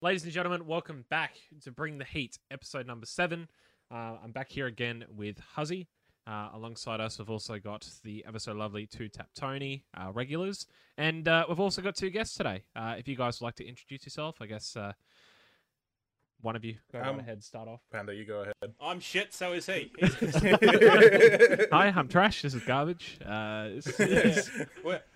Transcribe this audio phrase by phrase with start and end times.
[0.00, 1.32] Ladies and gentlemen, welcome back
[1.64, 3.48] to Bring the Heat, episode number seven.
[3.90, 5.88] Uh, I'm back here again with Huzzy.
[6.26, 10.66] Uh, alongside us, we've also got the ever so lovely Two Tap Tony uh, regulars,
[10.98, 12.62] and uh, we've also got two guests today.
[12.76, 14.92] Uh, if you guys would like to introduce yourself, I guess uh,
[16.42, 17.80] one of you go right Um, ahead, start off.
[17.90, 18.74] Panda, you go ahead.
[18.80, 19.90] I'm shit, so is he.
[21.72, 22.42] Hi, I'm Trash.
[22.42, 23.18] This is Garbage.
[23.24, 24.50] Uh, it's- it's-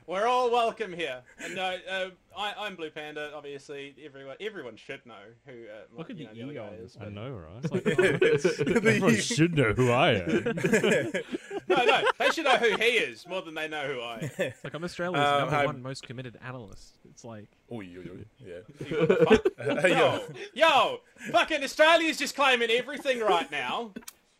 [0.06, 1.22] we're, we're all welcome here.
[1.42, 2.06] And no, uh,
[2.36, 3.30] I, I'm Blue Panda.
[3.34, 5.14] Obviously, everyone everyone should know
[5.46, 5.52] who.
[5.52, 6.92] Uh, Look at the know, other ego guy is.
[6.94, 7.64] this I know, right?
[7.64, 10.54] it's like, oh, Everyone should know who I am.
[11.68, 14.30] No, no, they should know who he is more than they know who I am.
[14.36, 15.64] it's like I'm Australia's Um, number hi.
[15.64, 16.98] one most committed analyst.
[17.08, 18.24] It's like oh, oy, oy.
[18.38, 19.06] Yeah.
[19.24, 19.86] What yeah.
[19.86, 20.20] Yo,
[20.52, 23.92] yo, fucking Australia's just claiming everything right now.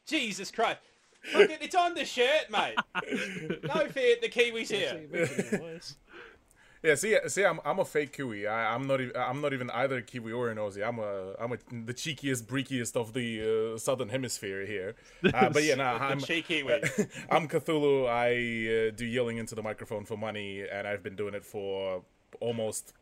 [0.04, 0.78] Jesus Christ.
[1.24, 2.74] Fucking, it's on the shirt, mate.
[3.62, 5.80] No fear, the Kiwis here.
[6.82, 8.48] Yeah, see, see, I'm, I'm a fake Kiwi.
[8.48, 10.86] I, I'm not, even, I'm not even either Kiwi or an Aussie.
[10.86, 14.94] I'm a, I'm a, the cheekiest, breakiest of the uh, southern hemisphere here.
[15.32, 16.82] Uh, but yeah, nah, I'm, cheeky Kiwi.
[17.30, 18.06] I'm Cthulhu.
[18.08, 22.02] I uh, do yelling into the microphone for money, and I've been doing it for
[22.40, 22.92] almost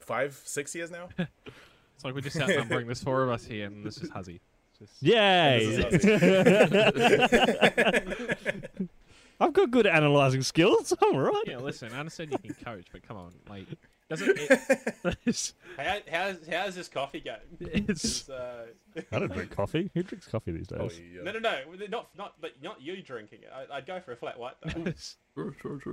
[0.00, 1.08] five, six years now.
[1.18, 2.86] it's like we're just outnumbering.
[2.86, 4.40] There's four of us here, and this is Huzzy.
[4.78, 5.84] Just, Yay!
[9.40, 10.92] I've got good analysing skills.
[11.02, 11.44] I'm alright.
[11.46, 13.66] Yeah, listen, I understand you can coach, but come on, like,
[14.10, 15.54] doesn't it?
[15.76, 17.38] How, how's, how's this coffee going?
[17.60, 18.66] it's It's, uh,
[19.12, 19.90] I don't drink coffee.
[19.94, 21.00] Who drinks coffee these Oh, days?
[21.14, 21.22] yeah.
[21.22, 21.56] No, no, no,
[21.88, 23.50] not not but not you drinking it.
[23.54, 24.80] I, I'd go for a flat white though.
[24.82, 25.16] it's-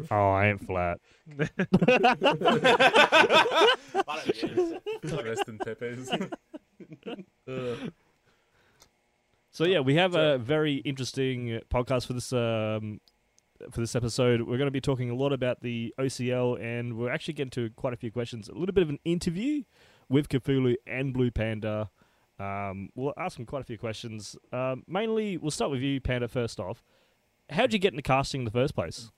[0.10, 1.00] Oh, I ain't flat.
[1.40, 1.48] I
[5.04, 5.24] don't.
[5.24, 6.10] Rest in pepes.
[9.56, 13.00] So yeah, we have a very interesting podcast for this um,
[13.72, 14.42] for this episode.
[14.42, 17.70] We're going to be talking a lot about the OCL, and we're actually getting to
[17.70, 18.50] quite a few questions.
[18.50, 19.64] A little bit of an interview
[20.10, 21.90] with Cthulhu and Blue Panda.
[22.38, 24.36] Um, we'll ask them quite a few questions.
[24.52, 26.28] Um, mainly, we'll start with you, Panda.
[26.28, 26.84] First off,
[27.50, 29.10] how did you get into casting in the first place?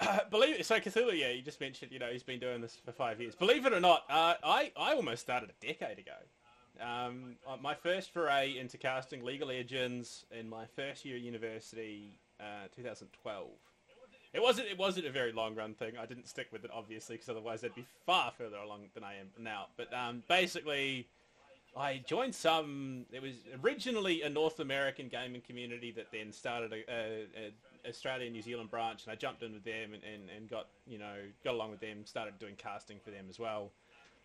[0.00, 2.80] Uh, believe it, so Cthulhu, yeah, you just mentioned, you know, he's been doing this
[2.84, 3.36] for five years.
[3.36, 6.16] Believe it or not, uh, I I almost started a decade ago.
[6.80, 11.22] Um, uh, my first foray into casting League of Legends in my first year at
[11.22, 13.48] university, uh, 2012.
[14.32, 15.94] It wasn't it wasn't a very long run thing.
[16.00, 19.16] I didn't stick with it obviously because otherwise I'd be far further along than I
[19.16, 19.66] am now.
[19.76, 21.08] But um, basically,
[21.76, 23.06] I joined some.
[23.12, 28.30] It was originally a North American gaming community that then started a, a, a Australia
[28.30, 31.16] New Zealand branch, and I jumped in with them and, and, and got you know
[31.44, 32.04] got along with them.
[32.04, 33.72] Started doing casting for them as well.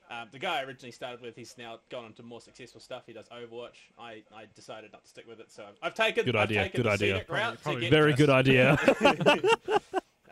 [0.10, 3.04] Um, the guy I originally started with, he's now gone on to more successful stuff.
[3.08, 3.78] He does Overwatch.
[3.98, 6.78] I, I decided not to stick with it, so I've taken Good I've idea, taken
[6.82, 7.14] good the idea.
[7.16, 8.78] scenic route to Probably- get Very just- good idea.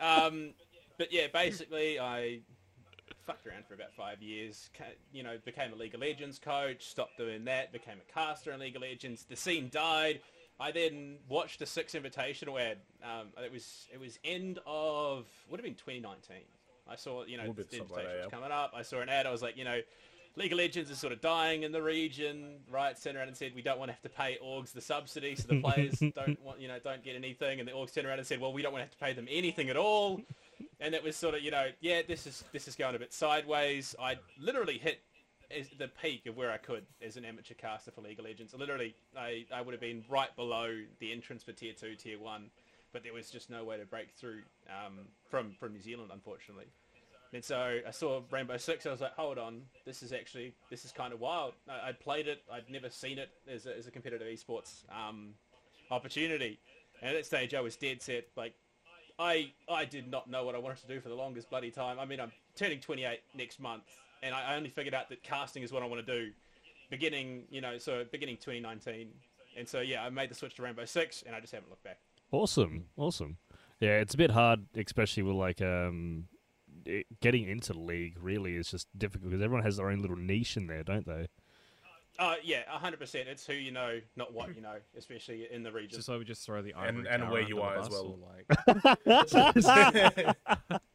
[0.00, 0.50] um,
[0.98, 2.40] but yeah, basically, I
[3.26, 4.70] fucked around for about five years.
[5.12, 6.86] You know, became a League of Legends coach.
[6.86, 7.72] Stopped doing that.
[7.72, 9.24] Became a caster in League of Legends.
[9.24, 10.20] The scene died.
[10.60, 12.78] I then watched the Six Invitational ad.
[13.02, 16.36] Um, it was it was end of would have been 2019.
[16.88, 18.28] I saw you know the like was yeah.
[18.30, 18.72] coming up.
[18.74, 19.26] I saw an ad.
[19.26, 19.80] I was like, you know.
[20.36, 23.00] League of Legends is sort of dying in the region, right?
[23.00, 25.46] Turned around and said we don't want to have to pay orgs the subsidy, so
[25.46, 27.60] the players don't want, you know, don't get anything.
[27.60, 29.12] And the orgs turned around and said, well, we don't want to have to pay
[29.12, 30.20] them anything at all.
[30.80, 33.12] And it was sort of, you know, yeah, this is this is going a bit
[33.12, 33.94] sideways.
[34.00, 35.02] I literally hit
[35.78, 38.54] the peak of where I could as an amateur caster for League of Legends.
[38.54, 42.50] Literally, I, I would have been right below the entrance for Tier Two, Tier One,
[42.94, 44.40] but there was just no way to break through
[44.70, 46.66] um, from from New Zealand, unfortunately.
[47.34, 48.86] And so I saw Rainbow Six.
[48.86, 51.54] I was like, hold on, this is actually this is kind of wild.
[51.68, 52.42] I, I'd played it.
[52.50, 55.34] I'd never seen it as a, as a competitive esports um,
[55.90, 56.60] opportunity.
[57.02, 58.28] And at that stage, I was dead set.
[58.36, 58.54] Like,
[59.18, 61.98] I I did not know what I wanted to do for the longest bloody time.
[61.98, 63.82] I mean, I'm turning 28 next month,
[64.22, 66.30] and I only figured out that casting is what I want to do,
[66.90, 69.08] beginning you know so beginning 2019.
[69.56, 71.82] And so yeah, I made the switch to Rainbow Six, and I just haven't looked
[71.82, 71.98] back.
[72.34, 73.36] Awesome, awesome.
[73.80, 76.24] Yeah, it's a bit hard, especially with like um,
[76.84, 78.16] it, getting into league.
[78.20, 81.28] Really, is just difficult because everyone has their own little niche in there, don't they?
[82.18, 83.14] Uh, yeah, 100%.
[83.26, 85.90] It's who you know, not what you know, especially in the region.
[85.96, 88.02] just so we just throw the And- ivory and tower where you are as bus,
[88.02, 88.18] well.
[89.06, 89.14] or,
[90.26, 90.36] like-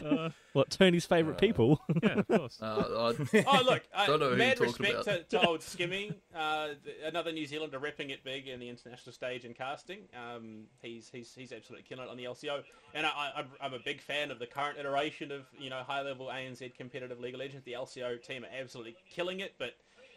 [0.52, 1.80] What Tony's favorite people?
[2.02, 2.58] yeah, of course.
[2.62, 3.12] Uh,
[3.46, 7.30] Oh, look, uh, Don't know who mad respect to, to old Skimmy, uh, th- another
[7.32, 10.00] New Zealander repping it big in the international stage and casting.
[10.14, 12.62] Um, he's, he's he's absolutely killing it on the LCO,
[12.94, 15.82] and I, I, I'm- I'm a big fan of the current iteration of you know
[15.86, 17.64] high level ANZ competitive League of Legends.
[17.64, 19.74] The LCO team are absolutely killing it, but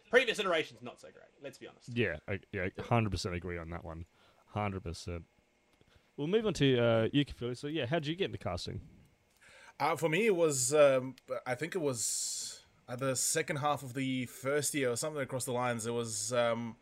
[0.09, 1.25] previous iterations not so great.
[1.43, 1.89] Let's be honest.
[1.93, 4.05] yeah, I, yeah, hundred percent agree on that one.
[4.53, 5.23] Hundred percent.
[6.17, 7.55] We'll move on to uh, Yuki Philly.
[7.55, 8.81] So yeah, how did you get into casting?
[9.79, 10.73] Uh, for me, it was.
[10.73, 11.15] Um,
[11.45, 12.63] I think it was.
[12.87, 15.85] at the second half of the first year or something across the lines.
[15.85, 16.75] It was um,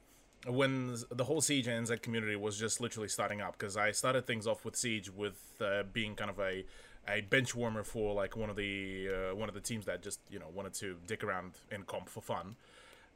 [0.47, 4.25] when the whole Siege and NZ community was just literally starting up because I started
[4.25, 6.65] things off with Siege with uh, being kind of a
[7.09, 10.19] a bench warmer for like one of the uh, one of the teams that just
[10.29, 12.55] you know wanted to dick around in comp for fun,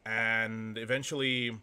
[0.05, 1.57] and eventually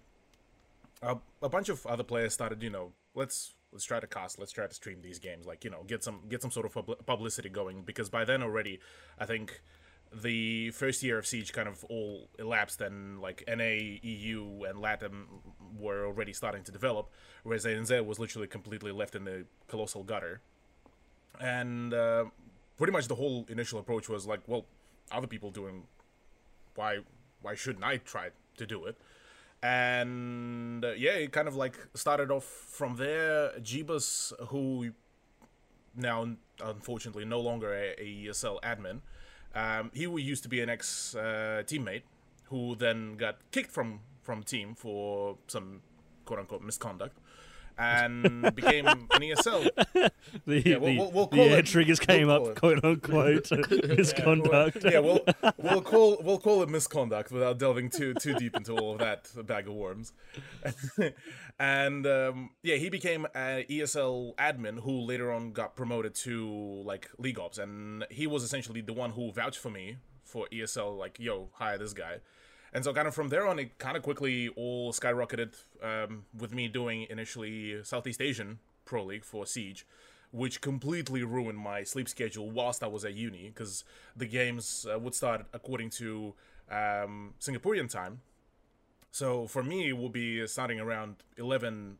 [1.02, 4.52] a, a bunch of other players started you know let's let's try to cast let's
[4.52, 7.06] try to stream these games like you know get some get some sort of pub-
[7.06, 8.80] publicity going because by then already
[9.18, 9.60] I think
[10.12, 15.26] the first year of Siege kind of all elapsed and like NA, EU, and LATAM
[15.78, 17.10] were already starting to develop,
[17.42, 20.40] whereas ANZ was literally completely left in the colossal gutter.
[21.40, 22.26] And uh,
[22.76, 24.64] pretty much the whole initial approach was like, well,
[25.12, 25.84] other people doing,
[26.74, 26.98] why,
[27.42, 28.96] why shouldn't I try to do it?
[29.62, 33.50] And uh, yeah, it kind of like started off from there.
[33.60, 34.92] Jeebus, who
[35.96, 39.00] now unfortunately no longer a, a ESL admin,
[39.54, 42.02] um, he used to be an ex uh, teammate
[42.44, 45.80] who then got kicked from from team for some
[46.24, 47.16] quote unquote misconduct
[47.78, 49.68] and became an ESL.
[50.46, 52.56] The, Yeah, we'll- the, we'll- we'll the air it- triggers came up, it.
[52.56, 53.50] quote unquote,
[53.88, 54.78] misconduct.
[54.84, 55.20] yeah, we'll
[55.56, 59.30] we'll call we'll call it misconduct without delving too too deep into all of that
[59.46, 60.12] bag of worms.
[61.58, 67.08] and um, yeah, he became an ESL admin who later on got promoted to like
[67.18, 70.96] league ops, and he was essentially the one who vouched for me for ESL.
[70.98, 72.18] Like, yo, hire this guy.
[72.72, 76.52] And so, kind of from there on, it kind of quickly all skyrocketed um, with
[76.52, 79.86] me doing initially Southeast Asian Pro League for Siege,
[80.32, 83.84] which completely ruined my sleep schedule whilst I was at uni because
[84.16, 86.34] the games uh, would start according to
[86.70, 88.20] um, Singaporean time.
[89.10, 91.96] So for me, it will be starting around 11,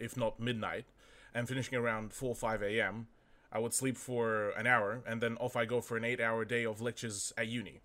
[0.00, 0.86] if not midnight,
[1.34, 3.08] and finishing around 4 5 a.m.
[3.52, 6.44] I would sleep for an hour, and then off I go for an eight hour
[6.44, 7.80] day of lectures at uni.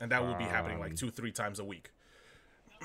[0.00, 1.90] And that will be happening like two, three times a week.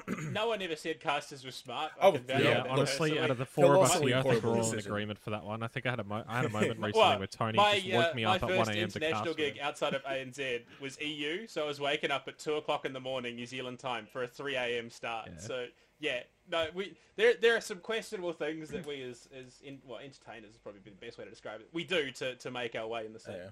[0.31, 1.91] no one ever said casters were smart.
[2.01, 4.21] I Oh, can Yeah, for that honestly, out of the four of us here, I
[4.21, 5.63] think we're horrible all in agreement for that one.
[5.63, 7.79] I think I had a mo- I had a moment recently Well, where Tony my,
[7.79, 8.73] just woke uh, me my up at 1 a.m.
[8.75, 9.37] to international cast.
[9.37, 12.93] gig outside of ANZ was EU, so I was waking up at two o'clock in
[12.93, 14.89] the morning New Zealand time for a three a.m.
[14.89, 15.29] start.
[15.33, 15.39] Yeah.
[15.39, 15.65] So
[15.99, 19.99] yeah, no, we there there are some questionable things that we as as in, well
[19.99, 21.67] entertainers is probably the best way to describe it.
[21.73, 23.35] We do to to make our way in the scene.
[23.35, 23.49] Yeah.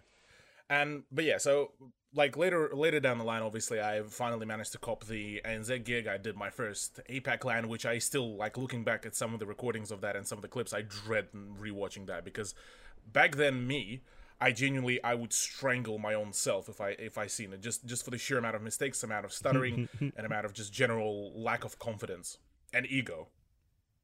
[0.69, 1.71] And but yeah, so
[2.13, 6.07] like later later down the line, obviously, I finally managed to cop the ANZ gig.
[6.07, 9.39] I did my first APAC LAN, which I still like looking back at some of
[9.39, 10.74] the recordings of that and some of the clips.
[10.74, 12.56] I dread rewatching that because
[13.12, 14.01] back then, me,
[14.42, 17.86] I genuinely I would strangle my own self if I if I seen it just
[17.86, 21.31] just for the sheer amount of mistakes, amount of stuttering, and amount of just general
[21.36, 22.38] lack of confidence
[22.74, 23.27] and ego.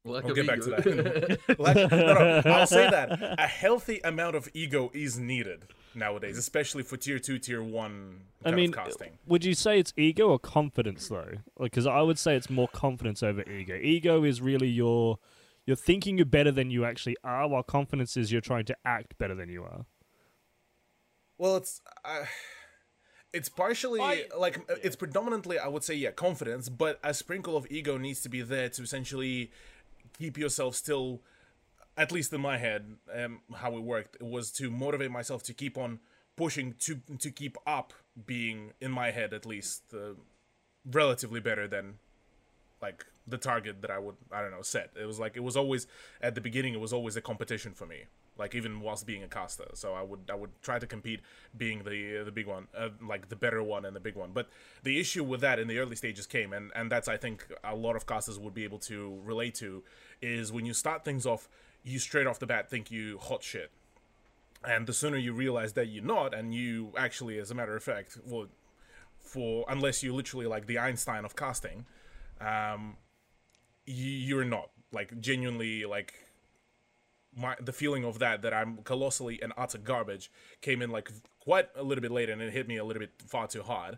[0.04, 1.40] Lack We'll of get back to that.
[1.60, 5.66] Like, no, no, I'll say that a healthy amount of ego is needed
[5.96, 8.74] nowadays, especially for tier two, tier one I mean,
[9.26, 11.34] would you say it's ego or confidence though?
[11.60, 13.76] Because I would say it's more confidence over ego.
[13.76, 15.20] Ego is really your
[15.66, 19.18] you're thinking you're better than you actually are, while confidence is you're trying to act
[19.18, 19.86] better than you are.
[21.38, 22.26] Well, it's uh,
[23.34, 27.58] it's partially I- like uh, it's predominantly I would say yeah confidence, but a sprinkle
[27.58, 29.52] of ego needs to be there to essentially
[30.18, 31.22] keep yourself still.
[31.98, 35.78] At least in my head, um, how it worked was to motivate myself to keep
[35.78, 36.00] on
[36.36, 37.94] pushing to to keep up
[38.26, 40.14] being in my head at least uh,
[40.92, 41.96] relatively better than
[42.82, 44.92] like the target that I would I don't know set.
[45.00, 45.88] It was like it was always
[46.22, 48.04] at the beginning it was always a competition for me.
[48.38, 51.22] Like even whilst being a caster, so I would I would try to compete
[51.56, 54.32] being the the big one, uh, like the better one and the big one.
[54.34, 54.50] But
[54.84, 57.74] the issue with that in the early stages came, and and that's I think a
[57.74, 59.84] lot of casters would be able to relate to,
[60.22, 61.48] is when you start things off,
[61.86, 63.72] you straight off the bat think you hot shit,
[64.68, 67.84] and the sooner you realize that you're not, and you actually, as a matter of
[67.84, 68.48] fact, well,
[69.20, 71.86] for unless you literally like the Einstein of casting,
[72.42, 72.98] um,
[73.86, 74.70] you, you're not.
[74.92, 76.14] Like genuinely like
[77.36, 81.68] my the feeling of that that I'm colossally and utter garbage came in like quite
[81.76, 83.98] a little bit later and it hit me a little bit far too hard.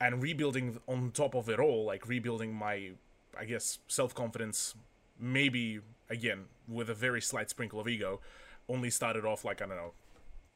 [0.00, 2.92] And rebuilding on top of it all like rebuilding my
[3.36, 4.74] I guess self confidence
[5.18, 8.20] maybe again with a very slight sprinkle of ego
[8.68, 9.92] only started off like I don't know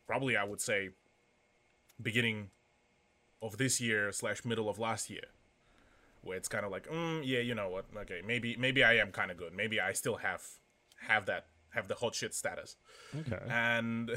[0.07, 0.91] probably I would say
[2.01, 2.51] beginning
[3.43, 5.25] of this year slash middle of last year
[6.23, 9.11] where it's kind of like mm, yeah you know what okay maybe maybe I am
[9.13, 10.43] kind of good maybe I still have
[11.09, 12.77] have that have the hot shit status
[13.21, 13.39] Okay.
[13.49, 14.11] and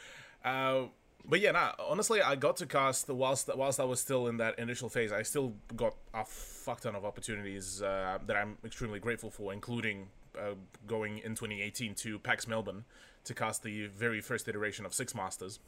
[0.44, 0.82] uh
[1.26, 4.58] but yeah nah, honestly i got to cast whilst whilst i was still in that
[4.58, 9.30] initial phase i still got a fuck ton of opportunities uh, that i'm extremely grateful
[9.30, 10.06] for including
[10.38, 10.54] uh,
[10.86, 12.84] going in 2018 to pax melbourne
[13.24, 15.60] to cast the very first iteration of six masters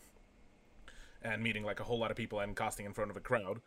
[1.22, 3.60] and meeting like a whole lot of people and casting in front of a crowd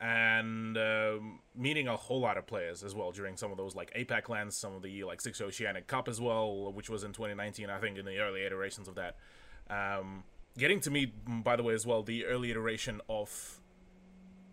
[0.00, 3.92] and um, meeting a whole lot of players as well during some of those like
[3.94, 7.70] APAC LANs, some of the like Six Oceanic Cup as well, which was in 2019,
[7.70, 9.16] I think, in the early iterations of that.
[9.70, 10.24] Um,
[10.58, 11.12] getting to meet,
[11.44, 13.60] by the way, as well, the early iteration of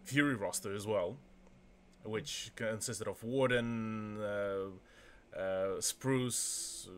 [0.04, 1.18] Fury roster as well,
[2.04, 4.70] which consisted of Warden, uh,
[5.38, 6.90] uh, Spruce,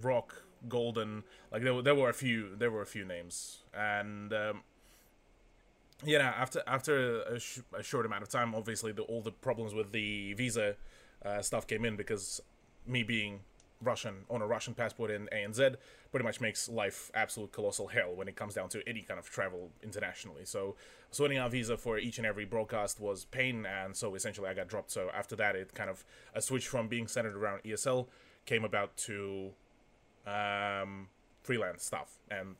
[0.00, 1.24] Rock, Golden.
[1.52, 4.62] Like there, were, there were a few, there were a few names, and um,
[6.04, 9.74] yeah, after after a, sh- a, short amount of time, obviously the, all the problems
[9.74, 10.76] with the visa
[11.24, 12.40] uh, stuff came in because
[12.86, 13.40] me being
[13.82, 15.76] Russian on a Russian passport in ANZ
[16.10, 19.28] pretty much makes life absolute colossal hell when it comes down to any kind of
[19.28, 20.44] travel internationally.
[20.44, 20.74] So
[21.10, 24.68] sorting out visa for each and every broadcast was pain, and so essentially I got
[24.68, 24.90] dropped.
[24.90, 28.06] So after that, it kind of a switch from being centered around ESL
[28.46, 29.50] came about to
[30.26, 31.08] um,
[31.42, 32.56] freelance stuff, and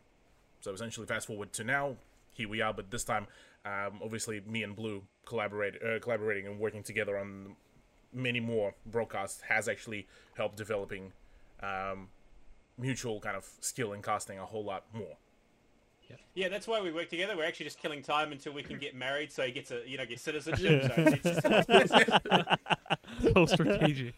[0.60, 1.96] so essentially fast forward to now,
[2.32, 2.74] here we are.
[2.74, 3.26] But this time,
[3.64, 7.56] um, obviously, me and Blue collaborate, uh, collaborating and working together on
[8.12, 11.12] many more broadcasts has actually helped developing
[11.62, 12.08] um,
[12.78, 15.16] mutual kind of skill in casting a whole lot more.
[16.08, 16.16] Yeah.
[16.34, 17.36] yeah, that's why we work together.
[17.36, 19.98] We're actually just killing time until we can get married, so he gets a you
[19.98, 20.90] know get citizenship.
[21.42, 22.44] so
[23.34, 24.14] whole strategy.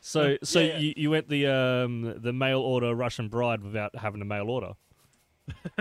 [0.00, 0.78] So so yeah, yeah.
[0.78, 4.72] You, you went the um the mail order Russian bride without having a mail order.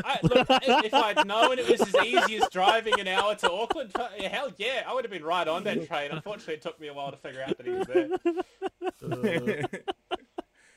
[0.04, 3.92] I, look, if I'd known it was as easy as driving an hour to Auckland,
[4.30, 6.12] hell yeah, I would have been right on that train.
[6.12, 8.10] Unfortunately, it took me a while to figure out that he was there.
[9.04, 9.68] Uh,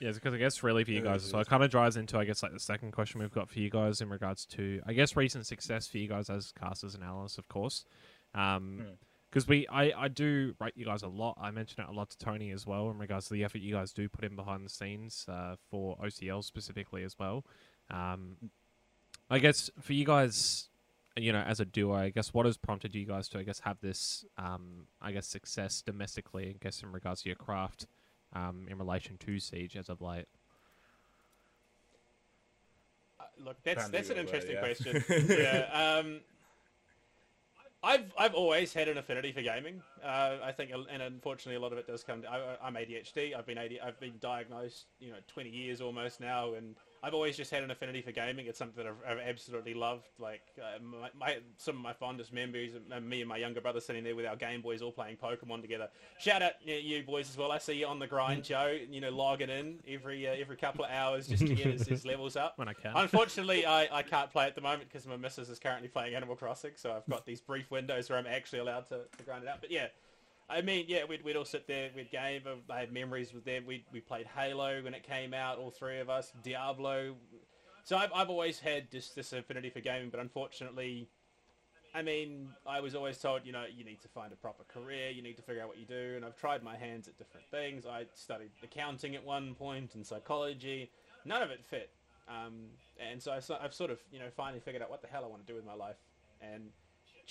[0.00, 2.24] yeah, because I guess really for you guys, so it kind of drives into I
[2.24, 5.14] guess like the second question we've got for you guys in regards to I guess
[5.14, 7.84] recent success for you guys as casters and analysts, of course.
[8.34, 8.86] Um,
[9.30, 9.50] because hmm.
[9.50, 11.36] we I, I do rate you guys a lot.
[11.40, 13.74] I mention it a lot to Tony as well in regards to the effort you
[13.74, 17.44] guys do put in behind the scenes uh, for OCL specifically as well.
[17.90, 18.36] Um,
[19.28, 20.70] I guess for you guys,
[21.16, 23.60] you know, as a duo, I guess what has prompted you guys to, I guess,
[23.60, 27.86] have this, um, I guess, success domestically, I guess, in regards to your craft,
[28.34, 30.26] um, in relation to Siege as of late?
[33.18, 34.60] Uh, look, that's that's an interesting yeah.
[34.60, 35.04] question.
[35.28, 35.98] yeah.
[35.98, 36.20] Um,
[37.82, 39.82] I've I've always had an affinity for gaming.
[40.04, 42.22] Uh, I think, and unfortunately, a lot of it does come.
[42.22, 43.36] To, I, am ADHD.
[43.36, 47.36] I've been AD, I've been diagnosed, you know, 20 years almost now, and I've always
[47.36, 48.46] just had an affinity for gaming.
[48.46, 50.08] It's something that I've, I've absolutely loved.
[50.18, 53.80] Like uh, my, my, some of my fondest memories, uh, me and my younger brother
[53.80, 55.88] sitting there with our Game Boys, all playing Pokemon together.
[56.18, 57.52] Shout out you, you boys as well.
[57.52, 58.78] I see you on the grind, Joe.
[58.90, 62.04] You know, logging in every uh, every couple of hours just to get his, his
[62.04, 62.58] levels up.
[62.58, 62.92] When I can.
[62.94, 66.36] Unfortunately, I, I can't play at the moment because my missus is currently playing Animal
[66.36, 66.72] Crossing.
[66.76, 69.60] So I've got these brief windows where I'm actually allowed to, to grind it out.
[69.60, 69.86] But yeah.
[70.50, 72.42] I mean, yeah, we'd, we'd all sit there, we'd game.
[72.68, 73.64] I have memories with them.
[73.66, 76.32] We we played Halo when it came out, all three of us.
[76.42, 77.14] Diablo.
[77.84, 81.08] So I've I've always had this this affinity for gaming, but unfortunately,
[81.94, 85.10] I mean, I was always told, you know, you need to find a proper career,
[85.10, 87.46] you need to figure out what you do, and I've tried my hands at different
[87.50, 87.86] things.
[87.86, 90.90] I studied accounting at one point and psychology.
[91.24, 91.90] None of it fit.
[92.28, 92.66] Um,
[93.00, 95.28] and so I, I've sort of, you know, finally figured out what the hell I
[95.28, 95.96] want to do with my life.
[96.40, 96.70] And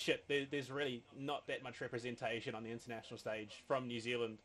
[0.00, 4.38] shit, there, there's really not that much representation on the international stage from New Zealand,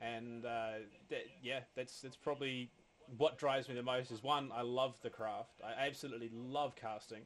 [0.00, 0.72] and uh,
[1.08, 2.70] that, yeah, that's that's probably
[3.16, 4.10] what drives me the most.
[4.10, 5.60] Is one, I love the craft.
[5.64, 7.22] I absolutely love casting.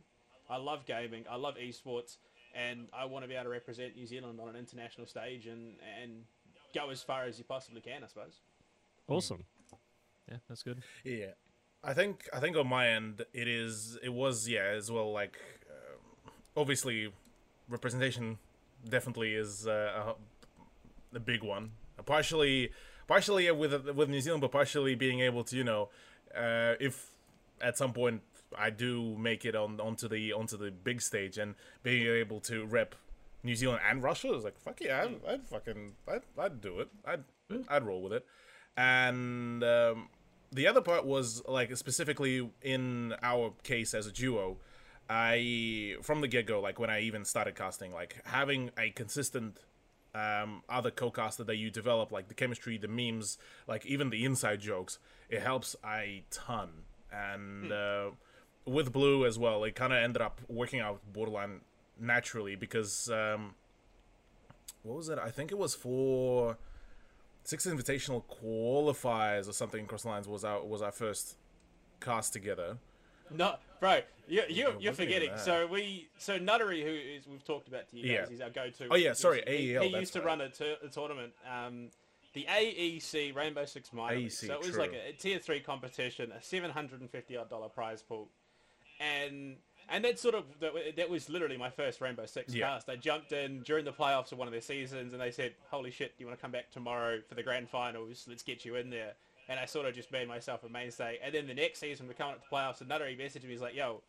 [0.49, 1.25] I love gaming.
[1.29, 2.19] I love esports,
[2.55, 5.75] and I want to be able to represent New Zealand on an international stage and
[6.03, 6.23] and
[6.75, 8.05] go as far as you possibly can.
[8.05, 8.41] I suppose.
[9.09, 9.45] Awesome.
[10.31, 10.83] Yeah, that's good.
[11.05, 11.33] Yeah.
[11.83, 15.37] I think I think on my end it is it was yeah as well like
[15.69, 17.13] uh, obviously
[17.69, 18.39] representation
[18.89, 20.15] definitely is uh,
[21.13, 21.73] a, a big one.
[22.07, 22.71] Partially,
[23.07, 25.89] partially with with New Zealand, but partially being able to you know,
[26.37, 27.11] uh, if
[27.61, 28.23] at some point
[28.59, 32.65] I do make it on onto the onto the big stage and being able to
[32.67, 32.95] rep
[33.43, 36.89] New Zealand and Russia is like fuck yeah, I'd, I'd fucking I'd, I'd do it.
[37.07, 37.25] I'd
[37.69, 38.27] I'd roll with it.
[38.77, 40.09] And um,
[40.51, 44.57] the other part was like specifically in our case as a duo
[45.09, 49.59] I from the get go, like when I even started casting, like having a consistent
[50.15, 54.61] um, other co-caster that you develop, like the chemistry, the memes, like even the inside
[54.61, 56.71] jokes, it helps a ton.
[57.13, 57.73] And hmm.
[57.73, 58.11] uh,
[58.65, 61.61] with Blue as well, it kind of ended up working out borderline
[62.01, 63.55] naturally because um,
[64.83, 65.19] what was it?
[65.19, 66.57] I think it was for
[67.43, 69.87] six invitational qualifiers or something.
[69.87, 71.37] Cross lines was our was our first
[72.01, 72.79] cast together.
[73.31, 75.31] No, bro, you, you, you're forgetting.
[75.37, 78.35] So we, so Nuttery, who is we've talked about to you guys, yeah.
[78.35, 78.89] is our go-to.
[78.91, 79.83] Oh yeah, sorry, he, AEL.
[79.83, 80.27] He, used to right.
[80.27, 81.91] run a, tur- a tournament, um,
[82.33, 84.17] the AEC Rainbow Six Minor.
[84.17, 84.81] AEC, so it was true.
[84.81, 88.29] like a, a tier three competition, a seven hundred and fifty odd dollar prize pool,
[89.01, 89.57] and
[89.91, 92.69] And that sort of that, that was literally my first Rainbow Six Yeah.
[92.69, 92.89] cast.
[92.89, 95.91] I jumped in during the playoffs of one of their seasons, and they said, "Holy
[95.91, 98.25] shit, do you want to come back tomorrow for the grand finals?
[98.27, 99.13] Let's get you in there."
[99.49, 101.19] And I sort of just made myself a mainstay.
[101.23, 102.81] And then the next season, we're coming up to playoffs.
[102.81, 103.51] Another he messaged me.
[103.51, 104.03] He's like, "Yo,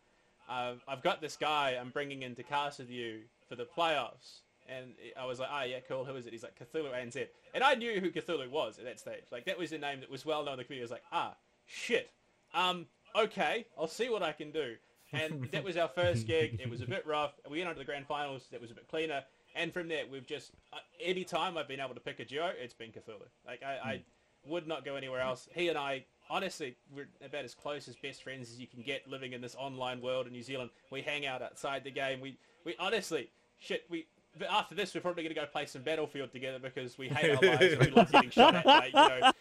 [0.50, 4.42] uh, I've got this guy I'm bringing in to cast with you for the playoffs."
[4.68, 6.06] And I was like, "Ah, yeah, cool.
[6.06, 9.00] Who is it?" He's like, "Cthulhu ANZ." And I knew who Cthulhu was at that
[9.00, 9.26] stage.
[9.32, 10.84] Like that was a name that was well known in the community.
[10.84, 12.12] I was like, "Ah, shit.
[12.54, 14.76] Um, okay, I'll see what I can do."
[15.14, 16.60] And that was our first gig.
[16.62, 17.34] It was a bit rough.
[17.50, 18.48] We went on to the grand finals.
[18.52, 19.24] That was a bit cleaner.
[19.56, 22.52] And from there, we've just uh, any time I've been able to pick a duo,
[22.62, 23.28] it's been Cthulhu.
[23.46, 24.02] Like I, I
[24.46, 25.48] would not go anywhere else.
[25.54, 29.10] He and I, honestly, we're about as close as best friends as you can get
[29.10, 30.70] living in this online world in New Zealand.
[30.92, 32.22] We hang out outside the game.
[32.22, 34.08] We, we honestly, shit, we.
[34.38, 37.38] But after this, we're probably going to go play some Battlefield together because we hate
[37.38, 37.74] our lives.
[37.74, 38.66] and we love getting shot at.
[38.66, 39.32] Like, you know,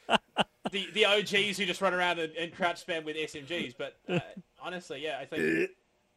[0.70, 3.75] the the OGs who just run around and, and crouch spam with SMGs.
[3.76, 4.20] But uh,
[4.62, 5.42] honestly, yeah, I think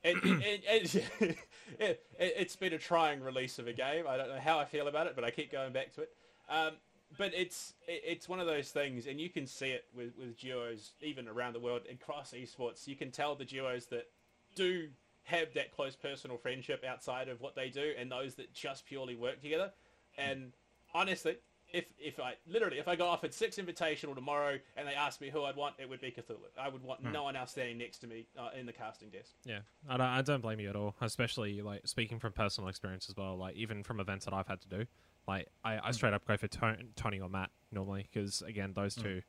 [0.03, 1.38] it, it, it, it,
[1.79, 4.06] it, it's been a trying release of a game.
[4.08, 6.12] I don't know how I feel about it, but I keep going back to it.
[6.50, 6.74] Um,
[7.18, 10.92] but it's it's one of those things, and you can see it with, with duos
[11.02, 12.88] even around the world across esports.
[12.88, 14.08] You can tell the duos that
[14.56, 14.90] do
[15.24, 19.16] have that close personal friendship outside of what they do, and those that just purely
[19.16, 19.72] work together.
[20.18, 20.54] And
[20.94, 21.38] honestly,
[21.72, 25.30] if if I literally if I got offered six invitational tomorrow and they asked me
[25.30, 26.38] who I'd want, it would be Cthulhu.
[26.60, 29.34] I would want no one else standing next to me uh, in the casting desk.
[29.46, 30.96] Yeah, I don't, I don't blame you at all.
[31.02, 33.38] Especially like speaking from personal experience as well.
[33.38, 34.86] Like even from events that I've had to do,
[35.27, 38.96] like I, I straight up go for Tony, Tony or Matt normally because again those
[38.96, 39.22] two.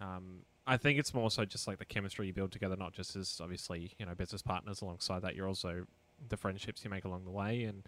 [0.00, 3.14] Um, I think it's more so just like the chemistry you build together, not just
[3.16, 4.82] as obviously you know business partners.
[4.82, 5.86] Alongside that, you're also
[6.28, 7.84] the friendships you make along the way, and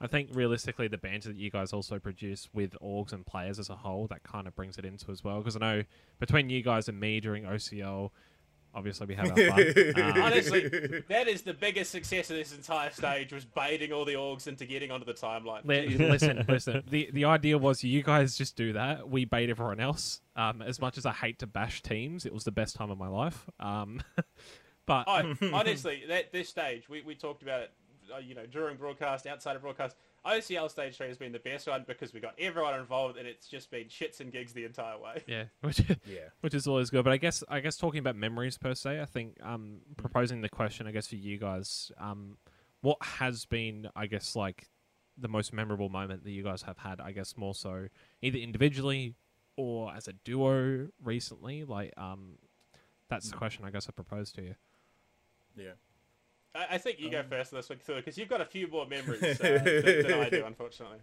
[0.00, 3.70] I think realistically the banter that you guys also produce with orgs and players as
[3.70, 5.38] a whole that kind of brings it into as well.
[5.38, 5.82] Because I know
[6.18, 8.10] between you guys and me during OCL,
[8.76, 9.74] obviously we have our fun.
[10.16, 14.14] Um, Honestly, that is the biggest success of this entire stage was baiting all the
[14.14, 15.64] orgs into getting onto the timeline.
[15.64, 16.82] Li- listen, listen.
[16.90, 19.08] The the idea was you guys just do that.
[19.08, 20.20] We bait everyone else.
[20.36, 22.98] Um, as much as I hate to bash teams, it was the best time of
[22.98, 23.46] my life.
[23.58, 24.02] Um,
[24.86, 27.70] but Oh, honestly, that this stage we, we talked about it,
[28.14, 29.96] uh, you know, during broadcast, outside of broadcast.
[30.26, 33.48] OCL stage three has been the best one because we got everyone involved, and it's
[33.48, 35.22] just been shits and gigs the entire way.
[35.26, 36.28] yeah, which Yeah.
[36.40, 37.04] which is always good.
[37.04, 40.48] But I guess I guess talking about memories per se, I think um, proposing the
[40.48, 42.36] question, I guess for you guys, um,
[42.82, 44.68] what has been, I guess, like
[45.18, 47.00] the most memorable moment that you guys have had?
[47.00, 47.88] I guess more so
[48.22, 49.14] either individually
[49.56, 51.64] or as a duo recently.
[51.64, 52.32] Like um,
[53.08, 54.54] that's the question I guess I proposed to you.
[55.56, 55.72] Yeah.
[56.56, 58.86] I, I think you Um, go first this one, because you've got a few more
[58.86, 60.98] memories uh, than, than I do, unfortunately.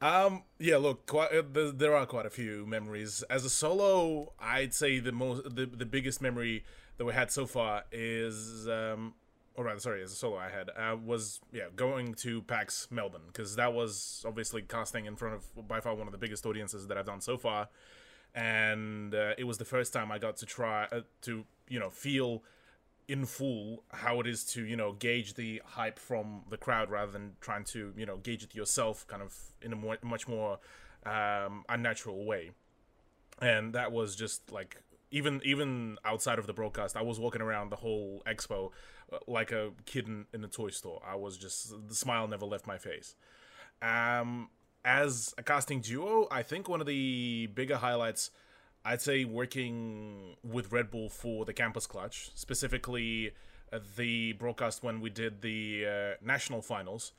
[0.00, 0.42] Um.
[0.58, 0.76] Yeah.
[0.76, 3.24] Look, quite, uh, there, there are quite a few memories.
[3.30, 6.64] As a solo, I'd say the most, the, the biggest memory
[6.98, 9.14] that we had so far is, um,
[9.54, 13.22] or rather, sorry, as a solo I had uh, was yeah going to PAX Melbourne
[13.28, 16.86] because that was obviously casting in front of by far one of the biggest audiences
[16.88, 17.68] that I've done so far,
[18.34, 21.88] and uh, it was the first time I got to try uh, to you know
[21.90, 22.42] feel
[23.08, 27.12] in full how it is to you know gauge the hype from the crowd rather
[27.12, 30.58] than trying to you know gauge it yourself kind of in a more, much more
[31.04, 32.50] um, unnatural way.
[33.40, 37.70] And that was just like even even outside of the broadcast i was walking around
[37.70, 38.70] the whole expo
[39.12, 41.00] uh, like a kid in, in a toy store.
[41.06, 43.14] I was just the smile never left my face.
[43.80, 44.50] Um
[44.84, 48.30] as a casting duo i think one of the bigger highlights
[48.86, 53.32] I'd say working with Red Bull for the campus clutch, specifically
[53.72, 57.10] uh, the broadcast when we did the uh, national finals,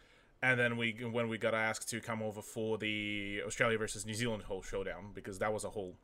[0.42, 4.14] and then we when we got asked to come over for the Australia versus New
[4.14, 5.96] Zealand whole showdown because that was a whole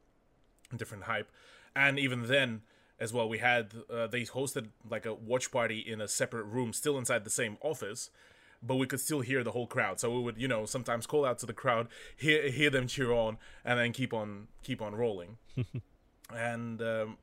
[0.76, 1.32] different hype,
[1.74, 2.64] and even then
[3.00, 6.74] as well we had uh, they hosted like a watch party in a separate room,
[6.74, 8.10] still inside the same office.
[8.66, 11.26] But we could still hear the whole crowd, so we would, you know, sometimes call
[11.26, 14.96] out to the crowd, hear hear them cheer on, and then keep on keep on
[14.96, 15.38] rolling.
[16.34, 17.18] And um,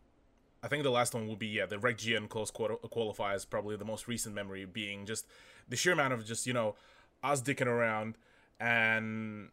[0.62, 3.76] I think the last one would be yeah the Rec GN close quarter- qualifiers probably
[3.76, 5.26] the most recent memory being just
[5.68, 6.74] the sheer amount of just you know
[7.22, 8.16] us dicking around
[8.60, 9.48] and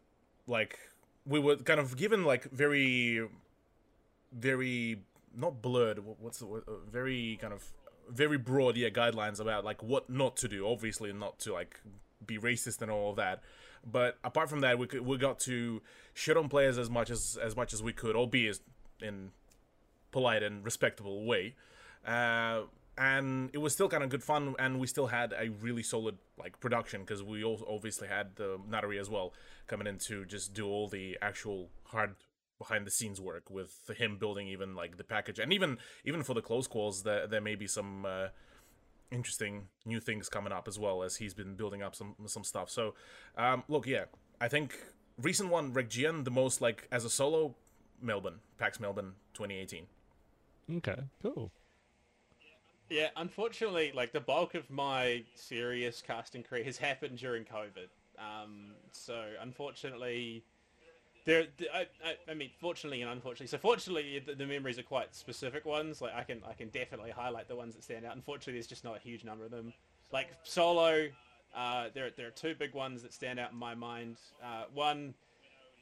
[0.46, 0.78] like
[1.26, 3.26] we were kind of given like very
[4.32, 5.00] very
[5.34, 7.64] not blurred what's the word Uh, very kind of
[8.10, 11.80] very broad yeah guidelines about like what not to do obviously not to like
[12.26, 13.42] be racist and all of that.
[13.84, 15.80] But apart from that we could, we got to
[16.14, 18.60] shit on players as much as as much as we could albeit
[19.00, 19.30] in
[20.10, 21.54] polite and respectable way.
[22.06, 22.62] Uh,
[22.96, 26.18] and it was still kind of good fun and we still had a really solid
[26.36, 29.32] like production because we also obviously had the Natari as well
[29.68, 32.16] coming in to just do all the actual hard
[32.58, 36.34] behind the scenes work with him building even like the package and even even for
[36.34, 38.28] the close calls there, there may be some uh,
[39.10, 42.70] interesting new things coming up as well as he's been building up some some stuff.
[42.70, 42.94] So,
[43.36, 44.04] um, look, yeah,
[44.40, 44.78] I think
[45.20, 47.54] recent one Reggian the most like as a solo
[48.00, 49.86] Melbourne PAX Melbourne 2018.
[50.76, 51.50] Okay, cool.
[52.90, 57.88] Yeah, unfortunately, like the bulk of my serious casting career has happened during COVID.
[58.18, 60.44] Um, so unfortunately,
[61.28, 61.44] there.
[61.74, 63.48] I, I, I, mean, fortunately and unfortunately.
[63.48, 66.00] So fortunately, the, the, memories are quite specific ones.
[66.00, 68.16] Like I can I can definitely highlight the ones that stand out.
[68.16, 69.72] Unfortunately, there's just not a huge number of them.
[70.10, 71.08] Like solo,
[71.54, 74.16] uh, there there are two big ones that stand out in my mind.
[74.42, 75.14] Uh, one.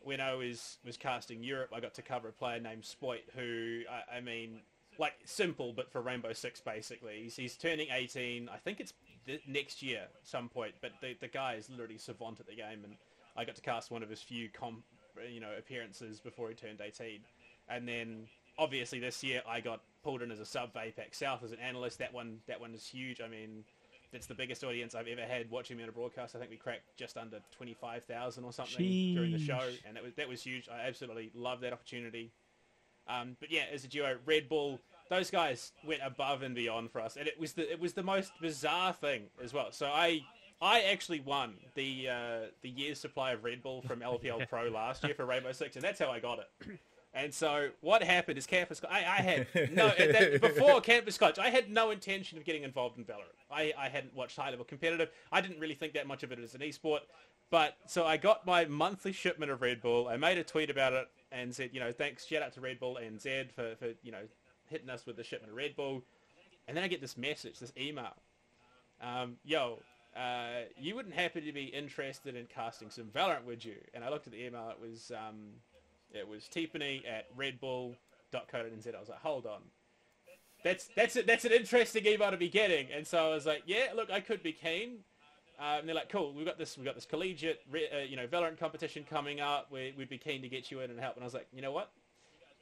[0.03, 3.81] When I was, was casting Europe, I got to cover a player named Spoit, who
[3.91, 4.61] I, I mean,
[5.01, 7.23] like simple, but for Rainbow Six basically.
[7.25, 8.49] He's, he's turning 18.
[8.49, 8.93] I think it's
[9.49, 10.75] next year, some point.
[10.81, 12.95] But the the guy is literally savant at the game, and
[13.37, 14.85] I got to cast one of his few com-
[15.31, 17.21] you know appearances before he turned 18,
[17.69, 18.27] and then
[18.59, 21.59] obviously this year I got pulled in as a sub for APAC South as an
[21.59, 21.99] analyst.
[21.99, 23.21] That one that one is huge.
[23.21, 23.65] I mean.
[24.13, 26.37] That's the biggest audience I've ever had watching me on a broadcast.
[26.37, 29.15] I think we cracked just under twenty five thousand or something Sheesh.
[29.15, 30.69] during the show, and that was that was huge.
[30.69, 32.31] I absolutely love that opportunity.
[33.09, 37.01] Um, but yeah, as a duo, Red Bull, those guys went above and beyond for
[37.01, 39.73] us, and it was the it was the most bizarre thing as well.
[39.73, 40.23] So I
[40.61, 45.05] I actually won the uh, the year's supply of Red Bull from LPL Pro last
[45.05, 46.79] year for Rainbow Six, and that's how I got it.
[47.13, 48.81] And so what happened is Campus.
[48.91, 51.39] I, I had no that, before Campus Clutch.
[51.39, 53.41] I had no intention of getting involved in Valorant.
[53.51, 55.09] I, I hadn't watched high level competitive.
[55.33, 57.01] I didn't really think that much of it as an esport.
[57.51, 60.09] But so I got my monthly shipment of Red Bull.
[60.09, 62.81] I made a tweet about it and said, you know, thanks, shout out to Red
[62.81, 64.25] Bull and Zed for, for you know
[64.69, 66.03] hitting us with the shipment of Red Bull.
[66.69, 68.15] And then I get this message, this email.
[69.01, 69.79] Um, Yo,
[70.17, 73.77] uh, you wouldn't happen to be interested in casting some Valorant, would you?
[73.95, 74.71] And I looked at the email.
[74.71, 75.53] It was um,
[76.13, 78.95] it was Tiffany at redbull.co.nz.
[78.95, 79.61] I was like, hold on.
[80.65, 82.89] That's that's a, that's an interesting email to be getting.
[82.93, 84.99] And so I was like, yeah, look, I could be keen.
[85.59, 88.27] Uh, and they're like, cool, we've got this, we've got this collegiate, uh, you know,
[88.27, 89.69] Valorant competition coming up.
[89.71, 91.15] We, would be keen to get you in and help.
[91.17, 91.91] And I was like, you know what?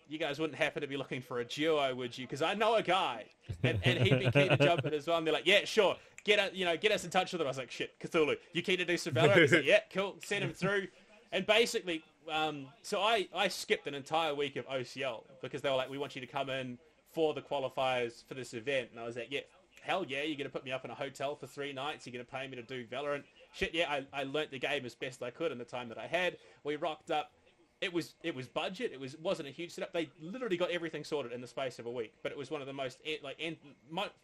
[0.09, 2.27] You guys wouldn't happen to be looking for a duo, would you?
[2.27, 3.25] Because I know a guy,
[3.63, 5.19] and, and he'd be keen to jump in as well.
[5.19, 5.97] And they're like, yeah, sure.
[6.25, 7.47] Get us, you know, get us in touch with him.
[7.47, 9.43] I was like, shit, Cthulhu, you keen to do some Valorant?
[9.43, 10.17] He's like, yeah, cool.
[10.25, 10.89] Send him through.
[11.33, 15.77] And basically, um, so I, I skipped an entire week of OCL because they were
[15.77, 16.79] like, we want you to come in
[17.13, 18.89] for the qualifiers for this event.
[18.91, 19.41] And I was like, yeah,
[19.83, 22.07] hell yeah, you're going to put me up in a hotel for three nights.
[22.07, 23.25] You're going to pay me to do Valorant.
[23.53, 25.99] Shit, yeah, I, I learnt the game as best I could in the time that
[25.99, 26.39] I had.
[26.65, 27.33] We rocked up.
[27.81, 28.93] It was it was budget.
[28.93, 29.93] It was wasn't a huge setup.
[29.93, 32.15] They literally got everything sorted in the space of a week.
[32.23, 33.57] But it was one of the most like en-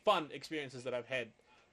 [0.05, 1.29] fun experiences that I've had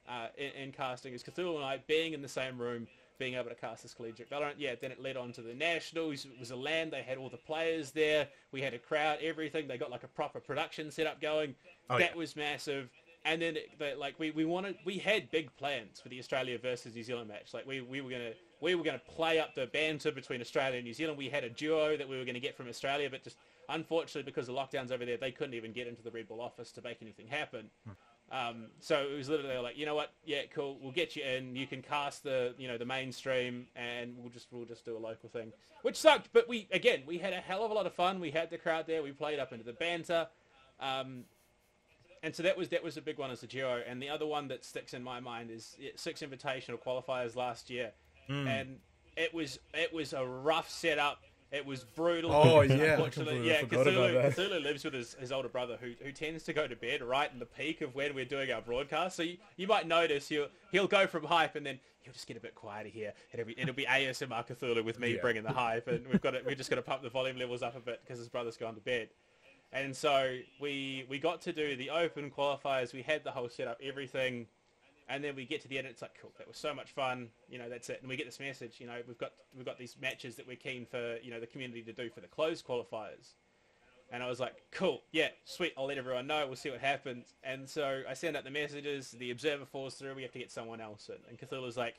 [0.09, 1.13] uh, in, in casting.
[1.13, 2.87] Is Cthulhu and I being in the same room,
[3.19, 4.55] being able to cast this collegiate Valorant.
[4.57, 6.25] Yeah, then it led on to the Nationals.
[6.25, 6.89] It was a LAN.
[6.89, 8.27] They had all the players there.
[8.51, 9.67] We had a crowd, everything.
[9.67, 11.55] They got like a proper production setup going.
[11.89, 12.17] Oh, that yeah.
[12.17, 12.89] was massive
[13.27, 13.57] and then
[13.97, 17.53] like we, we wanted we had big plans for the Australia versus New Zealand match.
[17.53, 20.85] Like we, we were gonna we were gonna play up the banter between Australia and
[20.85, 21.17] New Zealand.
[21.17, 23.37] We had a duo that we were gonna get from Australia, but just
[23.69, 26.71] unfortunately because of lockdowns over there, they couldn't even get into the Red Bull office
[26.73, 27.69] to make anything happen.
[28.29, 30.11] Um, so it was literally like, you know what?
[30.25, 30.77] Yeah, cool.
[30.81, 31.55] We'll get you in.
[31.55, 34.99] You can cast the, you know, the mainstream, and we'll just we'll just do a
[34.99, 36.29] local thing, which sucked.
[36.33, 38.19] But we again, we had a hell of a lot of fun.
[38.19, 39.01] We had the crowd there.
[39.01, 40.27] We played up into the banter.
[40.79, 41.23] Um,
[42.23, 43.81] and so that was that was a big one as a duo.
[43.87, 47.93] And the other one that sticks in my mind is six invitational qualifiers last year,
[48.29, 48.47] mm.
[48.47, 48.79] and
[49.15, 51.19] it was it was a rough setup.
[51.51, 52.31] It was brutal.
[52.33, 53.61] Oh yeah, unfortunately, yeah.
[53.61, 57.01] Cthulhu, Cthulhu lives with his, his older brother, who who tends to go to bed
[57.01, 59.15] right in the peak of when we're doing our broadcast.
[59.15, 62.37] So you, you might notice he'll he'll go from hype and then he'll just get
[62.37, 63.13] a bit quieter here.
[63.31, 65.21] It'll be it'll be ASMR Cthulhu with me yeah.
[65.21, 66.45] bringing the hype, and we've got it.
[66.45, 68.75] We're just going to pump the volume levels up a bit because his brother's gone
[68.75, 69.09] to bed.
[69.71, 72.93] And so we we got to do the open qualifiers.
[72.93, 74.47] We had the whole setup, everything,
[75.09, 75.87] and then we get to the end.
[75.87, 77.29] and It's like, cool, that was so much fun.
[77.49, 77.99] You know, that's it.
[78.01, 78.75] And we get this message.
[78.79, 81.17] You know, we've got we've got these matches that we're keen for.
[81.21, 83.33] You know, the community to do for the closed qualifiers.
[84.09, 85.73] And I was like, cool, yeah, sweet.
[85.77, 86.47] I'll let everyone know.
[86.47, 87.33] We'll see what happens.
[87.43, 89.11] And so I send out the messages.
[89.11, 90.15] The observer falls through.
[90.15, 91.17] We have to get someone else in.
[91.27, 91.95] And Cthulhu's like,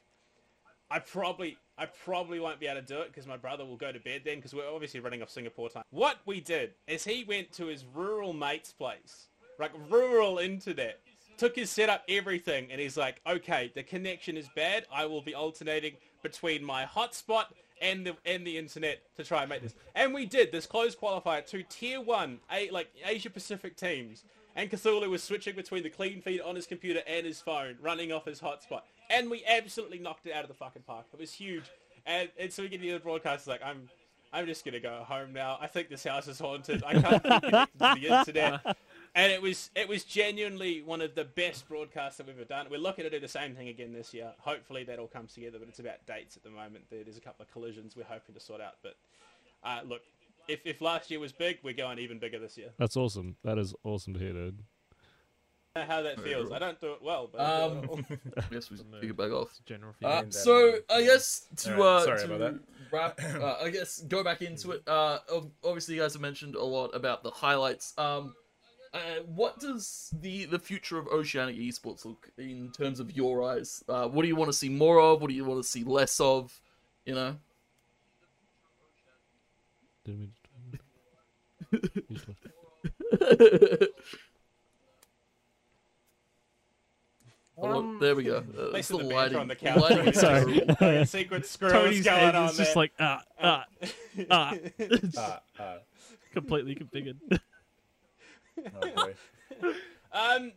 [0.91, 3.93] I probably I probably won't be able to do it because my brother will go
[3.93, 5.85] to bed then because we're obviously running off Singapore time.
[5.91, 11.01] What we did is he went to his rural mate's place, like rural internet,
[11.39, 14.87] took his setup, everything, and he's like, okay, the connection is bad.
[14.93, 17.47] I will be alternating between my hotspot
[17.81, 19.75] and the and the internet to try and make this.
[19.95, 24.25] And we did this closed qualifier to tier one, a, like Asia Pacific teams.
[24.57, 28.11] And Cthulhu was switching between the clean feed on his computer and his phone, running
[28.11, 31.07] off his hotspot and we absolutely knocked it out of the fucking park.
[31.13, 31.65] It was huge,
[32.07, 33.89] and, and so we get the broadcast like I'm.
[34.31, 35.57] I'm just gonna go home now.
[35.59, 36.85] I think this house is haunted.
[36.85, 38.77] I can't be connected to the internet.
[39.15, 42.67] And it was it was genuinely one of the best broadcasts that we've ever done.
[42.71, 44.33] We're looking to do the same thing again this year.
[44.39, 46.85] Hopefully that all comes together, but it's about dates at the moment.
[46.91, 48.75] There's a couple of collisions we're hoping to sort out.
[48.83, 48.97] But
[49.65, 50.03] uh, look,
[50.49, 52.71] if, if last year was big, we're going even bigger this year.
[52.79, 53.37] That's awesome.
[53.45, 54.59] That is awesome to hear, dude.
[55.77, 56.47] I don't know how that Very feels.
[56.47, 56.55] cool.
[56.57, 58.01] I don't do it well, but I Um, well.
[58.37, 59.61] I guess we pick it back off.
[59.67, 60.33] General Uh, feedback.
[60.33, 62.61] so I guess to Alright, uh, sorry to about that.
[62.91, 64.83] wrap, uh, I guess go back into it.
[64.89, 65.19] Uh,
[65.63, 67.95] obviously, you guys have mentioned a lot about the highlights.
[67.99, 68.35] Um,
[68.95, 73.83] uh, what does the the future of Oceanic esports look in terms of your eyes?
[73.89, 75.21] Uh, what do you want to see more of?
[75.21, 76.61] What do you want to see less of?
[77.05, 77.37] You know.
[80.05, 80.31] Did
[87.61, 88.37] Oh, look, there we go.
[88.37, 89.39] Uh, They the the lighting.
[89.39, 89.77] on the the couch.
[89.81, 90.21] lighting is
[90.79, 91.05] Sorry.
[91.07, 92.83] Secret screw Tony's going on is just there.
[92.83, 93.65] like ah ah
[94.31, 94.55] ah,
[95.17, 95.75] Ah, ah,
[96.33, 97.17] completely configured.
[98.83, 99.09] oh.
[100.13, 100.53] Um,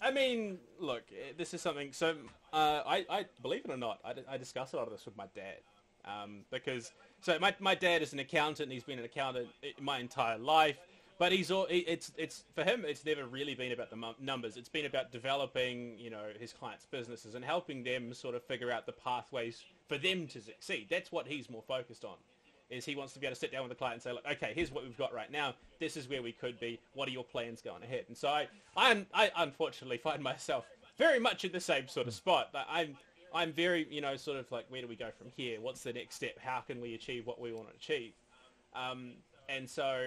[0.00, 1.92] I mean, look, eh, this is something.
[1.92, 2.14] So,
[2.52, 5.16] uh, I, I believe it or not, I, I discuss a lot of this with
[5.16, 5.58] my dad,
[6.04, 8.66] um, because so my my dad is an accountant.
[8.66, 10.78] and He's been an accountant i- my entire life,
[11.18, 12.84] but he's all it's it's for him.
[12.86, 14.56] It's never really been about the numbers.
[14.56, 18.70] It's been about developing, you know, his clients' businesses and helping them sort of figure
[18.70, 20.86] out the pathways for them to succeed.
[20.88, 22.16] That's what he's more focused on
[22.70, 24.24] is he wants to be able to sit down with the client and say, look,
[24.30, 25.54] okay, here's what we've got right now.
[25.78, 26.78] This is where we could be.
[26.94, 28.04] What are your plans going ahead?
[28.08, 32.14] And so I, I, I unfortunately find myself very much in the same sort of
[32.14, 32.50] spot.
[32.52, 32.96] But I'm,
[33.34, 35.60] I'm very, you know, sort of like, where do we go from here?
[35.60, 36.38] What's the next step?
[36.38, 38.12] How can we achieve what we want to achieve?
[38.74, 39.14] Um,
[39.48, 40.06] and so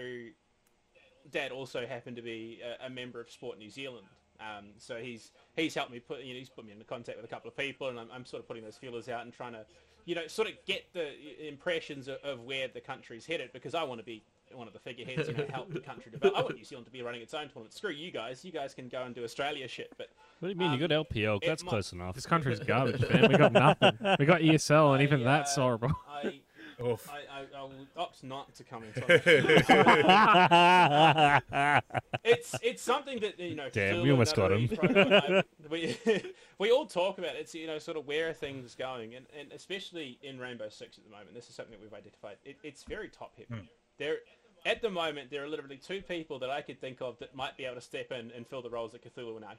[1.32, 4.08] Dad also happened to be a, a member of Sport New Zealand.
[4.39, 7.26] Um, so he's he's helped me put you know he's put me into contact with
[7.26, 9.54] a couple of people, and I'm, I'm sort of putting those feelers out and trying
[9.54, 9.65] to,
[10.05, 13.83] you know, sort of get the impressions of, of where the country's headed because I
[13.83, 16.37] want to be one of the figureheads, you know, help the country develop.
[16.37, 17.73] I want New Zealand to be running its own tournament.
[17.73, 20.59] Screw you guys, you guys can go and do Australia shit, but What do you
[20.59, 20.71] mean?
[20.71, 21.41] Um, you got LPL?
[21.43, 22.15] That's might- close enough.
[22.15, 23.31] This country's garbage, man.
[23.31, 23.97] We got nothing.
[24.19, 25.91] We got ESL, and I, even that's uh, horrible.
[26.07, 26.39] I,
[26.86, 27.10] Oof.
[27.10, 29.06] I, I, I will opt not to on it.
[32.24, 33.69] it's it's something that you know.
[33.69, 34.69] Damn, we almost got him.
[35.69, 35.98] We
[36.60, 37.39] we all talk about it.
[37.39, 40.98] It's you know sort of where are things going, and, and especially in Rainbow Six
[40.98, 41.34] at the moment.
[41.34, 42.36] This is something that we've identified.
[42.43, 43.62] It, it's very top heavy.
[43.62, 43.65] Hmm.
[43.98, 44.17] There,
[44.65, 47.58] at the moment, there are literally two people that I could think of that might
[47.58, 49.56] be able to step in and fill the roles that Cthulhu and I,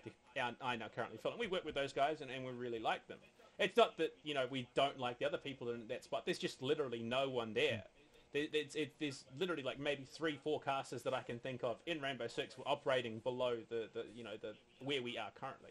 [0.63, 1.33] I now currently fill.
[1.33, 3.19] And we work with those guys, and, and we really like them.
[3.59, 6.25] It's not that you know we don't like the other people in that spot.
[6.25, 7.85] There's just literally no one there.
[8.33, 12.01] There- It's, it, there's literally like maybe three forecasters that I can think of in
[12.01, 15.71] Rainbow Six operating below the, the you know the where we are currently.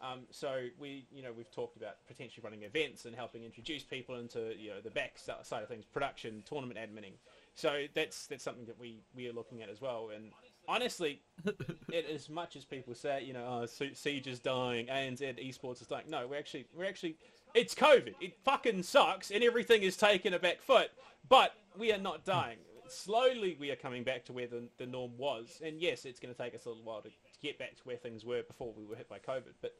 [0.00, 4.16] Um, so we you know we've talked about potentially running events and helping introduce people
[4.16, 7.14] into you know the back side of things, production, tournament adminning.
[7.54, 10.10] So that's that's something that we, we are looking at as well.
[10.14, 10.30] And
[10.68, 11.22] honestly,
[11.92, 15.88] it, as much as people say you know oh, Siege is dying, ANZ esports is
[15.88, 16.04] dying.
[16.08, 17.16] No, we're actually we're actually
[17.54, 18.14] it's COVID.
[18.20, 20.90] It fucking sucks, and everything is taken a back foot.
[21.28, 22.58] But we are not dying.
[22.88, 25.60] Slowly, we are coming back to where the, the norm was.
[25.64, 27.10] And yes, it's going to take us a little while to
[27.42, 29.54] get back to where things were before we were hit by COVID.
[29.60, 29.74] But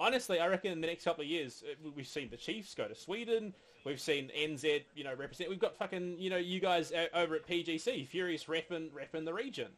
[0.00, 2.88] honestly, I reckon in the next couple of years, uh, we've seen the Chiefs go
[2.88, 3.54] to Sweden.
[3.84, 5.48] We've seen NZ, you know, represent.
[5.50, 9.32] We've got fucking, you know, you guys uh, over at PGC, Furious repping, repping the
[9.32, 9.68] region.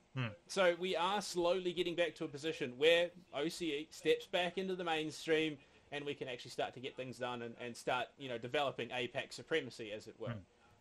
[0.48, 4.84] So we are slowly getting back to a position where OCE steps back into the
[4.84, 5.56] mainstream
[5.92, 8.88] and we can actually start to get things done and, and start, you know, developing
[8.88, 10.28] APAC supremacy, as it were.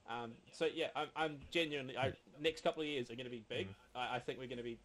[0.09, 1.97] Um, so yeah, I'm, I'm genuinely.
[1.97, 3.67] I, next couple of years are going to be big.
[3.95, 4.77] I, I think we're going to be.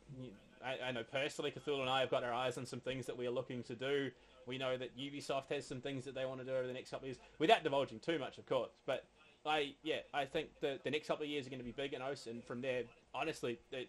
[0.65, 3.17] I, I know personally, Cthulhu and I have got our eyes on some things that
[3.17, 4.11] we are looking to do.
[4.47, 6.91] We know that Ubisoft has some things that they want to do over the next
[6.91, 8.81] couple of years, without divulging too much, of course.
[8.87, 9.05] But
[9.45, 11.93] I, yeah, I think the the next couple of years are going to be big
[11.93, 13.89] in OCE, and from there, honestly, it,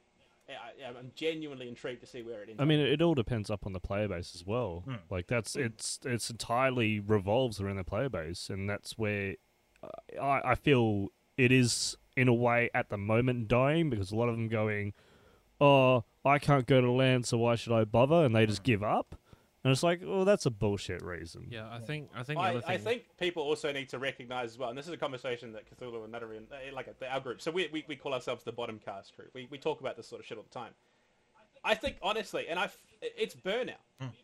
[0.49, 2.59] I, I'm genuinely intrigued to see where it ends.
[2.59, 2.67] I up.
[2.67, 4.83] mean, it all depends up on the player base as well.
[4.85, 4.95] Hmm.
[5.09, 9.35] Like that's it's it's entirely revolves around the player base, and that's where
[9.83, 14.15] uh, I I feel it is in a way at the moment dying because a
[14.15, 14.93] lot of them going,
[15.61, 18.25] oh, I can't go to LAN, so why should I bother?
[18.25, 19.15] And they just give up,
[19.67, 21.47] and it's like, oh, that's a bullshit reason.
[21.49, 22.63] Yeah, I think I think the I, thing.
[22.67, 25.65] I think people also need to recognize as well, and this is a conversation that
[25.69, 27.41] Cthulhu and Nuttery, and, uh, like our group.
[27.41, 29.25] So we, we, we call ourselves the bottom cast crew.
[29.33, 30.71] We, we talk about this sort of shit all the time.
[31.65, 32.69] I think honestly, and I,
[33.01, 33.73] it's burnout.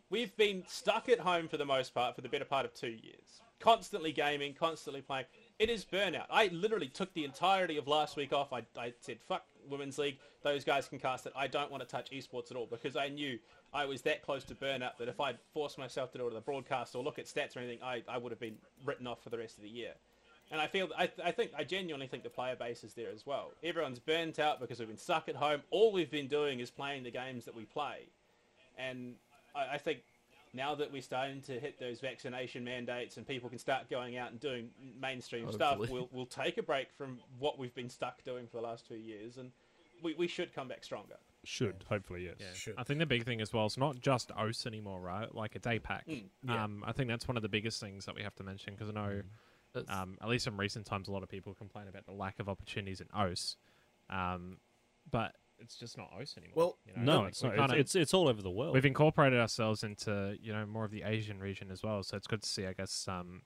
[0.10, 2.88] We've been stuck at home for the most part for the better part of two
[2.88, 5.26] years, constantly gaming, constantly playing.
[5.60, 6.28] It is burnout.
[6.30, 8.54] I literally took the entirety of last week off.
[8.54, 10.20] I, I said, fuck Women's League.
[10.42, 11.34] Those guys can cast it.
[11.36, 13.40] I don't want to touch esports at all because I knew
[13.74, 16.34] I was that close to burnout that if I'd forced myself to do it on
[16.36, 19.24] the broadcast or look at stats or anything, I, I would have been written off
[19.24, 19.94] for the rest of the year.
[20.52, 23.26] And I feel, I, I think, I genuinely think the player base is there as
[23.26, 23.52] well.
[23.64, 25.62] Everyone's burnt out because we've been stuck at home.
[25.72, 28.10] All we've been doing is playing the games that we play.
[28.78, 29.16] And
[29.56, 30.02] I, I think
[30.54, 34.30] now that we're starting to hit those vaccination mandates and people can start going out
[34.32, 34.70] and doing
[35.02, 38.64] mainstream stuff, we'll, we'll take a break from what we've been stuck doing for the
[38.64, 39.38] last two years.
[39.38, 39.52] And
[40.04, 41.16] we, we should come back stronger.
[41.46, 42.36] Should hopefully yes.
[42.40, 42.76] Yeah, Should.
[42.78, 45.34] I think the big thing as well is not just OCE anymore, right?
[45.34, 46.08] Like a day pack.
[46.08, 46.64] Mm, yeah.
[46.64, 48.90] Um, I think that's one of the biggest things that we have to mention because
[48.90, 49.22] I know,
[49.74, 52.40] That's- um, at least in recent times, a lot of people complain about the lack
[52.40, 53.58] of opportunities in OCE.
[54.10, 54.58] Um,
[55.12, 56.54] but it's just not OCE anymore.
[56.56, 57.02] Well, you know?
[57.16, 57.56] No, Like, it's not.
[57.56, 58.74] kinda- It's, it's it's all over the world.
[58.74, 62.28] We've incorporated ourselves into you know more of the Asian region as well, so it's
[62.28, 62.66] good to see.
[62.66, 63.44] I guess, um,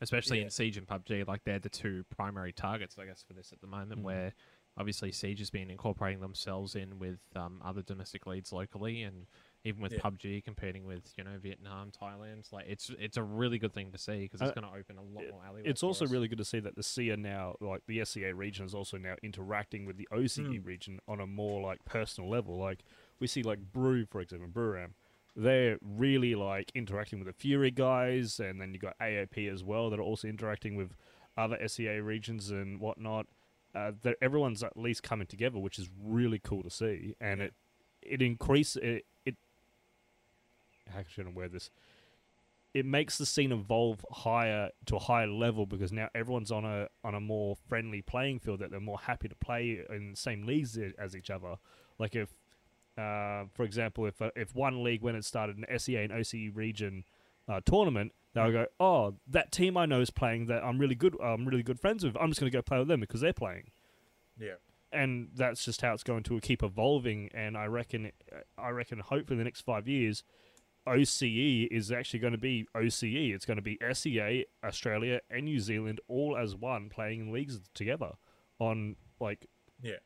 [0.00, 0.44] especially Yeah.
[0.44, 3.60] in Siege and PUBG, like they're the two primary targets, I guess, for this at
[3.60, 4.00] the moment.
[4.00, 4.04] Mm.
[4.04, 4.34] Where
[4.76, 9.26] obviously Siege has been incorporating themselves in with um, other domestic leads locally, and
[9.64, 9.98] even with Yeah.
[10.00, 12.50] PUBG competing with you know Vietnam, Thailand.
[12.52, 14.96] Like it's it's a really good thing to see because it's Uh, going to open
[14.96, 15.66] a lot it- more alleyways.
[15.66, 16.10] it's also us.
[16.10, 19.16] really good to see that the SEA now, like the SEA region, is also now
[19.22, 20.64] interacting with the OCE Mm.
[20.66, 22.56] region on a more like personal level.
[22.56, 22.82] Like
[23.18, 24.94] we see, like Brew, for example, Brewram,
[25.36, 29.90] they're really like interacting with the Fury guys, and then you got AOP as well
[29.90, 30.96] that are also interacting with
[31.36, 33.26] other SEA regions and whatnot.
[33.74, 37.46] Uh, that everyone's at least coming together, which is really cool to see, and Yeah.
[37.46, 37.54] it
[38.02, 39.06] it increases it.
[39.24, 39.36] it
[40.92, 41.70] how should I wear this?
[42.72, 46.88] it makes the scene evolve higher to a higher level because now everyone's on a
[47.02, 50.46] on a more friendly playing field that they're more happy to play in the same
[50.46, 51.56] leagues as each other.
[51.98, 52.28] Like if,
[52.96, 56.54] uh, for example, if uh, if one league when it started an SEA and OCE
[56.54, 57.04] region
[57.50, 61.16] uh, tournament, they'll go, "Oh, that team I know is playing that I'm really good.
[61.22, 62.16] I'm really good friends with.
[62.20, 63.70] I'm just going to go play with them because they're playing."
[64.38, 64.54] Yeah.
[64.92, 67.30] and that's just how it's going to keep evolving.
[67.34, 68.10] And I reckon,
[68.58, 70.24] I reckon, hopefully, in the next five years,
[70.86, 73.34] OCE is actually going to be OCE.
[73.34, 77.60] It's going to be SEA, Australia, and New Zealand all as one, playing in leagues
[77.74, 78.12] together
[78.58, 79.46] on like
[79.82, 79.98] Yeah.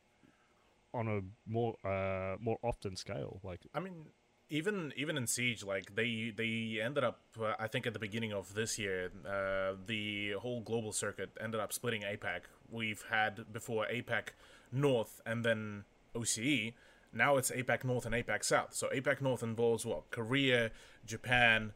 [0.93, 3.39] on a more uh more often scale.
[3.43, 4.07] Like I mean,
[4.49, 8.33] even even in Siege, like they they ended up, uh, I think at the beginning
[8.33, 12.41] of this year, uh, the whole global circuit ended up splitting APAC.
[12.69, 14.29] We've had before APAC
[14.71, 16.73] North and then OCE.
[17.13, 18.73] Now it's APAC North and APAC South.
[18.73, 20.71] So APAC North involves what Korea,
[21.05, 21.73] Japan,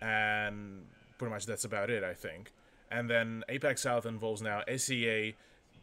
[0.00, 0.86] and
[1.18, 2.52] pretty much that's about it, I think.
[2.90, 5.36] And then APAC South involves now SEA,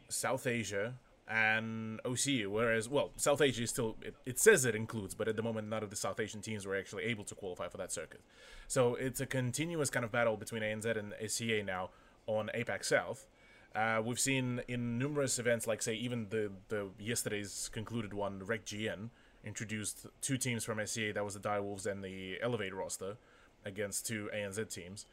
[0.10, 0.96] South Asia,
[1.28, 2.48] and OCE.
[2.48, 5.68] Whereas, well, South Asia is still, it, it says it includes, but at the moment,
[5.68, 8.22] none of the South Asian teams were actually able to qualify for that circuit.
[8.68, 11.90] So it's a continuous kind of battle between ANZ and SEA now
[12.28, 13.28] on APAC South.
[13.76, 18.66] Uh, we've seen in numerous events, like say even the the yesterday's concluded one, Rec
[18.66, 19.10] GN
[19.44, 21.12] introduced two teams from SEA.
[21.12, 23.18] That was the Direwolves and the Elevate roster
[23.66, 25.06] against two ANZ teams.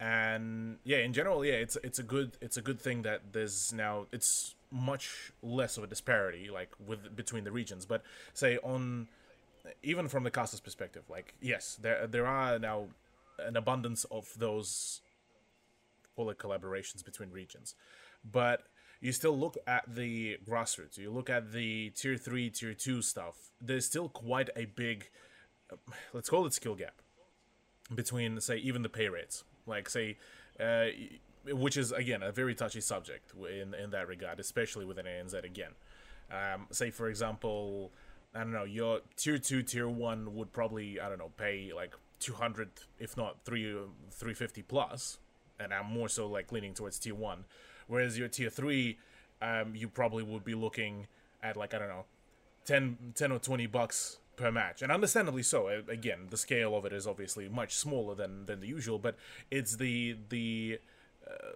[0.00, 3.72] And yeah, in general, yeah, it's it's a good it's a good thing that there's
[3.72, 7.86] now it's much less of a disparity like with between the regions.
[7.86, 8.02] But
[8.34, 9.08] say on
[9.82, 12.88] even from the caster's perspective, like yes, there there are now
[13.38, 15.00] an abundance of those
[16.14, 17.74] call it collaborations between regions,
[18.24, 18.62] but
[19.00, 20.96] you still look at the grassroots.
[20.96, 23.50] You look at the tier three, tier two stuff.
[23.60, 25.10] There's still quite a big,
[26.12, 27.02] let's call it skill gap
[27.94, 29.44] between say even the pay rates.
[29.66, 30.16] Like say,
[30.58, 30.86] uh,
[31.52, 35.72] which is again a very touchy subject in in that regard, especially within ANZ again.
[36.30, 37.92] Um, say for example,
[38.34, 41.94] I don't know, your tier two, tier one would probably I don't know pay like
[42.20, 43.76] two hundred, if not three
[44.10, 45.18] three fifty plus,
[45.60, 47.44] and I'm more so like leaning towards tier one,
[47.86, 48.98] whereas your tier three,
[49.40, 51.06] um, you probably would be looking
[51.42, 52.04] at like I don't know,
[52.66, 55.68] 10, 10 or twenty bucks per match, and understandably so.
[55.88, 59.16] Again, the scale of it is obviously much smaller than than the usual, but
[59.50, 60.78] it's the the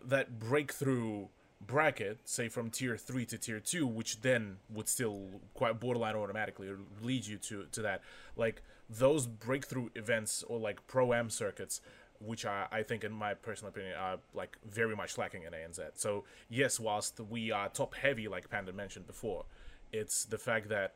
[0.05, 1.27] that breakthrough
[1.61, 6.69] bracket, say from tier three to tier two, which then would still quite borderline automatically
[7.03, 8.03] lead you to to that.
[8.37, 11.81] Like those breakthrough events or like pro am circuits,
[12.19, 15.81] which are I think in my personal opinion are like very much lacking in ANZ.
[15.95, 19.45] So yes, whilst we are top heavy, like Panda mentioned before,
[19.93, 20.95] it's the fact that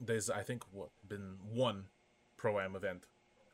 [0.00, 1.84] there's I think what been one
[2.36, 3.04] pro am event,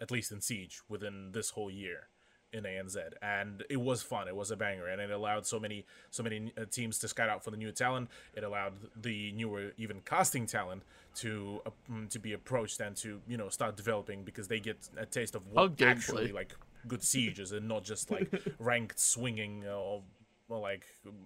[0.01, 2.09] at least in Siege, within this whole year
[2.53, 4.29] in ANZ, and it was fun.
[4.29, 7.29] It was a banger, and it allowed so many so many uh, teams to scout
[7.29, 8.09] out for the new talent.
[8.35, 10.83] It allowed the newer even casting talent
[11.17, 14.89] to uh, mm, to be approached and to you know start developing because they get
[14.97, 16.55] a taste of what actually like
[16.87, 20.03] good sieges and not just like ranked swinging or.
[20.49, 20.85] Well, like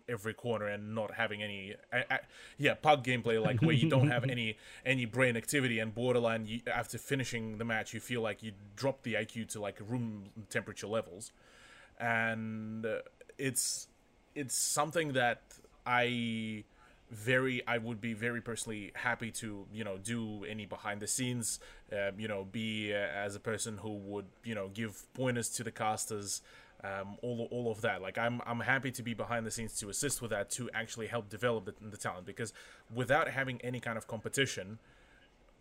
[0.08, 2.18] every corner and not having any, I, I,
[2.56, 4.56] yeah, pug gameplay like where you don't have any
[4.86, 6.46] any brain activity and borderline.
[6.46, 10.30] You, after finishing the match, you feel like you drop the IQ to like room
[10.48, 11.32] temperature levels,
[11.98, 13.00] and uh,
[13.36, 13.88] it's
[14.34, 15.42] it's something that
[15.84, 16.64] I
[17.10, 21.58] very I would be very personally happy to you know do any behind the scenes
[21.92, 25.64] uh, you know be uh, as a person who would you know give pointers to
[25.64, 26.40] the casters
[26.84, 29.88] um, all, all of that like I'm, I'm happy to be behind the scenes to
[29.90, 32.52] assist with that to actually help develop the, the talent because
[32.94, 34.78] without having any kind of competition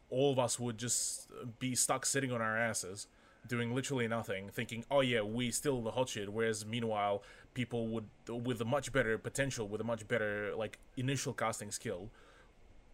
[0.10, 1.28] all of us would just
[1.60, 3.08] be stuck sitting on our asses
[3.48, 7.22] doing literally nothing thinking oh yeah we still the hot shit whereas meanwhile
[7.54, 12.10] people would with a much better potential with a much better like initial casting skill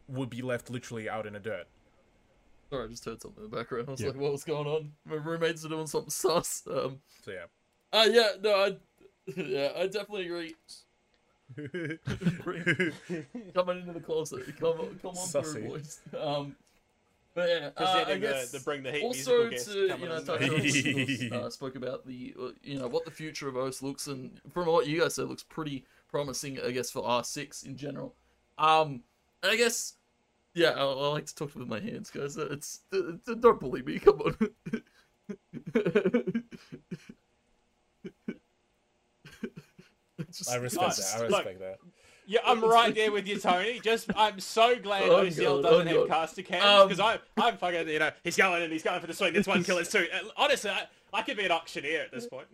[0.07, 1.67] would be left literally out in the dirt
[2.71, 3.87] Sorry, I just heard something in the background.
[3.87, 4.07] I was Yeah.
[4.07, 4.91] like, what was going on?
[5.05, 6.63] My roommates are doing something sus.
[6.67, 7.45] Um, so yeah
[7.95, 8.75] uh, yeah, no, I,
[9.35, 10.55] yeah, I definitely agree.
[13.53, 15.53] Coming into the closet, come, on- come on Sussy.
[15.53, 15.99] through, boys.
[16.19, 16.55] Um,
[17.33, 20.09] but yeah, uh, I Presenting the- guess the Bring the Heat also to you coming
[20.09, 20.25] know in.
[20.25, 20.41] touch
[21.33, 24.67] uh, spoke about the uh, you know what the future of OCE looks and from
[24.67, 28.15] what you guys said looks pretty promising I guess for R6 in general.
[28.57, 29.01] Um,
[29.43, 29.95] I guess
[30.53, 32.37] yeah, I, I like to talk with my hands, guys.
[32.37, 33.99] Uh, It's uh, don't bully me.
[33.99, 34.35] Come on.
[40.37, 41.13] Just- i respect Nice.
[41.13, 41.79] that i Look, respect that
[42.27, 43.79] Yeah, I'm right there with you, Tony.
[43.79, 47.19] Just, I'm so glad Oh, OCL God, doesn't oh, have caster cams Um, because I'm,
[47.37, 49.35] I'm fucking, you know, he's going and he's going for the swing.
[49.35, 50.07] It's one kill, it's two.
[50.35, 52.47] Honestly, I, I could be an auctioneer at this point.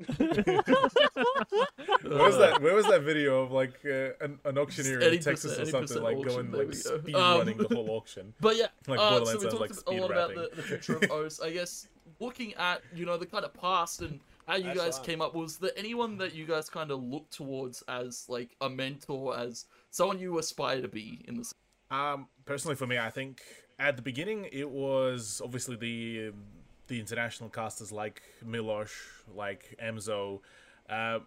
[2.03, 5.57] where was that where was that video of like uh, an, an auctioneer in Texas
[5.57, 9.15] or something like going like speed Um, running the whole auction But yeah, Like uh,
[9.15, 11.41] so we sounds talked like a speed lot about the, the future of OCE.
[11.43, 11.88] I guess
[12.19, 14.19] looking at you know the kind of past and
[14.51, 15.05] how you That's guys right.
[15.05, 15.33] came up.
[15.33, 19.65] Was there anyone that you guys kind of looked towards as like a mentor, as
[19.91, 21.95] someone you aspire to be in the?
[21.95, 23.41] Um, personally, for me, I think
[23.79, 26.43] at the beginning it was obviously the um,
[26.87, 28.91] the international casters like Milosh,
[29.33, 30.41] like Emzo.
[30.89, 31.19] Uh,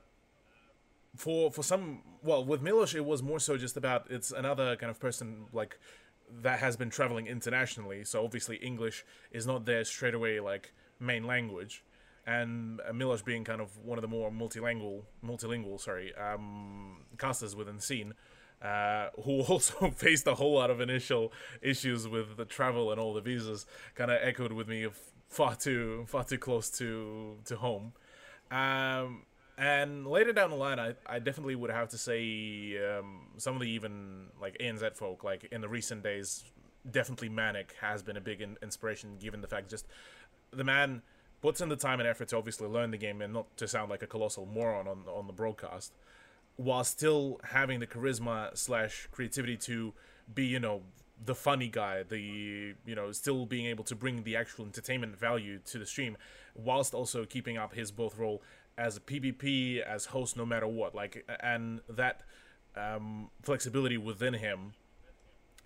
[1.17, 4.91] for for some, well, with Milosh, it was more so just about it's another kind
[4.91, 5.79] of person like
[6.43, 8.05] that has been traveling internationally.
[8.05, 9.03] So obviously English
[9.33, 11.83] is not their straight away like main language,
[12.27, 17.77] and Milosh being kind of one of the more multilingual, multilingual, sorry, um, casters within
[17.77, 18.15] the scene
[18.63, 23.13] uh, who also faced a whole lot of initial issues with the travel and all
[23.13, 24.99] the visas, kind of echoed with me of
[25.29, 27.93] far too far too close to to home.
[28.51, 29.23] Um,
[29.57, 33.61] and later down the line, I, I definitely would have to say um, some of
[33.61, 36.45] the even like ANZ folk, like in the recent days,
[36.91, 39.87] definitely Manic has been a big in- inspiration, given the fact just
[40.53, 41.03] the man
[41.45, 43.91] puts in the time and effort to obviously learn the game and not to sound
[43.91, 45.93] like a colossal moron on on the broadcast
[46.57, 49.93] while still having the charisma slash creativity to
[50.35, 50.81] be, you know,
[51.23, 55.59] the funny guy, the you know, still being able to bring the actual entertainment value
[55.67, 56.17] to the stream,
[56.55, 58.43] whilst also keeping up his both role
[58.79, 60.95] as a PBP, as host, no matter what.
[60.95, 62.23] Like, and that
[62.75, 64.73] um, flexibility within him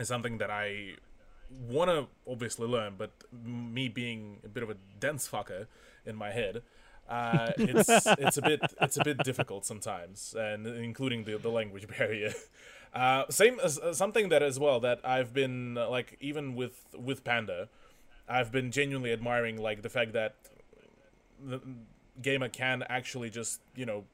[0.01, 0.97] is something that I
[1.51, 5.66] want to obviously learn, but me being a bit of a dense fucker
[6.05, 6.62] in my head,
[7.09, 11.86] uh, it's it's a bit it's a bit difficult sometimes, and including the the language
[11.99, 12.32] barrier.
[12.94, 16.84] Uh, same as uh, something that as well that I've been uh, like even with
[16.96, 17.68] with Panda,
[18.28, 20.36] I've been genuinely admiring like the fact that
[21.44, 21.61] the
[22.20, 24.05] gamer can actually just you know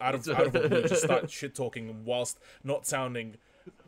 [0.00, 3.36] out of out of the blue just start shit talking whilst not sounding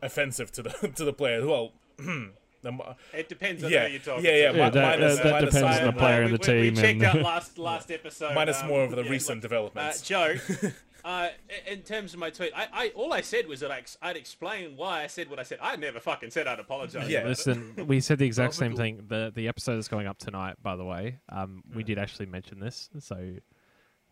[0.01, 1.45] offensive to the to the player.
[1.45, 1.73] Well,
[2.63, 4.51] the, It depends on yeah, who you're talking yeah, yeah.
[4.51, 4.57] to.
[4.57, 6.83] Yeah, that- minus, that- that minus depends on the player and the we- we checked
[6.95, 8.33] and- out last last episode.
[8.33, 10.01] minus um, more of the yeah, recent look, uh, developments.
[10.01, 10.35] Joe,
[11.05, 11.29] uh,
[11.67, 14.15] in terms of my tweet, I, I all I said was that I, ex- I'd
[14.17, 15.59] explain why I said what I said.
[15.61, 17.09] I never fucking said I'd apologize.
[17.09, 17.25] Yeah.
[17.25, 19.03] Listen, we said the exact same thing.
[19.07, 21.19] The the episode is going up tonight, by the way.
[21.29, 23.17] Um, we did actually mention this, so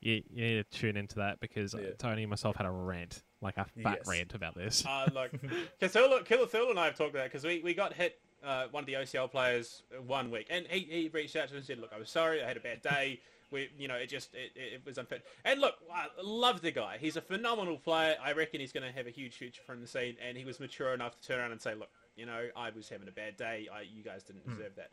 [0.04, 1.90] you, you need to tune into that because uh, Yeah.
[1.98, 4.08] Tony and myself had a rant, like a fat Yes.
[4.08, 4.84] rant about this.
[4.84, 5.32] Uh, like,
[5.82, 8.66] Cthulhu, Killer Thule and I have talked about it because we, we got hit, uh,
[8.72, 11.58] one of the OCL players uh, one week, and he, he reached out to us
[11.58, 13.20] and said, look, I was sorry, I had a bad day.
[13.52, 15.26] We, you know, it just, it, it was unfit.
[15.44, 16.98] And look, I love the guy.
[17.02, 18.16] He's a phenomenal player.
[18.24, 20.60] I reckon he's going to have a huge future from the scene, and he was
[20.60, 23.36] mature enough to turn around and say, look, you know, I was having a bad
[23.36, 23.68] day.
[23.74, 24.92] I, you guys didn't deserve that.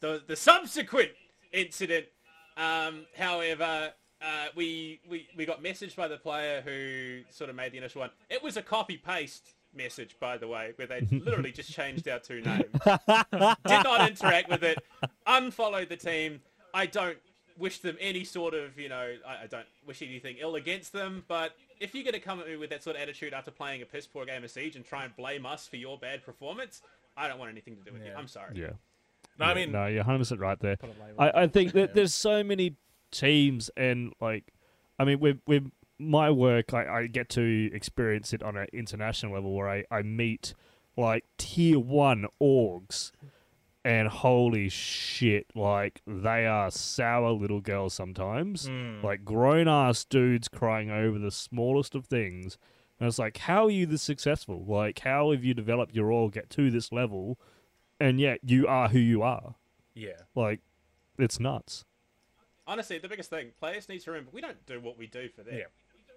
[0.00, 1.10] The, the subsequent
[1.52, 2.06] incident,
[2.56, 3.92] um, however,
[4.22, 8.00] uh, we, we we got messaged by the player who sort of made the initial
[8.00, 8.10] one.
[8.28, 12.18] It was a copy paste message, by the way, where they literally just changed our
[12.18, 12.64] two names.
[12.84, 14.78] Did not interact with it.
[15.26, 16.40] Unfollowed the team.
[16.74, 17.18] I don't
[17.58, 19.14] wish them any sort of you know.
[19.26, 21.52] I, I don't wish anything ill against them, but.
[21.80, 23.86] If you're going to come at me with that sort of attitude after playing a
[23.86, 26.82] piss poor game of Siege and try and blame us for your bad performance,
[27.16, 28.12] I don't want anything to do with you.
[28.14, 28.50] I'm sorry.
[28.54, 28.72] Yeah.
[29.38, 30.76] no, I mean, no, you're 100 percent right there.
[30.76, 31.94] Put a label I, I think that Yeah.
[31.94, 32.76] there's so many
[33.10, 34.52] teams and like,
[34.98, 35.70] I mean, we're we've
[36.00, 40.02] my work, I, I get to experience it on an international level where I, I
[40.02, 40.54] meet
[40.96, 43.12] like tier one orgs,
[43.84, 48.66] and holy shit, like they are sour little girls sometimes.
[48.66, 49.00] Hmm.
[49.02, 52.58] Like grown ass dudes crying over the smallest of things.
[52.98, 54.62] And it's like, how are you this successful?
[54.66, 57.38] Like, how have you developed your org get to this level,
[57.98, 59.54] and yet you are who you are?
[59.94, 60.22] yeah.
[60.34, 60.60] Like,
[61.18, 61.84] it's nuts.
[62.66, 65.42] Honestly, the biggest thing players need to remember: we don't do what we do for
[65.42, 65.54] them.
[65.56, 65.64] Yeah.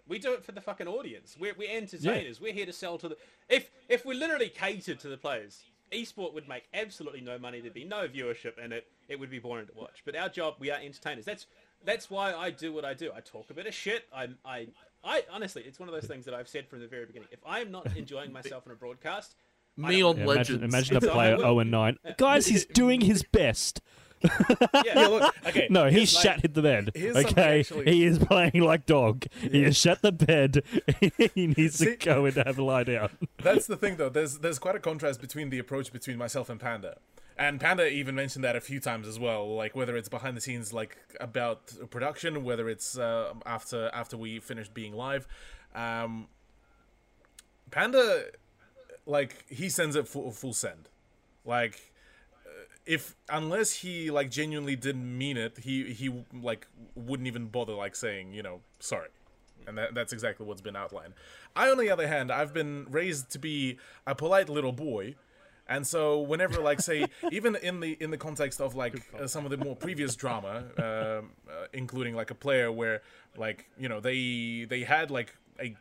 [0.08, 1.38] We do it for the fucking audience.
[1.40, 2.42] We're, we're entertainers.
[2.42, 3.18] We're here to sell to the.
[3.50, 7.62] If if we literally catered to the players, esport would make absolutely no money.
[7.62, 8.88] There'd be no viewership in it.
[9.08, 10.02] It would be boring to watch.
[10.06, 11.26] But our job, we are entertainers.
[11.26, 11.46] That's
[11.86, 13.12] that's why I do what I do.
[13.16, 14.06] I talk a bit of shit.
[14.14, 14.68] I I
[15.04, 17.30] I honestly, it's one of those things that I've said from the very beginning.
[17.32, 19.36] If I am not enjoying myself in a broadcast,
[19.82, 20.50] I Me on Yeah, Legends.
[20.50, 21.98] imagine, imagine a player will- 0 and 9.
[22.18, 23.82] Guys, he's doing his best.
[24.24, 25.68] yeah, Yeah, look, okay.
[25.70, 26.92] No, he here's, like- shat hit the bed.
[26.96, 29.26] Okay, actually- he is playing like dog.
[29.40, 30.64] He has shut the bed.
[31.36, 33.10] he needs See- to go and have a lie down.
[33.42, 34.10] That's the thing, though.
[34.10, 36.98] There's there's quite a contrast between the approach between myself and Panda,
[37.38, 39.54] and Panda even mentioned that a few times as well.
[39.56, 44.40] Like whether it's behind the scenes, like about production, whether it's uh, after after we
[44.40, 45.28] finished being live.
[45.76, 46.28] Um,
[47.72, 48.26] Panda,
[49.06, 50.90] like he sends it full full send,
[51.46, 51.92] like
[52.46, 52.50] uh,
[52.86, 57.96] if unless he like genuinely didn't mean it, he he like wouldn't even bother like
[57.96, 59.10] saying you know sorry,
[59.68, 61.14] and that, that's exactly what's been outlined.
[61.56, 63.78] I, on the other hand, I've been raised to be
[64.08, 65.16] a polite little boy,
[65.68, 69.46] and so whenever like say even in the in the context of like uh, some
[69.46, 73.02] of the more previous drama, um, uh, including like a player where
[73.38, 75.76] like you know they they had like a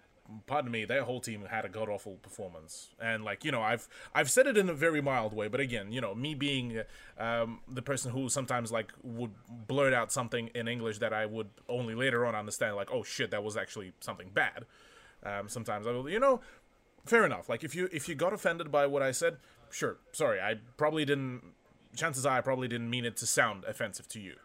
[0.46, 3.88] pardon me, their whole team had a god awful performance, and like you know, I've
[4.14, 6.82] I've said it in a very mild way, but again, you know, me being
[7.18, 11.48] um, the person who sometimes like would blurt out something in English that I would
[11.68, 14.64] only later on understand, like, oh shit, that was actually something bad.
[15.24, 16.40] Um, sometimes I will, you know,
[17.04, 17.48] fair enough.
[17.48, 19.36] Like if you if you got offended by what I said,
[19.70, 21.42] sure, sorry, I probably didn't.
[21.94, 24.36] Chances are I probably didn't mean it to sound offensive to you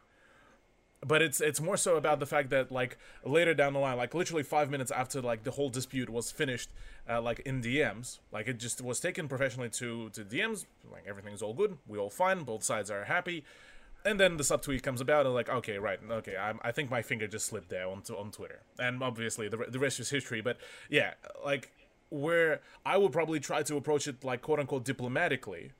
[1.06, 4.14] but it's it's more so about the fact that like later down the line like
[4.14, 6.70] literally five minutes after like the whole dispute was finished
[7.10, 11.42] uh, like in dms like it just was taken professionally to to dms like everything's
[11.42, 13.44] all good we all fine both sides are happy
[14.06, 17.04] and then the subtweet comes about and like okay right okay I'm, i think my
[17.04, 20.58] finger just slipped there on, on twitter and obviously the, the rest is history but
[20.90, 21.14] yeah
[21.46, 21.72] like
[22.10, 25.74] where i would probably try to approach it like quote unquote diplomatically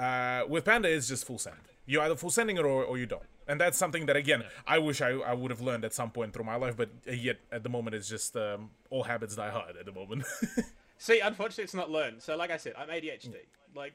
[0.00, 1.56] uh, with Panda, it's just full send.
[1.86, 3.22] You either full sending it or, or you don't.
[3.50, 6.32] And that's something that, again, I wish I, I would have learned at some point
[6.32, 9.76] through my life, but yet at the moment, it's just um, all habits die hard
[9.76, 10.24] at the moment.
[10.98, 12.22] See, unfortunately, it's not learned.
[12.22, 13.34] So, like I said, I'm ADHD.
[13.74, 13.94] Like,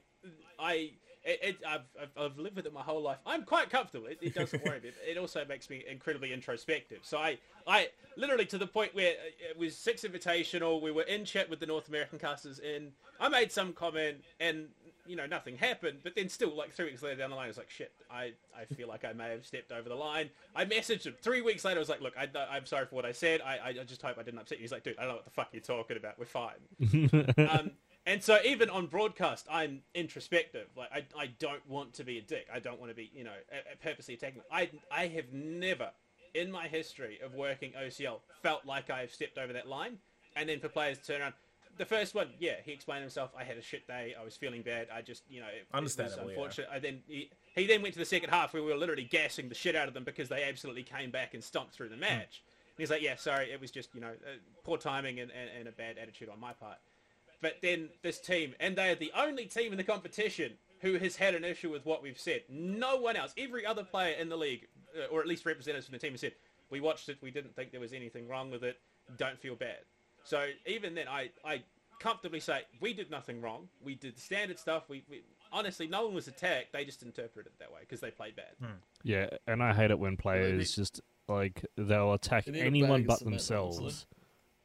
[0.59, 0.91] I,
[1.23, 3.19] it, it, I've, I've, I've lived with it my whole life.
[3.25, 4.07] I'm quite comfortable.
[4.07, 4.91] It, it doesn't worry me.
[5.07, 6.99] It also makes me incredibly introspective.
[7.03, 7.87] So I, I
[8.17, 9.13] literally to the point where
[9.49, 10.81] it was six invitational.
[10.81, 12.91] We were in chat with the North American casters, and
[13.21, 14.67] I made some comment, and
[15.05, 15.99] you know nothing happened.
[16.03, 17.91] But then still, like three weeks later down the line, I was like, shit.
[18.09, 20.29] I, I feel like I may have stepped over the line.
[20.55, 21.77] I messaged him three weeks later.
[21.77, 23.41] I was like, look, I, I'm sorry for what I said.
[23.41, 24.63] I, I just hope I didn't upset you.
[24.63, 26.17] He's like, dude, I don't know what the fuck you're talking about.
[26.19, 27.37] We're fine.
[27.49, 27.71] um,
[28.05, 30.67] and so even on broadcast, I'm introspective.
[30.77, 32.47] Like I, I don't want to be a dick.
[32.53, 33.31] I don't want to be, you know,
[33.83, 34.41] purposely attacking.
[34.51, 35.89] I, I have never,
[36.33, 39.97] in my history of working OCL, felt like I have stepped over that line.
[40.35, 41.33] And then for players to turn around,
[41.77, 43.31] the first one, yeah, he explained himself.
[43.37, 44.15] I had a shit day.
[44.19, 44.87] I was feeling bad.
[44.93, 46.65] I just, you know, it, it was Understandable, yeah.
[46.71, 49.49] I then he, he then went to the second half where we were literally gassing
[49.49, 52.43] the shit out of them because they absolutely came back and stomped through the match.
[52.75, 55.49] And he's like, yeah, sorry, it was just, you know, uh, poor timing and, and,
[55.57, 56.77] and a bad attitude on my part.
[57.41, 61.15] But then this team, and they are the only team in the competition who has
[61.15, 62.41] had an issue with what we've said.
[62.49, 64.67] No one else, every other player in the league,
[64.97, 66.33] uh, or at least representatives from the team, have said,
[66.69, 68.79] we watched it, we didn't think there was anything wrong with it,
[69.17, 69.79] don't feel bad.
[70.25, 71.63] So even then, I, I
[71.99, 73.69] comfortably say, we did nothing wrong.
[73.83, 74.89] We did standard stuff.
[74.89, 75.21] We, we
[75.51, 76.73] Honestly, no one was attacked.
[76.73, 78.51] They just interpreted it that way because they played bad.
[78.59, 78.73] Hmm.
[79.03, 80.99] Yeah, and I hate it when players just
[81.29, 84.05] like they'll attack They anyone but themselves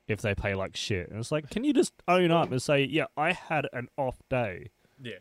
[0.09, 1.09] if they play like shit.
[1.11, 4.17] And it's like, can you just own up and say, "Yeah, I had an off
[4.29, 5.19] day." yeah.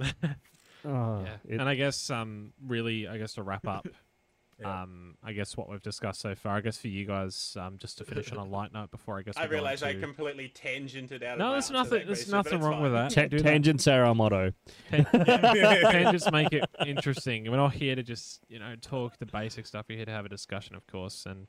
[0.00, 0.04] Oh,
[0.84, 1.36] Yeah.
[1.48, 3.86] it- and I guess um really I guess to wrap up
[4.60, 4.82] Yeah.
[4.82, 7.98] um I guess what we've discussed so far I guess for you guys um just
[7.98, 10.02] to finish on a light note before I guess I we go realize I into-
[10.02, 11.38] completely tangented out.
[11.38, 13.10] No, of there's nothing there's question, nothing it's wrong with that.
[13.10, 13.42] Ta- Do that.
[13.42, 14.52] tangents are our motto.
[14.90, 17.50] Tan- tangents make it interesting.
[17.50, 19.86] We're not here to just you know talk the basic stuff.
[19.88, 21.46] We're here to have a discussion, of course, and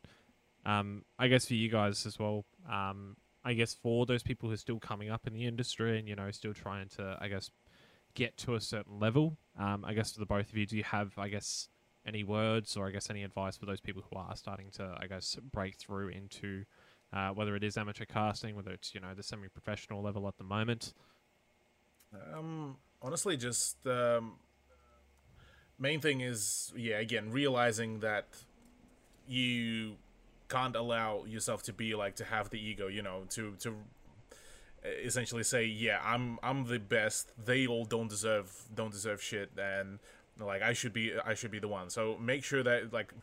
[0.66, 2.46] um, I guess for you guys as well.
[2.72, 6.08] Um, I guess for those people who are still coming up in the industry and
[6.08, 7.52] you know still trying to, I guess,
[8.16, 9.38] get to a certain level.
[9.60, 11.70] Um, I guess for the both of you, do you have, I guess,
[12.06, 15.08] any words or I guess any advice for those people who are starting to I
[15.08, 16.66] guess break through into
[17.14, 20.44] uh, whether it is amateur casting, whether it's you know the semi-professional level at the
[20.44, 20.94] moment.
[22.34, 24.34] Um, honestly, just um,
[25.80, 28.28] main thing is yeah, again realizing that
[29.28, 29.96] you
[30.50, 33.76] can't allow yourself to be like to have the ego, you know, to to
[35.04, 37.32] essentially say yeah, I'm I'm the best.
[37.44, 40.00] They all don't deserve don't deserve shit, and
[40.40, 41.90] like I should be I should be the one.
[41.90, 43.14] So make sure that like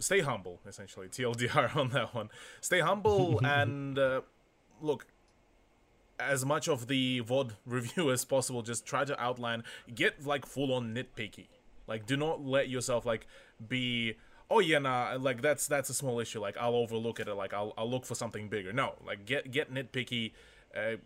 [0.00, 2.28] stay humble essentially tldr on that one
[2.60, 4.20] stay humble and uh,
[4.82, 5.06] look
[6.18, 8.62] as much of the VOD review as possible.
[8.62, 9.64] Just try to outline,
[9.94, 11.46] get like full on nitpicky.
[11.86, 13.26] Like, do not let yourself like
[13.66, 14.14] be.
[14.50, 15.16] Oh yeah, nah.
[15.18, 16.40] Like that's that's a small issue.
[16.40, 17.28] Like I'll overlook it.
[17.28, 18.72] Or, like I'll I'll look for something bigger.
[18.72, 20.32] No, like get get nitpicky,
[20.76, 20.96] uh,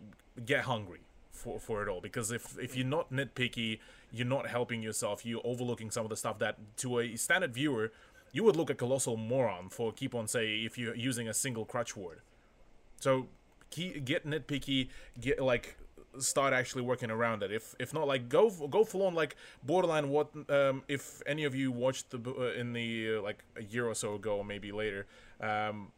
[0.45, 1.01] get hungry
[1.33, 2.01] for for it all.
[2.01, 3.79] Because if if you're not nitpicky,
[4.13, 5.25] you're not helping yourself.
[5.25, 7.93] You're overlooking some of the stuff that to a standard viewer,
[8.33, 11.65] you would look a colossal moron for keep on say if you're using a single
[11.65, 12.21] crutch word.
[13.01, 13.29] So
[13.71, 14.89] keep, get nitpicky,
[15.21, 15.77] get like
[16.19, 17.53] start actually working around it.
[17.53, 20.09] If if not, like go go full on like borderline.
[20.09, 23.87] What um, if any of you watched the uh, in the uh, like a year
[23.87, 25.07] or so ago, maybe later,
[25.41, 25.93] um,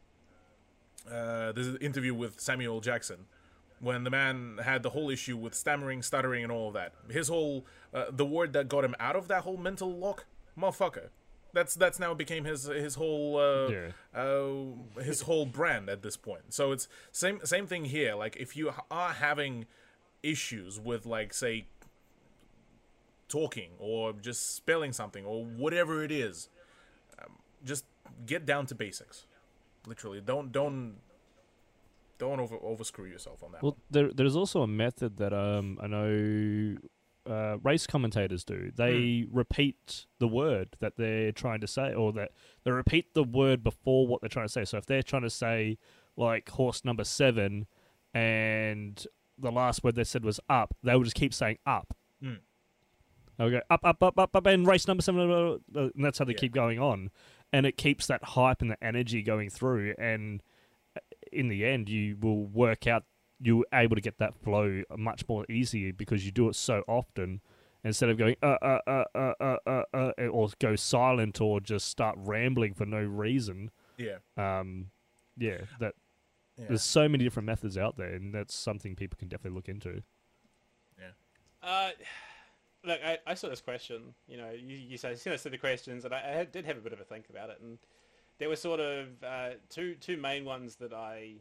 [1.11, 3.26] uh, an interview with Samuel Jackson
[3.80, 6.92] when the man had the whole issue with stammering, stuttering, and all of that.
[7.11, 7.64] His whole
[7.95, 10.26] uh, the word that got him out of that whole mental lock,
[10.59, 11.09] motherfucker.
[11.53, 13.91] That's that's now became his his whole uh, Yeah.
[14.14, 16.53] uh, his whole brand at this point.
[16.55, 18.14] So it's same same thing here.
[18.14, 19.66] Like if you are having
[20.22, 21.66] issues with like say
[23.28, 26.49] talking or just spelling something or whatever it is,
[27.20, 27.84] um, just
[28.26, 29.26] get down to basics.
[29.86, 30.97] Literally, don't don't
[32.18, 33.62] don't over over screw yourself on that.
[33.62, 36.76] Well, there, there's also a method that um, I know
[37.28, 38.70] uh, race commentators do.
[38.74, 42.30] They repeat the word that they're trying to say, or that
[42.64, 44.64] they repeat the word before what they're trying to say.
[44.64, 45.78] So if they're trying to say
[46.16, 47.66] like horse number seven,
[48.14, 49.06] and
[49.38, 51.94] the last word they said was up, they will just keep saying up.
[52.22, 52.34] Hmm.
[53.38, 56.04] They'll go up, up, up, up, up, and race number seven, blah, blah, blah, and
[56.04, 56.38] that's how they Yeah.
[56.38, 57.10] keep going on,
[57.52, 60.42] and it keeps that hype and the energy going through, and
[60.96, 61.00] uh,
[61.32, 63.04] in the end, you will work out
[63.41, 67.41] you're able to get that flow much more easily because you do it so often
[67.82, 71.88] instead of going uh uh uh uh uh uh, uh or go silent or just
[71.88, 73.70] start rambling for no reason.
[73.97, 74.91] yeah, Um,
[75.38, 75.95] yeah, that
[76.57, 76.66] yeah.
[76.68, 80.03] there's so many different methods out there, and that's something people can definitely look into.
[80.99, 81.12] Yeah.
[81.62, 81.91] Uh,
[82.84, 84.14] look, I, I saw this question.
[84.28, 86.76] You know, you, you say, you know, said the questions, and I, I did have
[86.76, 87.78] a bit of a think about it, and
[88.38, 91.36] there were sort of uh, two two main ones that I,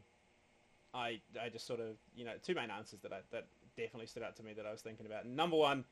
[0.94, 4.22] I I just sort of you know two main answers that I, that definitely stood
[4.22, 5.26] out to me that I was thinking about.
[5.26, 5.84] Number one,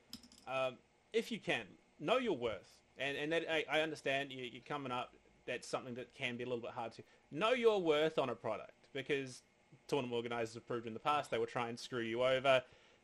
[0.47, 0.77] um,
[1.13, 1.63] if you can
[2.01, 5.15] know your worth, and and that I, I understand you, you're coming up.
[5.47, 8.35] That's something that can be a little bit hard to know your worth on a
[8.35, 9.43] product because
[9.87, 12.63] tournament organizers have proved in the past they will try and screw you over.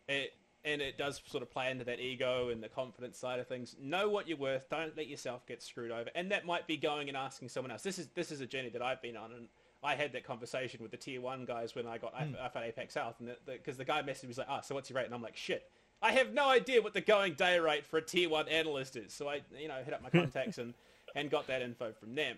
[0.09, 0.35] It
[0.65, 3.77] and it does sort of play into that ego and the confidence side of things.
[3.81, 4.69] Know what you're worth.
[4.71, 6.09] Don't let yourself get screwed over.
[6.15, 7.83] And that might be going and asking someone else.
[7.83, 9.49] This is this is a journey that I've been on, and
[9.85, 12.67] I had that conversation with the tier one guys when I got I, I found
[12.67, 15.07] APAC South, and because the, guy messaged me was like, "Ah, so what's your rate?"
[15.07, 15.71] And I'm like, "Shit."
[16.03, 19.13] I have no idea what the going day rate for a tier one analyst is.
[19.13, 20.75] So I, you know, hit up my contacts and,
[21.15, 22.37] and got that info from them.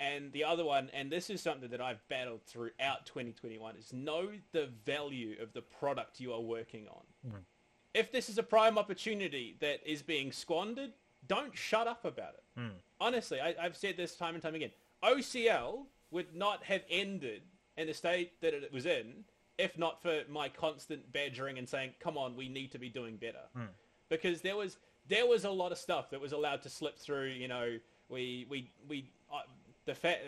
[0.00, 4.30] And the other one, and this is something that I've battled throughout 2021, is know
[4.52, 7.30] the value of the product you are working on.
[7.30, 7.38] Hmm.
[7.94, 10.92] If this is a prime opportunity that is being squandered,
[11.26, 12.60] don't shut up about it.
[12.60, 12.76] Hmm.
[13.00, 14.70] Honestly, I, I've said this time and time again.
[15.02, 17.42] OCL would not have ended
[17.76, 19.24] in the state that it was in
[19.58, 23.16] if not for my constant badgering and saying, "Come on, we need to be doing
[23.16, 23.42] better,"
[24.08, 24.78] because there was
[25.08, 27.26] there was a lot of stuff that was allowed to slip through.
[27.28, 27.78] You know,
[28.08, 29.40] we we we uh,
[29.84, 30.22] the fact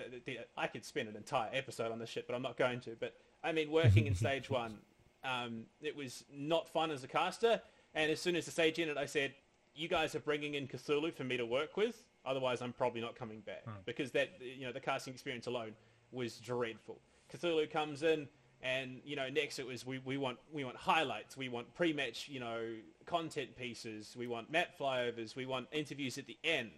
[0.57, 2.97] I could spend an entire episode on this shit, but I'm not going to.
[2.99, 4.79] But I mean, working in stage one,
[5.25, 7.63] um, it was not fun as a caster.
[7.95, 9.35] And as soon as the stage ended, I said,
[9.75, 12.05] "You guys are bringing in Cthulhu for me to work with.
[12.25, 13.73] Otherwise, I'm probably not coming back hmm.
[13.85, 15.73] because that you know the casting experience alone
[16.13, 17.01] was dreadful.
[17.33, 18.29] Cthulhu comes in."
[18.63, 22.29] And you know, next it was we, we want we want highlights, we want pre-match
[22.29, 22.75] you know
[23.07, 26.71] content pieces, we want map flyovers, we want interviews at the end,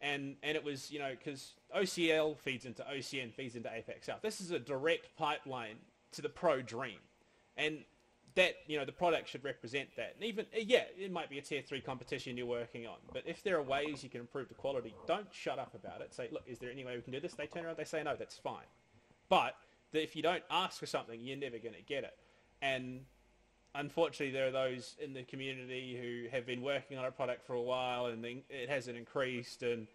[0.00, 4.22] and and it was you know because OCL feeds into OCN feeds into APAC South.
[4.22, 5.76] This is a direct pipeline
[6.12, 6.98] to the pro dream,
[7.56, 7.84] and
[8.34, 10.14] that you know the product should represent that.
[10.16, 13.42] And even yeah, it might be a tier three competition you're working on, but if
[13.42, 16.14] there are ways you can improve the quality, don't shut up about it.
[16.14, 17.34] Say, look, is there any way we can do this?
[17.34, 18.66] They turn around, they say no, that's fine.
[19.28, 19.54] But
[19.92, 22.16] if you don't ask for something, you're never going to get it.
[22.62, 23.00] And
[23.74, 27.54] unfortunately, there are those in the community who have been working on a product for
[27.54, 29.62] a while and it hasn't increased.
[29.62, 29.86] And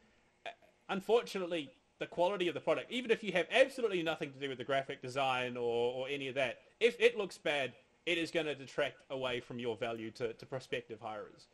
[0.45, 0.49] uh,
[0.89, 4.57] unfortunately, the quality of the product, even if you have absolutely nothing to do with
[4.57, 7.73] the graphic design or, or any of that, if it looks bad,
[8.05, 11.47] it is going to detract away from your value to, to prospective hirers,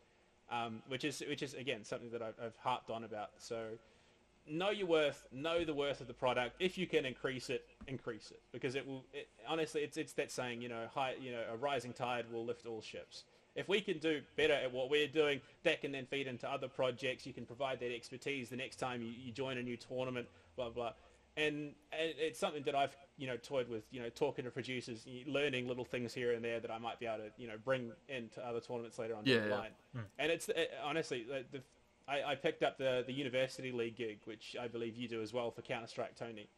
[0.52, 3.32] um, which is which is again something that I've, I've harped on about.
[3.38, 3.68] So
[4.48, 6.56] know your worth, know the worth of the product.
[6.60, 9.06] If you can increase it, increase it because it will.
[9.14, 12.46] It, honestly, it's it's that saying, you know, high, you know, a rising tide will
[12.46, 13.24] lift all ships.
[13.54, 16.70] If we can do better at what we're doing, that can then feed into other
[16.70, 17.26] projects.
[17.26, 20.70] You can provide that expertise the next time you, you join a new tournament, blah
[20.70, 20.94] blah.
[21.38, 25.06] And, and it's something that I've you know toyed with, you know, talking to producers,
[25.28, 27.92] learning little things here and there that I might be able to you know bring
[28.10, 29.60] into other tournaments later on Yeah, down the yeah.
[29.60, 29.72] line.
[29.94, 30.00] Hmm.
[30.18, 31.62] And it's it, honestly the, the
[32.08, 35.34] I, I picked up the the University League gig, which I believe you do as
[35.34, 36.50] well for Counter Strike, Tony.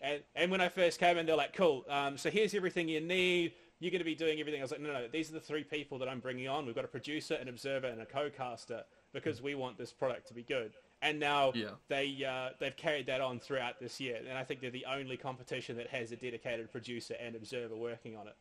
[0.00, 1.84] And and when I first came in, they're like, cool.
[1.90, 3.54] Um, so here's everything you need.
[3.80, 4.60] You're going to be doing everything.
[4.60, 6.64] I was like, no, no, these are the three people that I'm bringing on.
[6.64, 9.46] We've got a producer, an observer, and a co-caster because hmm.
[9.46, 10.74] we want this product to be good.
[11.04, 11.72] And now Yeah.
[11.88, 15.18] they uh, they've carried that on throughout this year, and I think they're the only
[15.18, 18.36] competition that has a dedicated producer and observer working on it.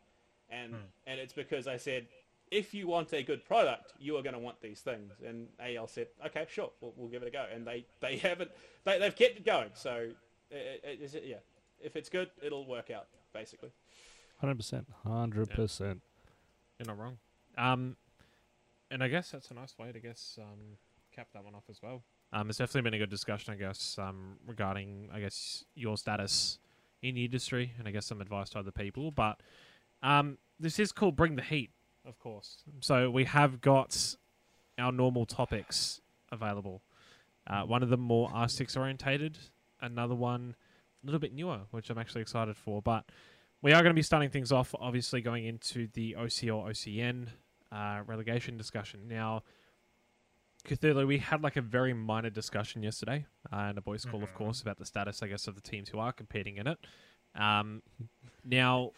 [0.50, 0.74] And
[1.06, 2.08] and it's because I said,
[2.52, 5.12] if you want a good product, you are going to want these things.
[5.28, 7.46] And AL said, okay, sure, we'll, we'll give it a go.
[7.54, 8.52] And they they haven't
[8.86, 9.72] they they've kept it going.
[9.74, 10.12] So
[10.50, 11.38] it, it, is it, yeah,
[11.82, 13.72] if it's good, it'll work out basically.
[14.40, 16.02] Hundred percent, hundred percent.
[16.80, 17.18] You're not wrong.
[17.58, 17.98] Um,
[18.90, 20.78] and I guess that's a nice way to guess um
[21.14, 22.04] cap that one off as well.
[22.34, 26.58] Um, it's definitely been a good discussion, I guess, um, regarding I guess your status
[27.04, 29.12] in the industry, and I guess some advice to other people.
[29.12, 29.40] But
[30.02, 31.70] um, this is called Bring the Heat,
[32.06, 32.64] of course.
[32.80, 34.16] So we have got
[34.80, 36.82] our normal topics available.
[37.46, 39.38] Uh, one of them more R6 orientated,
[39.80, 40.56] another one
[41.04, 42.82] a little bit newer, which I'm actually excited for.
[42.82, 43.06] But
[43.62, 47.28] we are going to be starting things off, obviously, going into the OCL OCN
[47.72, 49.02] uh, relegation discussion.
[49.08, 49.44] Now,
[50.68, 54.34] Cthulhu, we had like a very minor discussion yesterday uh, in a voice call, of
[54.34, 56.78] course, about the status, I guess, of the teams who are competing in it.
[57.36, 57.82] Um,
[58.46, 58.92] now,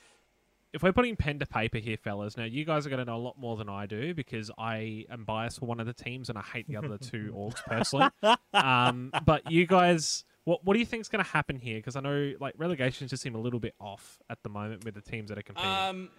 [0.73, 3.15] if we're putting pen to paper here, fellas, now you guys are going to know
[3.15, 6.29] a lot more than I do because I am biased for one of the teams
[6.29, 8.09] and I hate the other two orgs personally.
[8.53, 11.77] Um, but you guys, what what do you think is going to happen here?
[11.77, 14.95] Because I know like relegations just seem a little bit off at the moment with
[14.95, 15.71] the teams that are competing.
[15.71, 16.09] Um,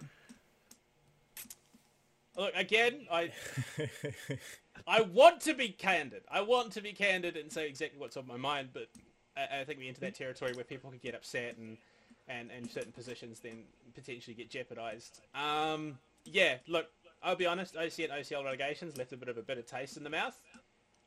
[2.35, 3.05] look again.
[3.11, 3.31] I
[4.85, 6.23] I want to be candid.
[6.29, 8.89] I want to be candid and say exactly what's on my mind, but
[9.35, 11.77] I, I think we enter that territory where people can get upset and
[12.27, 13.63] and and certain positions then
[13.95, 15.21] potentially get jeopardized.
[15.33, 16.55] Um, yeah.
[16.67, 16.87] Look,
[17.23, 17.75] I'll be honest.
[17.75, 20.39] OCN OCL relegations left a bit of a bitter taste in the mouth.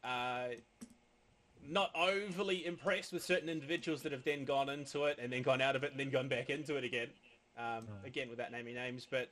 [0.02, 0.48] Uh,
[1.68, 5.60] not overly impressed with certain individuals that have then gone into it and then gone
[5.60, 7.08] out of it and then gone back into it again.
[7.58, 9.28] Um, Again, without naming names, but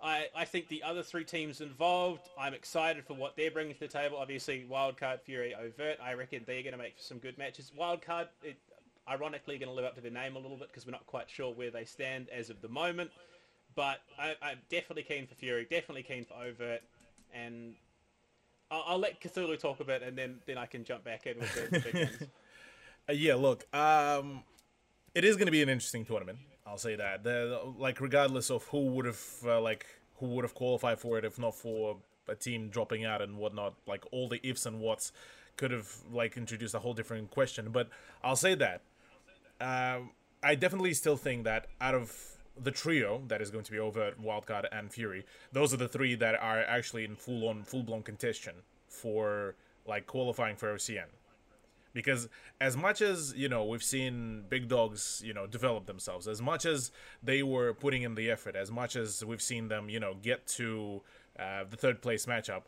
[0.00, 3.80] I, I think the other three teams involved, I'm excited for what they're bringing to
[3.80, 4.18] the table.
[4.18, 7.72] Obviously, Wildcard, Fury, Overt, I reckon they're going to make some good matches.
[7.78, 8.58] Wildcard, it,
[9.08, 11.30] ironically, going to live up to their name a little bit because we're not quite
[11.30, 13.10] sure where they stand as of the moment.
[13.74, 16.82] But I, I'm definitely keen for Fury, definitely keen for Overt,
[17.32, 17.74] and
[18.70, 21.38] I'll, I'll let Cthulhu talk a bit, and then, then I can jump back in
[21.38, 22.30] with the, the big ones.
[23.08, 24.42] Uh, yeah, look, um,
[25.14, 26.38] it is going to be an interesting tournament.
[26.66, 27.22] I'll say that.
[27.22, 29.86] The, like, regardless of who would have uh, like
[30.18, 31.96] who would have qualified for it, if not for
[32.28, 35.12] a team dropping out and whatnot, like all the ifs and whats
[35.56, 37.70] could have like introduced a whole different question.
[37.70, 37.88] But
[38.24, 38.82] I'll say that
[39.60, 40.10] um,
[40.42, 42.12] I definitely still think that out of
[42.62, 46.14] the trio that is going to be Overt Wildcard and Fury, those are the three
[46.16, 48.54] that are actually in full on full blown contention
[48.88, 49.54] for
[49.86, 51.06] like qualifying for OCN
[51.96, 52.28] because
[52.60, 56.66] as much as you know we've seen big dogs you know develop themselves as much
[56.66, 56.90] as
[57.22, 60.46] they were putting in the effort as much as we've seen them you know get
[60.46, 61.00] to
[61.38, 62.64] uh, the third place matchup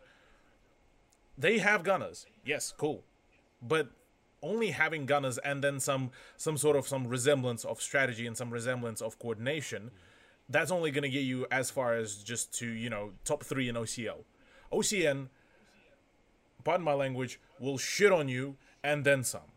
[1.36, 2.26] they have gunners.
[2.44, 3.04] Yes cool.
[3.62, 3.90] But
[4.42, 8.50] only having gunners and then some some sort of some resemblance of strategy and some
[8.50, 9.90] resemblance of coordination
[10.48, 13.68] that's only going to get you as far as just to you know top three
[13.68, 14.18] in ocl
[14.72, 15.28] ocn
[16.64, 19.52] pardon my language, will shit on you and then some.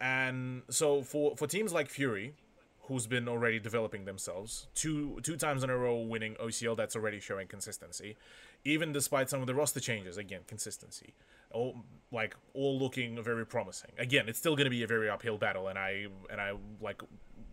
[0.00, 2.34] And so for for teams like Fury,
[2.82, 7.20] who's been already developing themselves, two two times in a row winning OCL, that's already
[7.20, 8.16] showing consistency.
[8.64, 11.14] Even despite some of the roster changes, again, consistency.
[11.50, 13.92] All like all looking very promising.
[13.98, 17.02] Again, it's still going to be a very uphill battle, and I and I like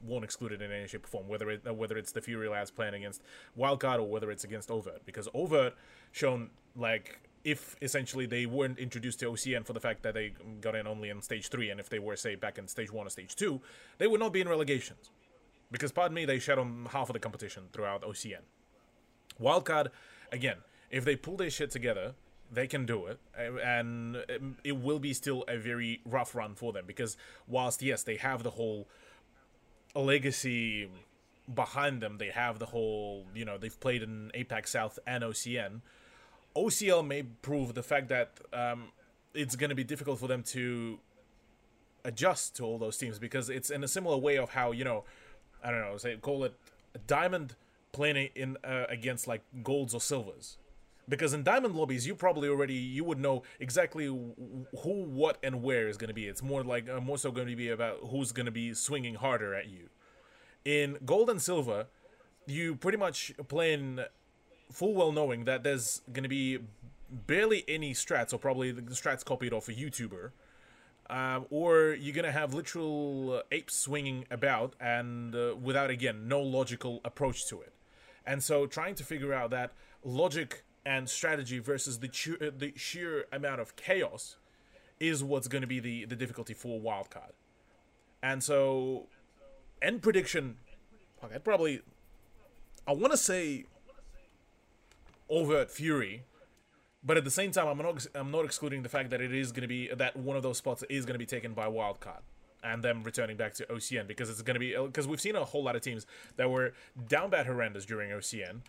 [0.03, 1.27] won't exclude it in any shape or form.
[1.27, 3.21] Whether it whether it's the Fury lads playing against
[3.57, 5.75] Wildcard or whether it's against Overt, because Overt
[6.11, 10.75] shown like if essentially they weren't introduced to OCN for the fact that they got
[10.75, 13.09] in only in stage three, and if they were say back in stage one or
[13.09, 13.61] stage two,
[13.97, 15.09] they would not be in relegations.
[15.71, 18.41] Because pardon me, they shed on half of the competition throughout OCN.
[19.41, 19.87] Wildcard,
[20.31, 20.57] again,
[20.89, 22.13] if they pull their shit together,
[22.51, 26.73] they can do it, and um, it will be still a very rough run for
[26.73, 27.15] them because
[27.47, 28.89] whilst yes, they have the whole
[29.95, 30.89] legacy
[31.53, 35.81] behind them, they have the whole you know they've played in APAC South and OCN.
[36.55, 38.89] OCL may prove the fact that um,
[39.33, 40.99] it's going to be difficult for them to
[42.03, 45.03] adjust to all those teams because it's in a similar way of how you know
[45.63, 46.53] I don't know say call it
[47.07, 47.55] diamond
[47.91, 50.57] playing in uh, against like golds or silvers.
[51.09, 55.87] Because in diamond lobbies you probably already you would know exactly who what and where
[55.87, 56.27] is going to be.
[56.27, 59.15] It's more like uh, more so going to be about who's going to be swinging
[59.15, 59.89] harder at you.
[60.63, 61.87] In gold and silver
[62.45, 63.99] you pretty much playing
[64.71, 66.59] full well knowing that there's going to be
[67.09, 70.31] barely any strats or probably the strats copied off a youtuber
[71.09, 77.01] um, or you're gonna have literal apes swinging about and uh, without again no logical
[77.03, 77.73] approach to it
[78.25, 79.73] and so trying to figure out that
[80.05, 84.37] logic and strategy versus the sheer, the sheer amount of chaos
[84.99, 87.31] is what's going to be the, the difficulty for wildcard.
[88.23, 89.07] And so,
[89.81, 90.57] end prediction,
[91.23, 91.81] I'd probably,
[92.87, 93.65] I want to say
[95.31, 96.25] overt fury,
[97.03, 99.51] but at the same time, I'm not I'm not excluding the fact that it is
[99.51, 102.21] going to be that one of those spots is going to be taken by wildcard
[102.63, 105.43] and them returning back to OCN because it's going to be because we've seen a
[105.43, 106.05] whole lot of teams
[106.35, 106.73] that were
[107.07, 108.61] down bad horrendous during OCN,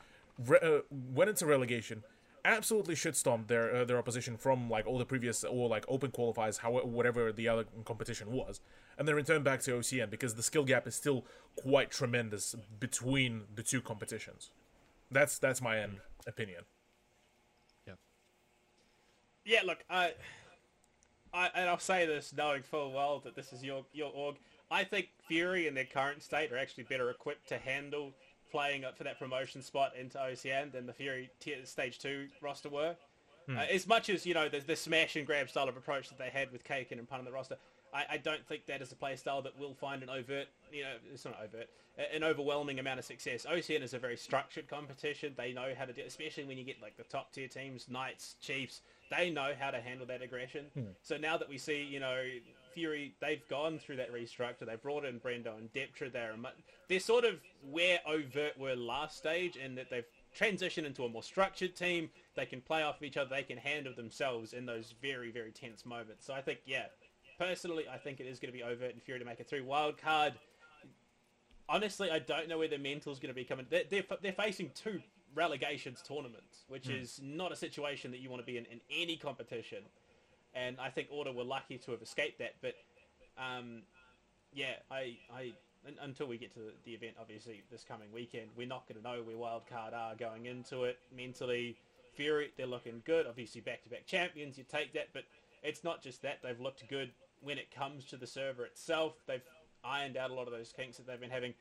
[0.46, 2.02] re- uh, went into relegation,
[2.44, 6.58] absolutely shitstormed their uh, their opposition from like all the previous or like open qualifiers,
[6.58, 8.60] however whatever the other competition was,
[8.98, 11.24] and then returned back to OCN because the skill gap is still
[11.56, 14.50] quite tremendous between the two competitions.
[15.12, 16.62] That's that's my end opinion.
[17.86, 17.94] Yeah,
[19.44, 19.60] Yeah.
[19.64, 20.12] look, I,
[21.34, 24.36] I, and I'll say this knowing full well that this is your your org.
[24.70, 28.12] I think Fury in their current state are actually better equipped to handle
[28.50, 32.68] playing up for that promotion spot into OCN than the Fury tier, stage two roster
[32.68, 32.96] were.
[33.48, 36.16] Uh, as much as you know the, the smash and grab style of approach that
[36.16, 37.56] they had with Kaken and Pun on the roster,
[37.93, 40.82] I, I don't think that is a play style that will find an overt, you
[40.82, 41.68] know, it's not overt,
[42.14, 43.47] an overwhelming amount of success.
[43.49, 45.34] OCN is a very structured competition.
[45.36, 48.36] They know how to do, especially when you get like the top tier teams, Knights,
[48.40, 48.80] Chiefs.
[49.11, 50.66] They know how to handle that aggression.
[50.74, 50.84] Hmm.
[51.03, 52.22] So now that we see, you know,
[52.72, 54.66] Fury, they've gone through that restructure.
[54.66, 56.34] They brought in Brendo and Deptra there.
[56.88, 57.40] They're sort of
[57.70, 60.07] where overt were last stage, and that they've
[60.38, 62.11] transitioned into a more structured team.
[62.34, 63.28] They can play off of each other.
[63.28, 66.26] They can handle themselves in those very, very tense moments.
[66.26, 66.86] So I think, yeah,
[67.43, 69.64] personally, I think it is going to be overt and Fury to make it through.
[69.64, 70.34] Wild card,
[71.68, 73.66] honestly, I don't know where their mental's going to be coming.
[73.68, 75.01] They're, they're, they're facing two
[75.34, 79.16] relegations tournaments, which is not a situation that you want to be in in any
[79.16, 79.78] competition.
[80.55, 82.55] And I think Order were lucky to have escaped that.
[82.61, 82.74] But
[83.38, 83.82] um,
[84.53, 85.53] yeah, I, I
[86.03, 89.09] until we get to the, the event, obviously this coming weekend, we're not going to
[89.09, 91.76] know where Wildcard are going into it mentally.
[92.14, 93.26] Fury, they're looking good.
[93.26, 95.09] Obviously, back-to-back champions, you take that.
[95.14, 95.24] But
[95.62, 97.11] it's not just that; they've looked good
[97.43, 99.14] when it comes to the server itself.
[99.26, 99.43] They've
[99.84, 101.55] ironed out a lot of those kinks that they've been having,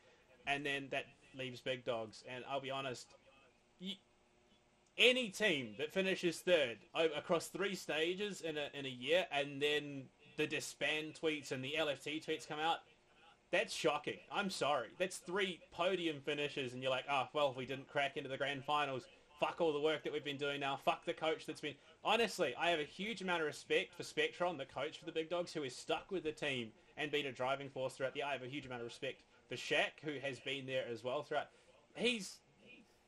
[0.48, 1.06] and then that
[1.38, 2.24] leaves big dogs.
[2.30, 3.08] And I'll be honest,
[3.80, 3.96] you,
[4.98, 10.04] any team that finishes third across three stages in a in a year, and then
[10.38, 12.78] the disband tweets and the LFT tweets come out,
[13.52, 14.18] that's shocking.
[14.32, 14.88] I'm sorry.
[14.98, 18.64] That's three podium finishes, and you're like, oh well, we didn't crack into the grand
[18.64, 19.04] finals.
[19.42, 20.78] Fuck all the work that we've been doing now.
[20.86, 21.74] Fuck the coach that's been.
[22.06, 25.32] Honestly, I have a huge amount of respect for Spectron, the coach for the Big
[25.32, 28.22] Dogs, who is stuck with the team and been a driving force throughout the.
[28.22, 31.24] I have a huge amount of respect for Shaq, who has been there as well
[31.24, 31.48] throughout.
[31.96, 32.38] He's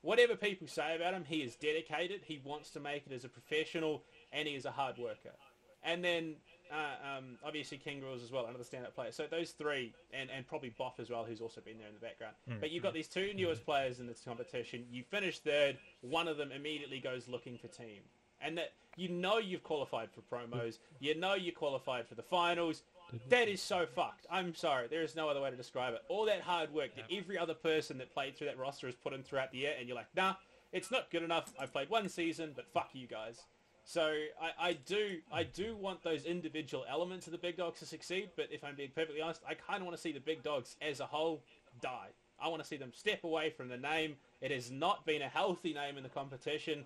[0.01, 2.21] whatever people say about him, he is dedicated.
[2.25, 5.36] He wants to make it as a professional, and he is a hard worker.
[5.84, 6.38] And then
[6.72, 9.11] uh, um, obviously King Rules as well, another stand-up player.
[9.11, 11.99] So those three, and, and probably Boff as well, who's also been there in the
[11.99, 12.36] background.
[12.59, 14.86] But you've got these two newest players in this competition.
[14.91, 18.01] You finish third, one of them immediately goes looking for team,
[18.41, 20.78] and that you know you've qualified for promos.
[20.99, 22.84] You know you qualified for the finals.
[23.30, 24.26] That is so fucked.
[24.32, 24.88] I'm sorry.
[24.88, 26.01] There is no other way to describe it.
[26.09, 29.14] All that hard work that every other person that played through that roster has put
[29.14, 30.34] in throughout the year, and you're like, nah,
[30.72, 31.53] it's not good enough.
[31.59, 33.41] I've played one season, but fuck you guys.
[33.86, 37.86] So I, I do I do want those individual elements of the big dogs to
[37.86, 40.41] succeed, but if I'm being perfectly honest, I kind of want to see the big
[40.41, 41.43] dogs as a whole
[41.81, 42.09] die.
[42.41, 44.15] I want to see them step away from the name.
[44.41, 46.86] It has not been a healthy name in the competition,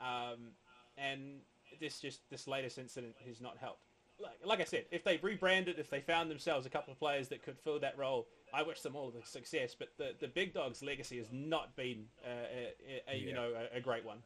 [0.00, 0.52] um,
[0.96, 1.40] and
[1.78, 3.82] this just this latest incident has not helped.
[4.18, 7.28] Like, like I said, if they rebranded, if they found themselves a couple of players
[7.28, 9.74] that could fill that role, I wish them all the success.
[9.78, 13.52] But the, the big dogs' legacy has not been uh, a, a, a you know
[13.72, 14.18] a, a great one.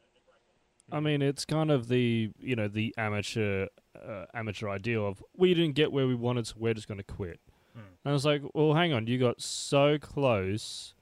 [0.93, 3.66] I mean, it's kind of the you know the amateur
[4.01, 7.05] uh, amateur ideal of we didn't get where we wanted, so we're just going to
[7.05, 7.41] quit.
[7.76, 10.95] And I was like, well, hang on, you got so close,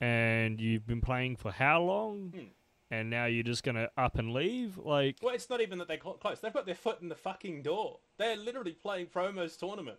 [0.00, 2.32] and you've been playing for how long?
[2.34, 2.44] Hmm.
[2.90, 4.76] and now you're just gonna up and leave.
[4.78, 6.40] Like, Well, it's not even that they're close.
[6.40, 7.98] They've got their foot in the fucking door.
[8.16, 9.98] They're literally playing promos tournament.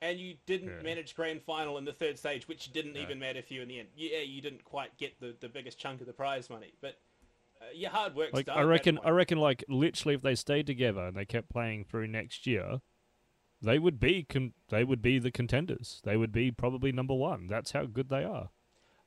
[0.00, 0.82] And you didn't Yeah.
[0.82, 3.78] manage grand final in the third stage, which didn't even matter for you in the
[3.78, 3.90] end.
[3.94, 6.98] Yeah, you didn't quite get the, the biggest chunk of the prize money, but
[7.74, 8.48] your hard work's like.
[8.48, 12.08] I reckon, I reckon, like literally, if they stayed together and they kept playing through
[12.08, 12.80] next year,
[13.60, 16.00] they would be con- they would be the contenders.
[16.04, 17.46] They would be probably number one.
[17.48, 18.50] That's how good they are.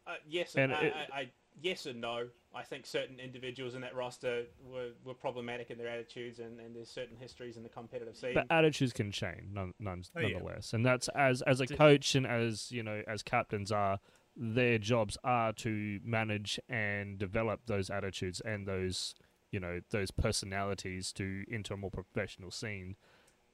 [0.07, 1.31] Uh, yes, and, And I, it- I, I,
[1.61, 2.27] yes and no.
[2.53, 6.73] I think certain individuals in that roster were, were problematic in their attitudes, and, and
[6.73, 8.33] there's certain histories in the competitive scene.
[8.33, 10.29] But attitudes can change, none, none, Oh, yeah.
[10.37, 10.71] nonetheless.
[10.71, 13.99] And that's as as a coach and as you know, as captains are,
[14.35, 19.15] their jobs are to manage and develop those attitudes and those
[19.51, 22.95] you know those personalities to into a more professional scene.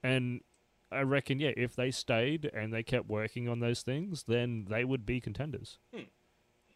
[0.03, 0.41] And
[0.91, 4.83] I reckon, yeah, if they stayed and they kept working on those things, then they
[4.83, 5.77] would be contenders.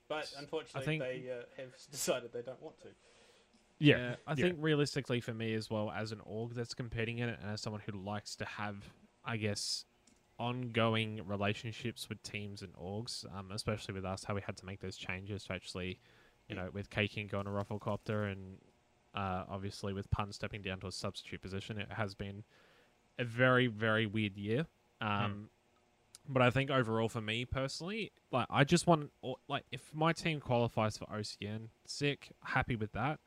[0.07, 2.89] but unfortunately, think- they uh, have decided they don't want to.
[3.77, 7.39] Yeah, I think realistically for me as well, as an org that's competing in it,
[7.41, 8.77] and as someone who likes to have,
[9.25, 9.83] I guess,
[10.39, 14.79] ongoing relationships with teams and orgs, um, especially with us, how we had to make
[14.81, 15.99] those changes to actually,
[16.49, 18.57] you know, with Kaken going to Rufflecopter and
[19.13, 22.43] uh, obviously with Pun stepping down to a substitute position, it has been
[23.17, 24.65] a very, very weird year.
[25.01, 25.49] Um,
[26.27, 29.11] But I think overall, for me personally, like I just want,
[29.47, 33.19] like, if my team qualifies for OCN, sick, happy with that.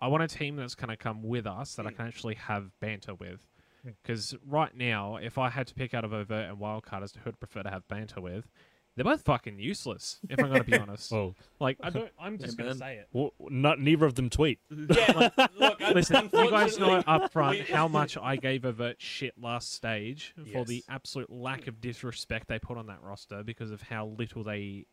[0.00, 2.78] I want a team that's going to come with us that I can actually have
[2.80, 3.46] banter with.
[3.84, 7.20] Because right now, if I had to pick out of overt and wildcard as to
[7.20, 8.48] who I'd prefer to have banter with,
[8.96, 10.18] they're both fucking useless.
[10.30, 12.78] If I'm going to be honest, Well, like I don't, I'm just Yeah, going to
[12.80, 12.88] man.
[12.88, 13.08] say it.
[13.12, 14.58] w- not neither of them tweet.
[14.70, 19.34] Yeah, look, Listen, you guys know unfortunately, up front how much I gave overt shit
[19.40, 23.82] last stage for the absolute lack of disrespect they put on that roster because of
[23.82, 24.86] how little they,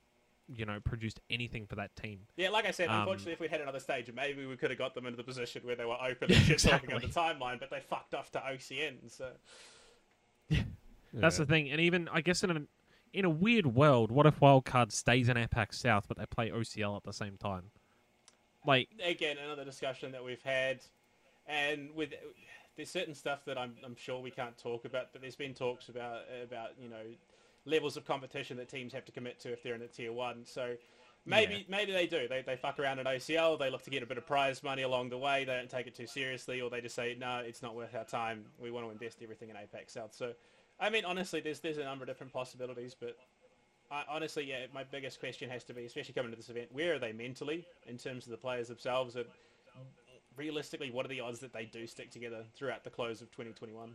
[0.48, 2.20] you know, produced anything for that team.
[2.36, 4.78] Yeah, like I said, Um, unfortunately, if we had another stage, maybe we could have
[4.78, 7.60] got them into the position where they were open and shit talking on the timeline,
[7.60, 9.10] but they fucked off to OCN.
[9.12, 9.30] So
[10.50, 10.62] yeah,
[11.14, 12.62] That's the thing, and even I guess in a
[13.14, 16.98] in a weird world, what if Wildcard stays in APAC South but they play OCL
[16.98, 17.72] at the same time?
[18.66, 20.80] Like, again, another discussion that we've had,
[21.48, 22.14] and with
[22.76, 25.90] there's certain stuff that I'm I'm sure we can't talk about, but there's been talks
[25.90, 27.04] about about you know
[27.66, 30.46] levels of competition that teams have to commit to if they're in a tier one.
[30.46, 30.76] So.
[31.26, 31.64] Maybe Yeah.
[31.70, 32.28] maybe they do.
[32.28, 33.58] They, they fuck around in OCL.
[33.58, 35.46] They look to get a bit of prize money along the way.
[35.46, 38.04] They don't take it too seriously, or they just say, no, it's not worth our
[38.04, 38.44] time.
[38.60, 40.14] We want to invest everything in APAC South.
[40.14, 40.34] So,
[40.82, 43.16] I mean, honestly, there's there's a number of different possibilities, but
[43.90, 46.96] I, honestly, yeah, my biggest question has to be, especially coming to this event, where
[46.96, 49.26] are they mentally in terms of the players themselves, and
[50.36, 53.94] realistically, what are the odds that they do stick together throughout the close of 2021?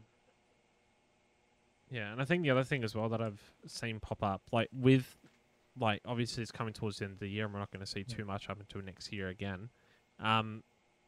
[1.91, 4.69] Yeah, and I think the other thing as well that I've seen pop up, like
[4.73, 5.17] with,
[5.79, 7.91] like obviously it's coming towards the end of the year, and we're not going to
[7.91, 9.71] see too much up until next year again.
[10.21, 10.63] Um,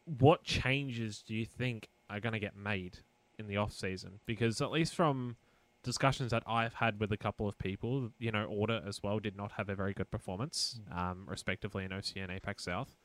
[0.04, 2.98] what changes do you think are going to get made
[3.38, 4.20] in the off season?
[4.26, 5.36] Because at least from
[5.82, 9.36] discussions that I've had with a couple of people, you know, Order as well did
[9.36, 12.96] not have a very good performance, um, respectively in OC and APAC South.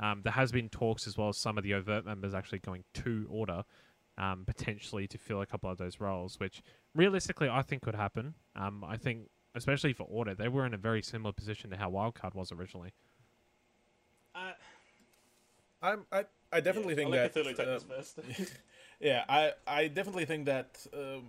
[0.00, 2.84] Um, there has been talks as well as some of the overt members actually going
[2.94, 3.64] to Order,
[4.18, 6.62] um, potentially to fill a couple of those roles, which
[6.94, 8.34] realistically I think could happen.
[8.56, 11.90] Um, I think, especially for Order, they were in a very similar position to how
[11.90, 12.92] Wildcard was originally.
[14.34, 14.52] Uh,
[15.80, 17.36] I'm, I I definitely yeah, think I'll that.
[17.36, 18.18] let Cthulhu take uh, this first.
[19.00, 21.22] Yeah, I, I definitely think that um,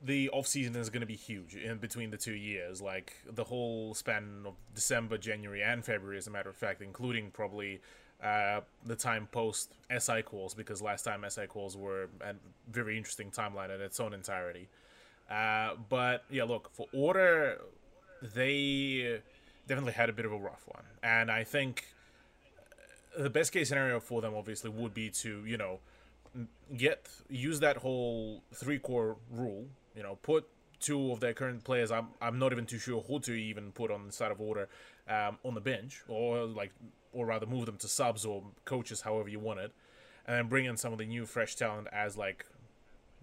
[0.00, 2.80] the off season is going to be huge in between the two years.
[2.80, 7.32] Like the whole span of December, January, and February, as a matter of fact, including
[7.32, 7.80] probably
[8.22, 12.34] uh, the time post SI calls, because last time SI calls were a
[12.70, 14.68] very interesting timeline in its own entirety.
[15.30, 17.60] Uh, but yeah, look for Order,
[18.34, 19.20] they
[19.66, 21.84] definitely had a bit of a rough one, and I think
[23.18, 25.80] the best case scenario for them obviously would be to you know
[26.76, 29.66] get use that whole three core rule.
[29.96, 30.48] You know, put
[30.80, 31.90] two of their current players.
[31.90, 34.68] I'm I'm not even too sure who to even put on the side of order
[35.08, 36.72] um, on the bench, or like,
[37.12, 39.72] or rather move them to subs or coaches, however you want it,
[40.26, 42.46] and then bring in some of the new fresh talent as like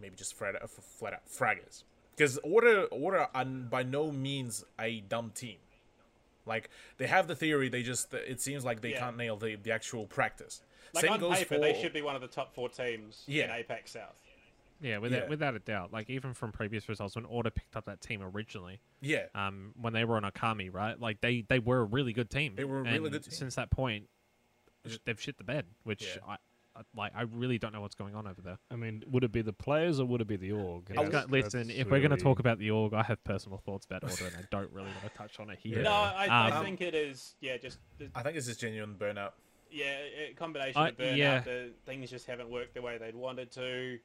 [0.02, 1.84] maybe just flat flat out fraggers.
[2.16, 5.58] Because order order are by no means a dumb team.
[6.46, 9.00] Like they have the theory, they just it seems like they Yeah.
[9.00, 10.62] can't nail the, the actual practice.
[10.94, 13.24] like Same on goes paper, for they should be one of the top four teams
[13.28, 14.16] in APAC South.
[14.82, 15.28] Yeah, without, Yeah.
[15.30, 15.92] without a doubt.
[15.92, 19.26] Like even from previous results, when Order picked up that team originally, yeah.
[19.36, 21.00] um, when they were on Akami, right?
[21.00, 22.54] Like they they were a really good team.
[22.56, 23.32] They were a really And good team.
[23.34, 24.06] Since that point,
[25.06, 26.22] they've shit the bed, which Yeah.
[26.28, 26.38] I,
[26.76, 27.12] I like.
[27.16, 28.58] I really don't know what's going on over there.
[28.72, 30.84] I mean, would it be the players or would it be the org?
[30.88, 33.22] It's That's- got- listen, that's if we're going to talk about the org, I have
[33.26, 35.78] personal thoughts about Order, and I don't really want to touch on it here.
[35.78, 35.84] Yeah.
[35.84, 37.36] No, I, I Um, think it is.
[37.42, 37.80] Yeah, just
[38.16, 39.32] I think it's just genuine burnout.
[39.72, 39.98] Yeah,
[40.30, 41.18] a combination I- of burnout.
[41.18, 41.40] yeah.
[41.42, 44.00] The things just haven't worked the way they'd wanted to.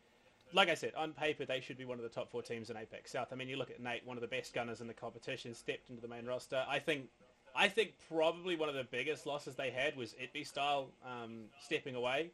[0.55, 2.77] Like I said, on paper they should be one of the top four teams in
[2.77, 3.29] APAC South.
[3.33, 5.91] I mean, you look at Nate, one of the best gunners in the competition, stepped
[5.91, 6.65] into the main roster.
[6.69, 7.09] I think,
[7.57, 11.97] I think probably one of the biggest losses they had was Itby style um, stepping
[11.97, 12.31] away,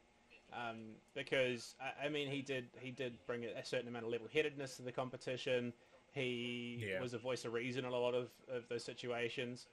[0.53, 0.77] um,
[1.14, 4.83] because I, I mean he did he did bring a, certain amount of level-headedness to
[4.83, 5.73] the competition.
[6.12, 7.01] He Yeah.
[7.01, 9.66] was a voice of reason in a lot of, of those situations.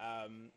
[0.00, 0.52] Um,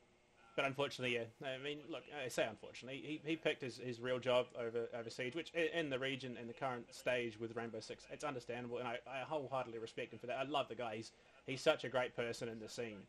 [0.56, 1.48] but unfortunately, yeah.
[1.48, 5.10] I mean, look, I say unfortunately, he, he picked his, his real job over over
[5.10, 8.88] Siege, which in the region in the current stage with Rainbow Six, it's understandable, and
[8.88, 10.38] I, I wholeheartedly respect him for that.
[10.38, 10.98] I love the guy.
[10.98, 11.12] He's
[11.46, 13.00] he's such a great person in the scene.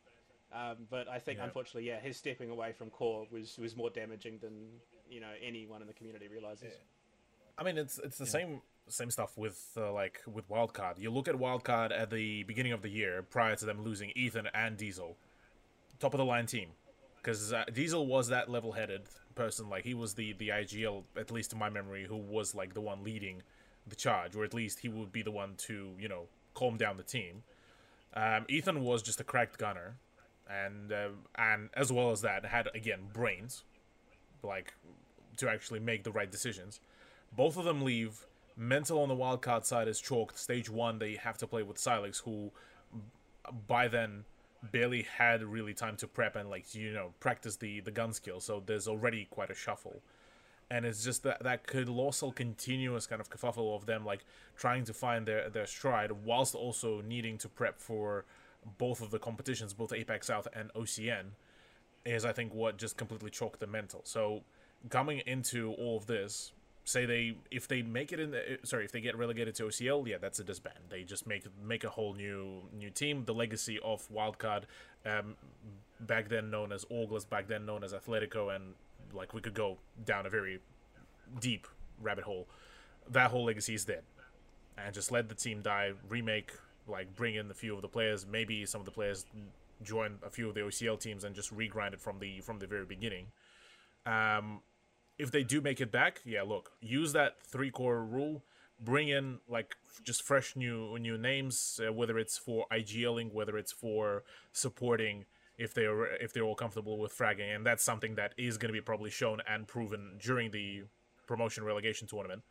[0.55, 1.45] Um, but I think, Yeah.
[1.45, 4.69] unfortunately, yeah, his stepping away from core was, was more damaging than
[5.11, 6.75] you know anyone in the community realizes.
[7.59, 10.99] I mean, it's it's the same same stuff with uh, like with Wildcard.
[10.99, 14.49] You look at Wildcard at the beginning of the year, prior to them losing Ethan
[14.53, 15.17] and Diesel,
[15.99, 16.71] top of the line team,
[17.23, 19.03] because uh, Diesel was that level headed
[19.35, 19.69] person.
[19.69, 22.81] Like he was the the IGL, at least in my memory, who was like the
[22.81, 23.43] one leading
[23.87, 26.97] the charge, or at least he would be the one to you know calm down
[26.97, 27.43] the team.
[28.15, 29.97] Um, Ethan was just a cracked gunner,
[30.49, 33.63] and uh, and as well as that, had again brains,
[34.43, 34.75] like
[35.39, 36.81] to actually make the right decisions.
[37.35, 38.27] Both of them leave.
[38.55, 40.39] Mental on the wildcard side is chalked.
[40.39, 42.53] Stage one, they have to play with Silex, who
[43.67, 44.25] by then
[44.71, 48.41] barely had really time to prep and like you know practice the the gun skill.
[48.41, 50.03] So there's already quite a shuffle,
[50.71, 54.25] and it's just that that colossal continuous kind of kerfuffle of them like
[54.57, 58.25] trying to find their their stride whilst also needing to prep for
[58.79, 61.33] both of the competitions, both APAC South and OCN,
[62.05, 64.03] is I think what just completely choked the mental.
[64.05, 64.43] So
[64.89, 66.53] coming into all of this,
[66.85, 70.07] say they if they make it in the sorry if they get relegated to OCL,
[70.07, 70.79] yeah, that's a disband.
[70.89, 73.25] They just make make a whole new new team.
[73.25, 74.65] The legacy of Wildcard,
[75.07, 75.37] um,
[76.01, 78.75] back then known as August, back then known as Atletico, and
[79.13, 80.61] like we could go down a very
[81.41, 81.67] deep
[82.01, 82.49] rabbit hole.
[83.11, 84.03] That whole legacy is dead,
[84.77, 85.93] and just let the team die.
[86.09, 86.53] Remake
[86.89, 88.27] like bring in a few of the players.
[88.27, 89.25] Maybe some of the players
[89.83, 92.67] join a few of the OCL teams and just regrind it from the from the
[92.67, 93.27] very beginning.
[94.05, 94.63] Um,
[95.23, 98.43] if they do make it back, yeah, look, use that three core rule.
[98.81, 103.71] Bring in like just fresh new new names, uh, whether it's for IGLing, whether it's
[103.71, 105.25] for supporting
[105.57, 108.73] if they're if they're all comfortable with fragging, and that's something that is going to
[108.73, 110.83] be probably shown and proven during the
[111.29, 112.43] promotion relegation tournament,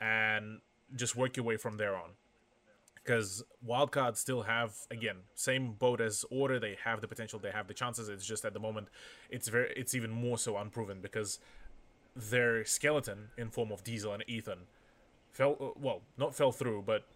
[0.00, 0.60] and
[0.96, 2.10] just work your way from there on
[3.04, 7.66] because wildcards still have again same boat as order they have the potential they have
[7.66, 8.86] the chances it's just at the moment
[9.28, 11.38] it's very it's even more so unproven because
[12.14, 14.60] their skeleton in form of diesel and ethan
[15.30, 17.06] fell uh, well not fell through but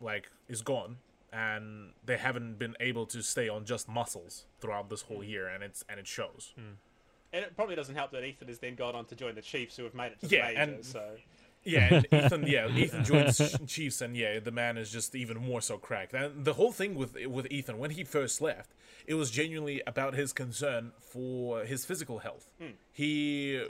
[0.00, 0.96] like is gone
[1.32, 5.28] and they haven't been able to stay on just muscles throughout this whole hmm.
[5.30, 6.74] year and it's and it shows hmm.
[7.32, 9.76] And it probably doesn't help that Ethan has then gone on to join the Chiefs,
[9.76, 10.72] who have made it to Yeah, the major.
[10.72, 11.16] and- So
[11.64, 12.46] Yeah, and Ethan.
[12.46, 16.14] Yeah, Ethan joins Chiefs, and yeah, the man is just even more so cracked.
[16.14, 18.70] And the whole thing with with Ethan when he first left,
[19.06, 22.48] it was genuinely about his concern for his physical health.
[22.58, 22.70] Hmm.
[22.92, 23.66] He,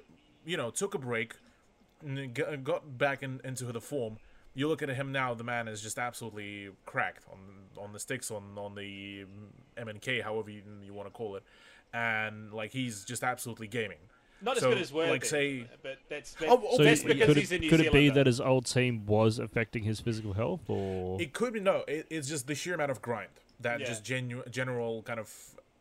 [0.47, 1.35] you know, took a break,
[2.03, 4.17] n- g- got back in, into the form.
[4.55, 7.39] You look at him now; the man is just absolutely cracked on
[7.85, 9.27] on the sticks, on on the
[9.77, 11.43] MNK, however you, you want to call it,
[11.93, 13.99] and like he's just absolutely gaming.
[14.41, 17.37] not as good as Worthy, like, say- but that's Oh, but So that's because could
[17.37, 18.15] he's it, in New could it be though.
[18.15, 21.85] that his old team was affecting his physical health, or It could be no.
[21.89, 23.31] It, it's just the sheer amount of grind
[23.61, 23.87] that Yeah.
[23.87, 25.29] just genu- general kind of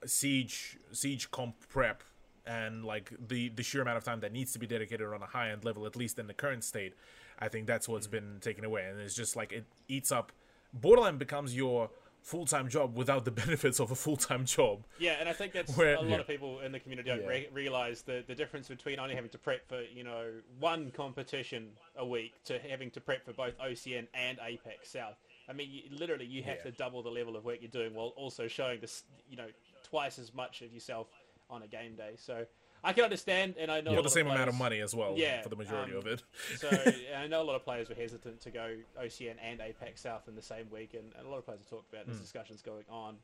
[0.05, 2.03] siege siege comp prep
[2.47, 5.25] and like the the sheer amount of time that needs to be dedicated on a
[5.25, 6.93] high end level, at least in the current state.
[7.39, 8.31] I think that's what's mm-hmm.
[8.31, 10.31] been taken away, and it's just like it eats up.
[10.73, 11.89] Borderline becomes your
[12.21, 14.83] full time job without the benefits of a full time job.
[14.99, 16.15] Yeah, and I think that's Where- a lot Yeah.
[16.17, 17.27] of people in the community don't Yeah.
[17.27, 21.71] re- realize the the difference between only having to prep for you know one competition
[21.95, 25.15] a week to having to prep for both OCN and APAC South.
[25.47, 26.63] I mean, you, literally, you have Yeah.
[26.63, 29.49] to double the level of work you're doing while also showing this, you know,
[29.83, 31.07] twice as much of yourself
[31.49, 32.13] on a game day.
[32.17, 32.45] So
[32.83, 35.13] I can understand, and I know lot the of same amount of money as well,
[35.17, 36.23] Yeah, for the majority um, of it.
[36.57, 36.69] so
[37.17, 40.35] I know a lot of players were hesitant to go OCN and APAC South in
[40.35, 42.11] the same week, and, and a lot of players have talked about Hmm.
[42.11, 43.17] this discussions going on.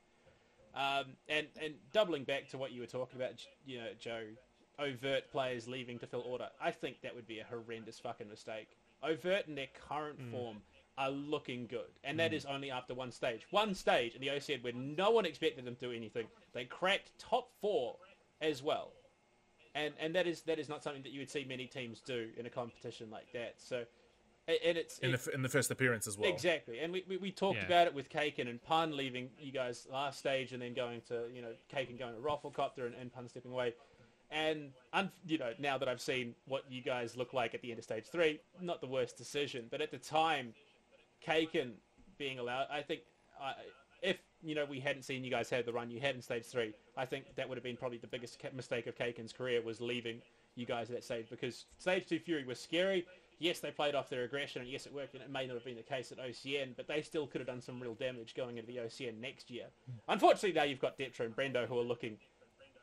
[0.74, 3.34] Um, and and doubling back to what you were talking about,
[3.66, 4.24] you know, Joe,
[4.80, 6.48] overt players leaving to fill order.
[6.62, 8.70] I think that would be a horrendous fucking mistake.
[9.04, 10.32] Overt in their current Hmm.
[10.32, 10.58] form
[10.98, 13.46] are looking good, and that is only after one stage.
[13.52, 16.28] One stage in the OCN where no one expected them to do anything.
[16.54, 17.98] They cracked top four
[18.42, 18.92] as well
[19.76, 22.30] and and that is that is not something that you would see many teams do
[22.38, 23.54] in a competition like that.
[23.58, 23.86] So,
[24.48, 26.30] and it's In the in the first appearance as well.
[26.30, 27.66] exactly, and we, we, we talked Yeah.
[27.68, 31.24] about it with Kaken and Pun leaving you guys last stage, and then going to
[31.34, 33.74] you know Kaken going to Rafflecopter and, and Pun stepping away.
[34.30, 37.70] And un- you know, now that I've seen what you guys look like at the
[37.72, 39.68] end of stage three, not the worst decision.
[39.72, 40.54] But at the time,
[41.26, 41.72] Kaken
[42.18, 43.02] being allowed, I think,
[43.42, 43.54] uh,
[44.02, 46.46] if you know we hadn't seen you guys have the run you had in stage
[46.46, 49.82] three, I think that would have been probably the biggest mistake of Kaken's career was
[49.82, 50.22] leaving
[50.56, 53.06] you guys at that stage because stage two Fury was scary.
[53.40, 55.66] Yes, they played off their aggression, and yes, it worked, and it may not have
[55.66, 58.58] been the case at OCN, but they still could have done some real damage going
[58.58, 59.66] into the OCN next year.
[60.08, 62.18] Unfortunately, now you've got Deptra and Brendo who are looking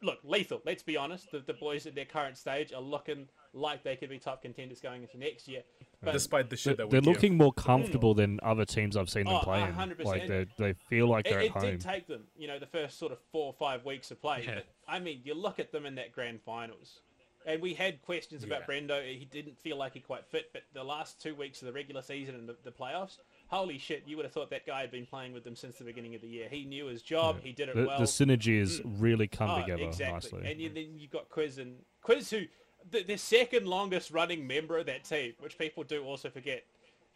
[0.03, 0.61] look, lethal.
[0.65, 1.31] Let's be honest.
[1.31, 4.81] The, the boys at their current stage are looking like they could be top contenders
[4.81, 5.63] going into next year.
[6.03, 7.15] But Despite the They're, shit that we they're give.
[7.15, 7.57] looking more mm.
[7.57, 10.05] comfortable than other teams I've seen them Oh, play 100%.
[10.05, 11.65] Like they they feel like they're it at home.
[11.65, 14.21] It did take them, you know, the first sort of four or five weeks of
[14.21, 14.45] play.
[14.47, 14.57] Yeah.
[14.57, 17.01] But, I mean, you look at them in that grand finals,
[17.45, 18.75] and we had questions about Yeah.
[18.75, 19.05] Brendo.
[19.05, 22.03] He didn't feel like he quite fit, but the last two weeks of the regular
[22.03, 23.19] season and the, the playoffs,
[23.49, 25.85] holy shit, you would have thought that guy had been playing with them since the
[25.85, 26.47] beginning of the year.
[26.49, 27.41] He knew his job.
[27.43, 27.99] He did it the, well.
[27.99, 28.95] the synergy has mm.
[28.99, 30.15] really come Oh, together exactly.
[30.39, 30.51] nicely.
[30.53, 32.43] And you, then you've got Quiz and Quiz, who
[32.91, 36.65] the, the second longest running member of that team, which people do also forget.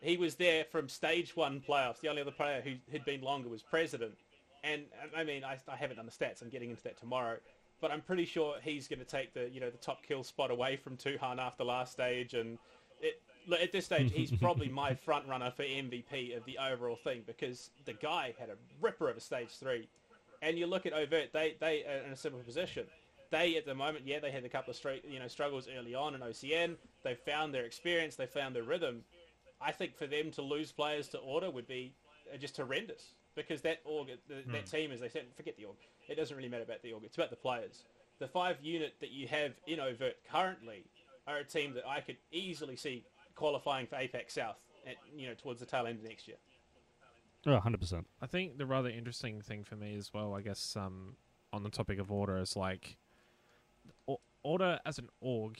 [0.01, 2.01] He was there from stage one playoffs.
[2.01, 4.13] The only other player who had been longer was President.
[4.65, 4.83] And
[5.17, 6.43] I- mean, I, I haven't done the stats.
[6.43, 7.37] I'm getting into that tomorrow.
[7.81, 10.53] But I'm pretty sure he's going to take the you know the top kill spot
[10.53, 12.33] away from Tuhan after last stage.
[12.35, 12.57] And
[13.01, 16.95] it, look, at this stage, he's probably my front runner for MVP of the overall
[16.95, 19.89] thing because the guy had a ripper of a stage three.
[20.43, 22.87] And you look at Overt, they they are in a similar position.
[23.33, 25.95] They at the moment, yeah, they had a couple of straight, you know struggles early
[25.95, 26.77] on in OCN.
[27.03, 29.03] They found their experience, they found their rhythm.
[29.61, 31.95] I think for them to lose players to order would be
[32.33, 35.77] uh, just horrendous because that org, the, that team, as they said, forget the org.
[36.09, 37.05] It doesn't really matter about the org.
[37.05, 37.85] It's about the players.
[38.19, 40.85] The five unit that you have in Overt currently
[41.27, 43.05] are a team that I could easily see
[43.35, 44.57] qualifying for APAC South,
[44.87, 46.37] at, you know, towards the tail end of next year.
[47.47, 48.05] Oh, 100%.
[48.21, 51.17] I think the rather interesting thing for me as well, I guess, um,
[51.53, 52.97] on the topic of order is like, o-
[54.43, 55.59] order as an org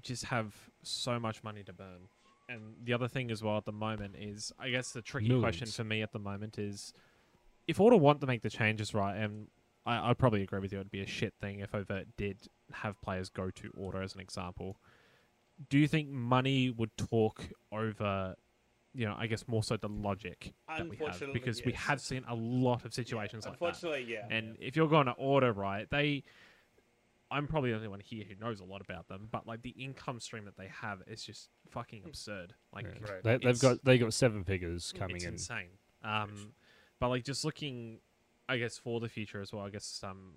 [0.00, 2.08] just have so much money to burn.
[2.48, 5.66] And the other thing as well at the moment is, I guess the tricky question
[5.66, 6.92] for me at the moment is,
[7.66, 9.46] if Order want to make the changes right, and
[9.86, 12.38] I, I'd probably agree with you, it'd be a shit thing if Overt did
[12.72, 14.76] have players go to Order as an example.
[15.70, 18.34] Do you think money would talk over,
[18.92, 21.06] you know, I guess more so the logic that we have?
[21.06, 23.64] Unfortunately, Because we have seen a lot of situations like that.
[23.64, 24.26] Unfortunately, yeah.
[24.28, 26.24] And if you're going to order right, they,
[27.32, 29.70] I'm probably the only one here who knows a lot about them, but like the
[29.70, 32.54] income stream that they have is just fucking absurd.
[32.74, 33.22] Like, Right.
[33.22, 35.34] They, they've got they got seven figures coming in.
[35.34, 35.56] it's in.
[35.56, 35.68] insane.
[36.04, 36.52] Um,
[37.00, 37.98] but like just looking,
[38.48, 39.64] I guess for the future as well.
[39.64, 40.34] I guess um,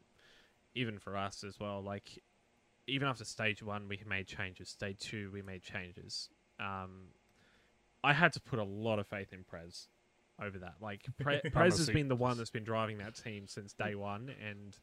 [0.73, 1.83] even for us as well.
[1.83, 2.23] Like
[2.87, 4.69] even after stage one, we made changes.
[4.69, 6.29] Stage two, we made changes.
[6.59, 7.09] Um,
[8.03, 9.87] I had to put a lot of faith in Prez
[10.41, 10.75] over that.
[10.81, 14.31] Like Pre- Prez has been the one that's been driving that team since day one,
[14.47, 14.77] and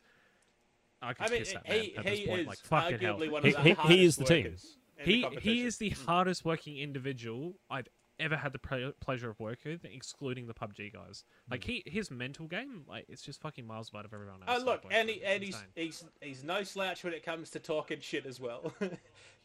[1.03, 2.41] I could I mean, kiss that man he, at he this point.
[2.41, 2.59] is Like
[3.01, 4.47] arguably one He- of the he- he is the team.
[4.47, 4.59] in the
[5.05, 7.89] he he is the hardest working individual I've
[8.21, 11.25] ever had the pre- pleasure of working with, excluding the PUBG guys.
[11.51, 14.63] Like he his mental game, like it's just fucking miles of everyone oh, else.
[14.63, 18.01] Oh look, and, he, and he's, he's he's no slouch when it comes to talking
[18.01, 18.73] shit as well.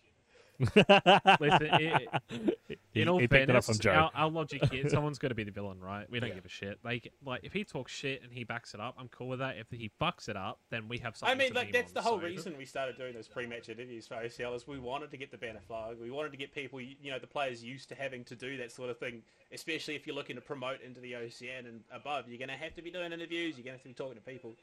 [0.59, 2.57] Listen, it,
[2.93, 3.91] He, in all he picked it up fairness, from Joe.
[3.91, 6.09] our, our logic is someone's got to be the villain, right?
[6.09, 6.35] We don't Yeah.
[6.35, 6.79] give a shit.
[6.83, 9.55] Like, like if he talks shit and he backs it up, I'm cool with that.
[9.57, 11.35] If he fucks it up, then we have something.
[11.35, 13.69] I mean, to like that's on, the whole so- reason we started doing those pre-match
[13.69, 15.97] interviews for OCL is we wanted to get the banner flag.
[16.01, 18.71] We wanted to get people, you know, the players used to having to do that
[18.71, 19.21] sort of thing.
[19.53, 22.73] Especially if you're looking to promote into the OCN and above, you're going to have
[22.75, 23.55] to be doing interviews.
[23.57, 24.55] You're going to have to be talking to people.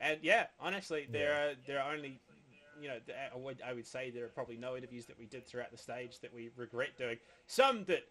[0.00, 2.18] And yeah, honestly, there are there are only,
[2.80, 2.96] you know,
[3.32, 5.78] I would, I would say there are probably no interviews that we did throughout the
[5.78, 7.18] stage that we regret doing.
[7.46, 8.04] Some that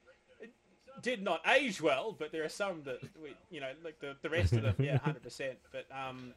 [1.02, 4.30] did not age well, but there are some that we, you know, like the the
[4.30, 5.58] rest of them, yeah, hundred percent.
[5.72, 6.34] But um,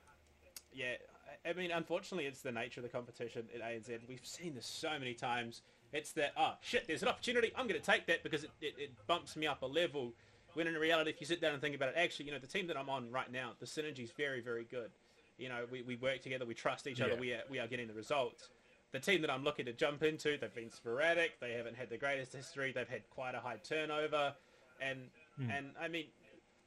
[0.72, 0.94] yeah,
[1.44, 3.98] I I mean, unfortunately, it's the nature of the competition at ANZ.
[4.09, 5.62] We've seen this so many times.
[5.92, 7.52] It's that, oh, shit, there's an opportunity.
[7.56, 10.12] I'm going to take that because it, it, it bumps me up a level.
[10.55, 12.48] When in reality, if you sit down and think about it, actually, you know, the
[12.48, 14.90] team that I'm on right now, the synergy is very, very good.
[15.39, 17.20] You know, we, we work together, we trust each other, Yeah.
[17.20, 18.48] we are, we are getting the results.
[18.93, 21.40] The team that I'm looking to jump into, they've been sporadic.
[21.40, 22.70] They haven't had the greatest history.
[22.73, 24.35] They've had quite a high turnover.
[24.81, 24.98] And,
[25.36, 25.51] hmm.
[25.51, 26.06] and I mean,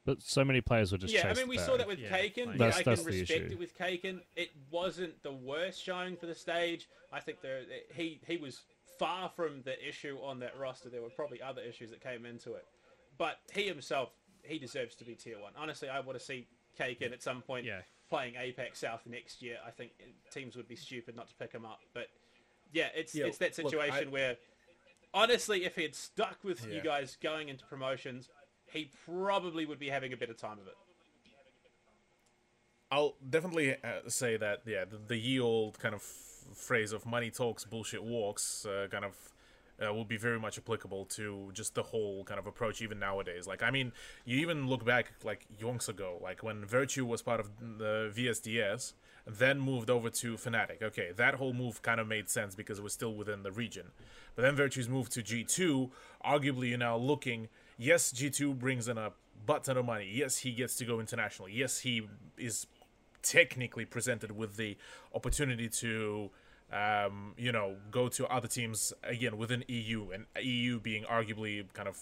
[0.05, 1.65] But so many players were just yeah, I mean, we back.
[1.65, 2.47] saw that with Yeah, Kaken.
[2.47, 3.53] like- That's- I that's can the respect issue.
[3.53, 4.19] it with Kaken.
[4.35, 6.89] It wasn't the worst showing for the stage.
[7.13, 7.61] I think there
[7.93, 8.63] he he was
[8.99, 10.89] far from the issue on that roster.
[10.89, 12.65] There were probably other issues that came into it,
[13.17, 14.09] but he himself
[14.43, 15.53] he deserves to be tier one.
[15.57, 17.81] Honestly, I want to see Kaken at some point Yeah.
[18.09, 19.57] Playing APAC South next year.
[19.65, 19.91] I think
[20.31, 21.79] teams would be stupid not to pick him up.
[21.93, 22.07] But
[22.71, 24.37] yeah, it's Yeah, it's that look, situation I- where
[25.13, 28.29] honestly, if he had stuck with you guys going into promotions,
[28.71, 30.75] he probably would be having a better time of it.
[32.89, 37.29] I'll definitely uh, say that yeah, the, the ye old kind of phrase of "money
[37.29, 39.15] talks, bullshit walks" uh, kind of
[39.85, 43.47] uh, will be very much applicable to just the whole kind of approach even nowadays.
[43.47, 43.91] Like, I mean,
[44.25, 48.93] you even look back like yonks ago, like when Virtue was part of the VSDS,
[49.25, 50.81] then moved over to Fnatic.
[50.81, 53.91] Okay, that whole move kind of made sense because it was still within the region.
[54.35, 55.91] But then Virtue's moved to G2.
[56.25, 57.49] Arguably, you're now looking.
[57.77, 59.11] Yes, G2 brings in a
[59.45, 60.09] butt ton of money.
[60.11, 61.49] Yes, he gets to go international.
[61.49, 62.67] Yes, he is
[63.21, 64.77] technically presented with the
[65.13, 66.29] opportunity to
[66.71, 71.87] um, you know, go to other teams again within EU, and EU being arguably kind
[71.87, 72.01] of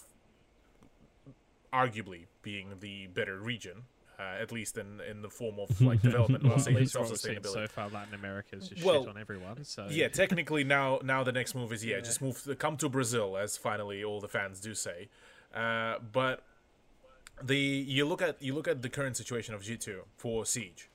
[1.72, 3.82] arguably being the better region,
[4.18, 7.52] uh, at least in in the form of like development Well, at least seen sustainability.
[7.52, 9.64] so far, Latin America is just Well, shit on everyone.
[9.64, 12.88] So Yeah, technically now now the next move is yeah, just move to, come to
[12.88, 15.08] Brazil as finally all the fans do say.
[15.54, 16.42] Uh, but
[17.42, 20.88] the you look at you look at the current situation of G2 for Siege.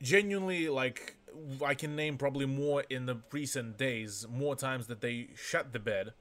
[0.00, 1.16] Genuinely like
[1.64, 5.78] I can name probably more in the recent days more times that they shut the
[5.78, 6.12] bed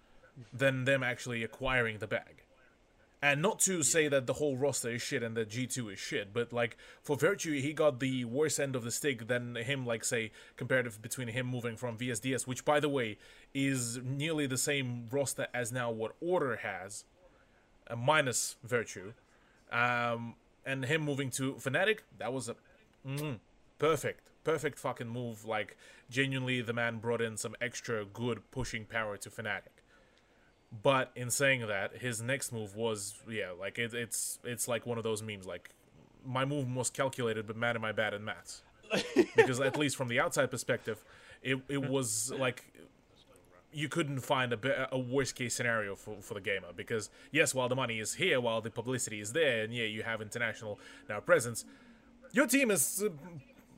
[0.53, 2.43] than them actually acquiring the bag.
[3.23, 6.33] And not to say that the whole roster is shit and that G2 is shit,
[6.33, 10.03] but like for Virtue, he got the worst end of the stick than him, like
[10.03, 13.19] say, comparative between him moving from VSDS, which by the way
[13.53, 17.03] is nearly the same roster as now what Order has,
[17.87, 19.13] uh, minus Virtue,
[19.71, 20.33] um,
[20.65, 21.99] and him moving to Fnatic.
[22.17, 22.55] That was a
[23.07, 23.37] mm,
[23.77, 25.45] perfect, perfect fucking move.
[25.45, 25.77] Like
[26.09, 29.83] genuinely, the man brought in some extra good pushing power to Fnatic.
[30.83, 34.97] But in saying that, his next move was yeah, like it, it's it's like one
[34.97, 35.45] of those memes.
[35.45, 35.71] Like
[36.25, 38.61] my move was calculated, but man, am I bad at maths?
[39.35, 41.03] because at least from the outside perspective,
[41.41, 42.65] it it was like
[43.73, 47.55] you couldn't find a, be- a worst case scenario for, for the gamer because yes
[47.55, 50.77] while the money is here while the publicity is there and yeah you have international
[51.07, 51.63] now presence
[52.33, 53.09] your team is uh,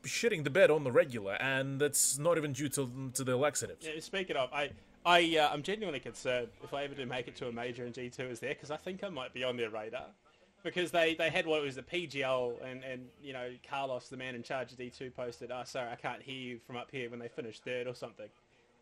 [0.03, 3.85] shitting the bed on the regular and that's not even due to, to the laxatives
[3.85, 4.69] Yeah, speaking of, I,
[5.05, 7.93] I, uh, I'm genuinely concerned if I ever do make it to a major and
[7.93, 10.07] G2 is there because I think I might be on their radar.
[10.63, 14.15] Because they, they had what it was the PGL and, and you know Carlos, the
[14.15, 17.09] man in charge of G2, posted, "Oh, sorry, I can't hear you from up here"
[17.09, 18.29] when they finished third or something,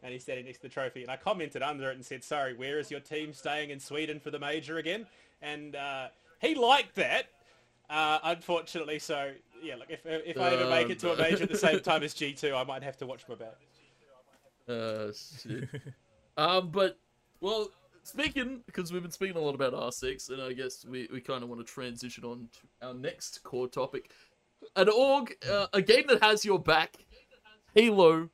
[0.04, 1.02] and he's standing next to the trophy.
[1.02, 4.20] And I commented under it and said, "Sorry, where is your team staying in Sweden
[4.20, 5.08] for the major again?"
[5.42, 7.30] And uh, he liked that.
[7.90, 9.32] Uh, unfortunately, so
[9.62, 12.04] yeah, look, if if I ever make it to a major at the same time
[12.04, 13.56] as G2, I might have to watch my back.
[14.68, 15.70] Uh, shit.
[16.38, 16.98] um, but
[17.40, 17.70] well,
[18.04, 21.44] speaking because we've been speaking a lot about R6, and I guess we, we kind
[21.44, 24.12] of want to transition on to our next core topic.
[24.76, 26.96] An org, uh, a game that has your back,
[27.74, 28.30] Halo,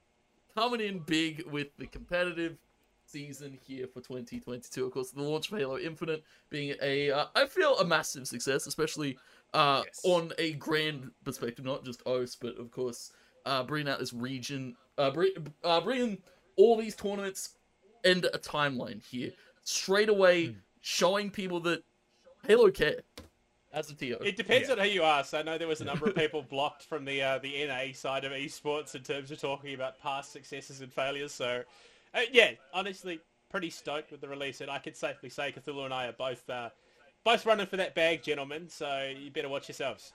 [0.53, 2.57] coming in big with the competitive
[3.05, 4.85] season here for 2022.
[4.85, 8.67] Of course, the launch of Halo Infinite being a, uh, I feel, a massive success,
[8.67, 9.17] especially
[9.53, 10.01] uh, Yes.
[10.03, 13.11] on a grand perspective, not just OS, but of course,
[13.45, 15.31] uh, bringing out this region, uh, bring,
[15.63, 16.21] uh, bringing
[16.57, 17.55] all these tournaments
[18.03, 19.31] and a timeline here
[19.63, 21.83] straight away, showing people that
[22.45, 23.01] Halo care
[23.73, 24.17] as a TO.
[24.21, 24.75] It depends Yeah.
[24.75, 25.33] on who you ask.
[25.33, 28.23] I know there was a number of people blocked from the uh, the NA side
[28.25, 31.33] of esports in terms of talking about past successes and failures.
[31.33, 31.63] So,
[32.13, 33.19] uh, yeah, honestly,
[33.49, 36.49] pretty stoked with the release, and I can safely say Cthulhu and I are both
[36.49, 36.69] uh,
[37.27, 38.69] both running for that bag, gentlemen.
[38.69, 40.13] So you better watch yourselves.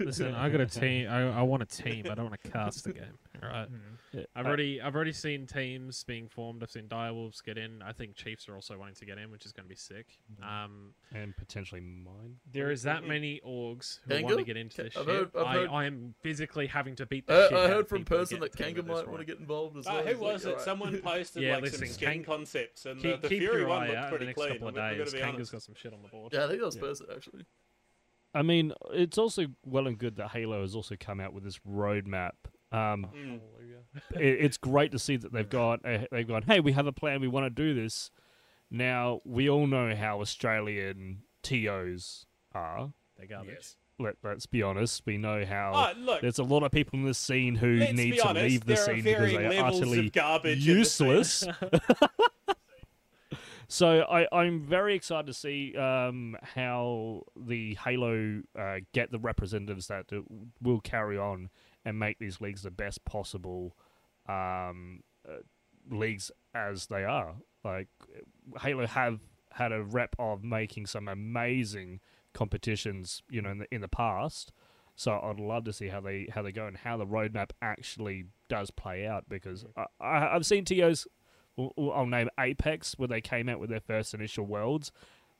[0.00, 1.08] Listen, I got a team.
[1.08, 2.06] I, I want a team.
[2.10, 3.18] I don't want to cast the game.
[3.42, 3.68] All right.
[4.12, 6.62] Yeah, I've I- already I've already seen teams being formed.
[6.62, 7.82] I've seen Direwolves get in.
[7.82, 10.06] I think Chiefs are also wanting to get in, which is going to be sick.
[10.42, 12.36] Um, and potentially mine.
[12.52, 14.24] there is that many orgs who Kanga?
[14.26, 15.14] want to get into this I've shit.
[15.14, 17.70] heard- I've I, heard- I am physically having to beat the Uh, shit I out
[17.70, 19.86] heard of from people to person that to Kanga might want to get involved as
[19.86, 20.02] Uh, well.
[20.02, 20.48] who He's like, was it?
[20.50, 23.40] "Alright." Someone posted Yeah, like listen, some skin Kang- concepts, and Keep, the, the keep
[23.40, 24.52] Fury one eye looked pretty the next clean.
[24.52, 25.12] couple of days.
[25.12, 26.32] be Kanga's got some shit on the board.
[26.32, 26.82] Yeah, I think that was Yeah.
[26.82, 27.44] person actually.
[28.34, 31.58] I mean, it's also well and good that Halo has also come out with this
[31.68, 32.32] roadmap.
[32.70, 33.40] Um, Mm.
[34.14, 36.42] it, it's great to see that they've got uh, they've gone.
[36.42, 37.20] Hey, we have a plan.
[37.20, 38.10] We want to do this.
[38.70, 42.92] Now we all know how Australian tos are.
[43.16, 43.54] They're garbage.
[43.56, 43.76] Yes.
[43.98, 45.02] Let Let's be honest.
[45.06, 48.16] We know how Oh, look, there's a lot of people in the scene who need
[48.16, 51.06] to honest, leave the scene because they are utterly garbage in the scene.
[51.08, 51.44] useless.
[53.68, 59.88] so I, I'm very excited to see um, how the Halo uh, get the representatives
[59.88, 60.06] that
[60.62, 61.50] will carry on
[61.84, 63.76] and make these leagues the best possible
[64.28, 65.42] um, uh,
[65.90, 67.34] leagues as they are.
[67.64, 67.88] Like
[68.62, 69.20] Halo have
[69.52, 72.00] had a rep of making some amazing
[72.32, 74.52] competitions, you know, in the in the past.
[74.96, 78.26] So I'd love to see how they how they go and how the roadmap actually
[78.48, 81.06] does play out because I, I, I've seen TOs.
[81.58, 84.90] Well, well, I'll name Apex where they came out with their first initial worlds.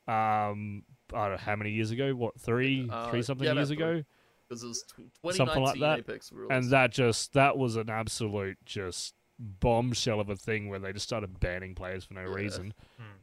[0.07, 0.83] Um,
[1.13, 2.13] I don't know how many years ago.
[2.15, 4.03] What three, Uh, three something yeah, years ago.
[4.47, 5.99] because it was tw- Something 2019 like that.
[6.11, 6.49] Apex release.
[6.51, 11.05] and that just that was an absolute just bombshell of a thing where they just
[11.05, 12.33] started banning players for no Yeah.
[12.35, 12.73] reason.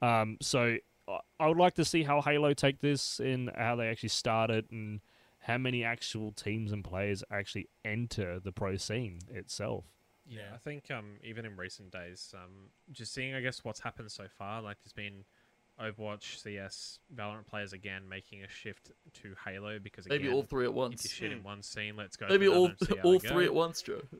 [0.00, 0.78] Um, so
[1.08, 4.50] I- I would like to see how Halo take this in how they actually start
[4.50, 5.00] it and
[5.40, 9.84] how many actual teams and players actually enter the pro scene itself.
[10.28, 10.54] Yeah, Yeah.
[10.54, 14.24] I think um, even in recent days, um, just seeing I guess what's happened so
[14.38, 15.24] far, like there's been
[15.80, 18.90] Overwatch, CS, Valorant players again making a shift
[19.22, 21.04] to Halo because again, maybe all three at once.
[21.04, 21.30] if you once.
[21.30, 22.26] shit in one scene, let's go.
[22.28, 23.50] Maybe all another and see how all three go.
[23.50, 24.00] at once, Joe.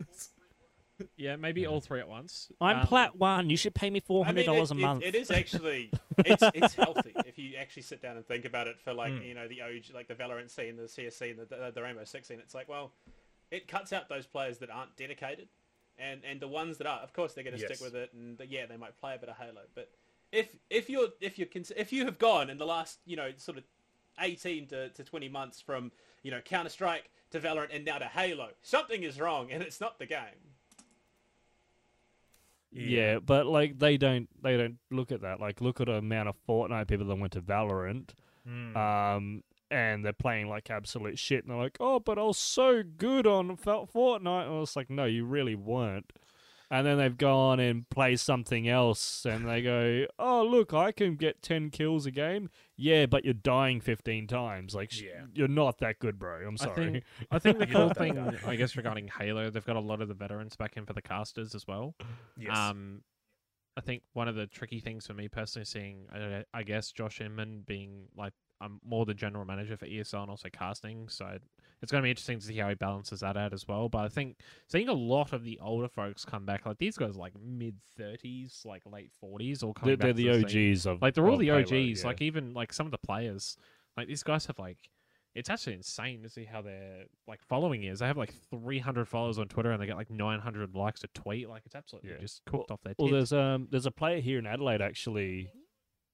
[1.19, 2.51] Yeah, maybe all three at once.
[2.59, 3.51] I'm Um, plat one.
[3.51, 5.03] You should pay me four I hundred mean, dollars it- a it- month.
[5.05, 5.91] it is actually
[6.25, 9.29] it's it's healthy if you actually sit down and think about it for like Mm.
[9.29, 12.05] you know the OG like the Valorant scene, the CSC, and the, the the Rainbow
[12.05, 12.39] Six scene.
[12.39, 12.93] It's like well,
[13.51, 15.49] it cuts out those players that aren't dedicated,
[15.99, 17.77] and and the ones that are, of course, they're going to Yes.
[17.77, 19.91] stick with it, and yeah, they might play a bit of Halo, but
[20.33, 23.31] if if you're if you're cons- if you have gone in the last you know
[23.37, 23.65] sort of
[24.19, 25.93] 18 to, to 20 months from
[26.23, 29.81] you know Counter Strike to Valorant and now to Halo, something is wrong, and it's
[29.81, 30.53] not the game.
[32.73, 35.41] Yeah, but like they don't they don't look at that.
[35.41, 38.11] Like look at the amount of Fortnite people that went to Valorant.
[38.47, 38.77] Mm.
[38.77, 42.83] Um and they're playing like absolute shit and they're like, "Oh, but I was so
[42.83, 46.13] good on Fel- Fortnite." And I was like, "No, you really weren't."
[46.69, 51.15] And then they've gone and play something else and they go, "Oh, look, I can
[51.15, 54.75] get 10 kills a game." Yeah, but you're dying 15 times.
[54.75, 55.27] Like sh- Yeah.
[55.33, 56.45] you're not that good, bro.
[56.47, 56.75] I'm I sorry.
[56.93, 58.19] think I think the You're cool thing.
[58.45, 61.03] I guess, regarding Halo, they've got a lot of the veterans back in for the
[61.03, 61.95] casters as well.
[62.37, 62.57] yes.
[62.57, 63.03] Um,
[63.77, 67.21] I think one of the tricky things for me personally, seeing uh, I guess Josh
[67.21, 71.39] Inman being like um, more the general manager for ESL and also casting, so
[71.83, 73.89] it's going to be interesting to see how he balances that out as well.
[73.89, 74.39] But I think
[74.69, 78.63] seeing a lot of the older folks come back, like these guys, like mid thirties,
[78.65, 80.17] like late forties, all coming they're, back.
[80.17, 80.71] they're to the scene.
[80.73, 82.01] OGs of Like they're all the Halo, OGs.
[82.01, 82.07] yeah.
[82.07, 83.57] Like even like some of the players,
[83.97, 84.79] like these guys have like.
[85.35, 87.99] It's actually insane to see how their like following is.
[87.99, 91.47] They have like 300 followers on Twitter and they get like 900 likes a tweet.
[91.51, 92.17] Like it's absolutely Yeah.
[92.19, 95.51] just cooked off their Well, there's um there's a player here in Adelaide actually.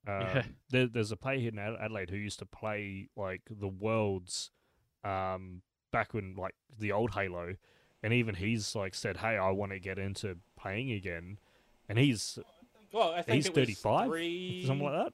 [0.07, 0.43] Um, Yeah.
[0.71, 4.51] there, there's a player here in Adelaide who used to play like the worlds,
[5.05, 5.63] um,
[5.93, 7.55] back when like the old Halo,
[8.03, 11.39] and even he's like said, "Hey, I want to get into playing again,"
[11.89, 12.39] and he's
[12.93, 15.13] Well, I think he's 35, three, something like that.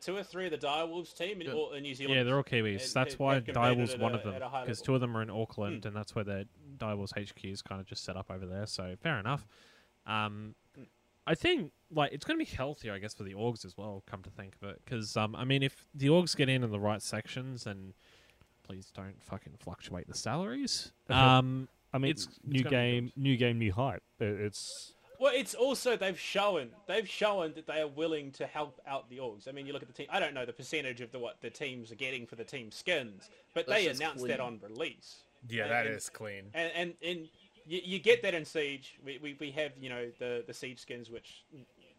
[0.00, 1.76] two or three of the Direwolves team in, Yeah.
[1.76, 2.16] in New Zealand.
[2.16, 2.90] Yeah, they're all Kiwis.
[2.90, 4.94] It- that's it- why they've Direwolves one a- of them at a high because two
[4.94, 6.44] of them are in Auckland, and that's where their
[6.76, 8.66] Direwolves HQ is kind of just set up over there.
[8.66, 9.46] So fair enough.
[10.06, 10.54] Um,
[11.28, 14.02] I think like it's going to be healthier, I guess, for the orgs as well.
[14.10, 16.70] Come to think of it, because um, I mean, if the orgs get in in
[16.70, 17.92] the right sections, and
[18.64, 20.92] please don't fucking fluctuate the salaries.
[21.10, 24.02] Um, I mean, It's- it's new game, new game, new hype.
[24.20, 29.08] It's Well, it's also they've shown they've shown that they are willing to help out
[29.10, 29.48] the orgs.
[29.48, 30.06] I mean, you look at the team.
[30.10, 32.70] I don't know the percentage of the what the teams are getting for the team
[32.70, 35.24] skins, but That's they just announced that on release.
[35.48, 36.50] yeah, and- that and- is clean.
[36.54, 37.28] And and, and
[37.68, 38.98] you, you get that in Siege.
[39.04, 41.44] We, we, we have you know the the Siege skins, which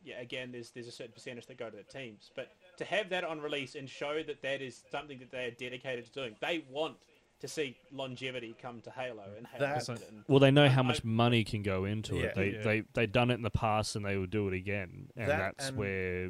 [0.03, 3.09] yeah again there's there's a certain percentage that go to the teams, but to have
[3.09, 6.35] that on release and show that that is something that they are dedicated to doing,
[6.41, 6.95] they want
[7.41, 9.65] to see longevity come to Halo and Halo.
[9.75, 12.23] That- and, well, they know how I- much money can go into Yeah.
[12.25, 12.35] it.
[12.35, 12.61] They Yeah.
[12.63, 15.37] they they done it in the past and they will do it again, and That
[15.57, 16.23] that's and- where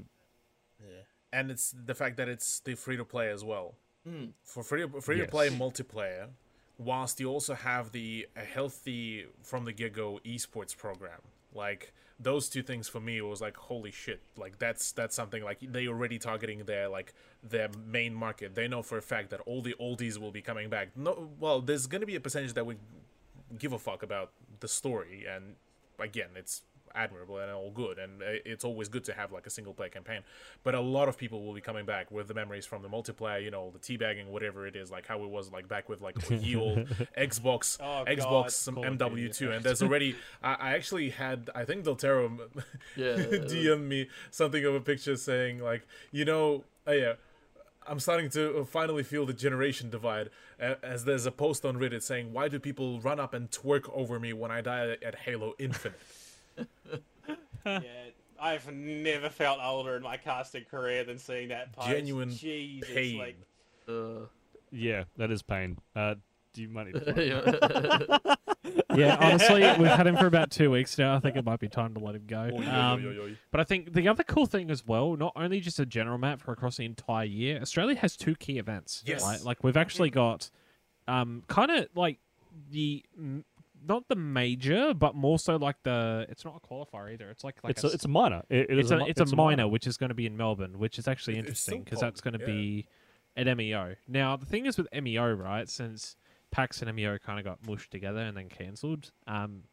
[0.79, 1.01] Yeah.
[1.31, 3.75] And it's the fact that it's the free to play as well.
[4.07, 4.31] Mm.
[4.43, 5.59] For free free to play Yes.
[5.59, 6.29] multiplayer,
[6.79, 11.19] whilst you also have the healthy from the get go esports program.
[11.53, 14.21] Like those two things for me was like holy shit.
[14.37, 18.55] Like that's that's something like they already targeting their like their main market.
[18.55, 20.95] They know for a fact that all the oldies will be coming back.
[20.95, 22.79] No well, there's gonna be a percentage that would
[23.57, 25.55] give a fuck about the story and
[25.99, 26.61] again it's
[26.95, 30.21] admirable and all good and it's always good to have like a single player campaign
[30.63, 33.43] but a lot of people will be coming back with the memories from the multiplayer
[33.43, 36.15] you know the teabagging whatever it is like how it was like back with like
[36.29, 36.79] ye old
[37.17, 38.07] xbox Oh, God.
[38.17, 42.39] xbox some Call mw2 and there's already I, I actually had i think deltero
[42.95, 43.15] Yeah.
[43.15, 47.13] dm me something of a picture saying like you know oh yeah
[47.87, 50.29] I'm starting to uh, finally feel the generation divide
[50.59, 54.19] as there's a post on Reddit saying, Why do people run up and twerk over
[54.19, 55.97] me when I die at Halo Infinite?
[57.65, 57.79] yeah,
[58.41, 61.87] I've never felt older in my casting career than seeing that post.
[61.89, 63.17] Genuine Jesus, Pain.
[63.17, 63.37] Like,
[63.87, 64.25] Uh,
[64.71, 65.77] yeah, that is pain.
[65.95, 66.15] Uh,
[66.53, 66.89] do you mind?
[67.17, 68.17] yeah.
[68.95, 71.15] yeah, honestly, we've had him for about two weeks now.
[71.15, 72.49] I think it might be time to let him go.
[72.53, 73.37] Oy, oy, oy, Um, oy, oy.
[73.51, 76.41] But I think the other cool thing as well, not only just a general map
[76.41, 79.03] for across the entire year, Australia has two key events.
[79.05, 79.23] Yes.
[79.23, 79.41] Right?
[79.43, 80.49] Like we've actually got
[81.07, 82.19] um kind of like
[82.71, 83.45] the m-
[83.85, 87.29] not the major, but more so like the it's not a qualifier either.
[87.29, 88.43] It's like like it's a, s- it's a minor.
[88.49, 90.35] It, it it's is a, mi- it's a minor, which is going to be in
[90.37, 92.45] Melbourne, which is actually It- interesting because that's going to yeah.
[92.45, 92.87] be
[93.37, 93.95] at MEO.
[94.07, 95.67] Now the thing is with MEO, right?
[95.69, 96.15] Since
[96.51, 99.63] PAX and MEO kind of got mushed together and then cancelled, um,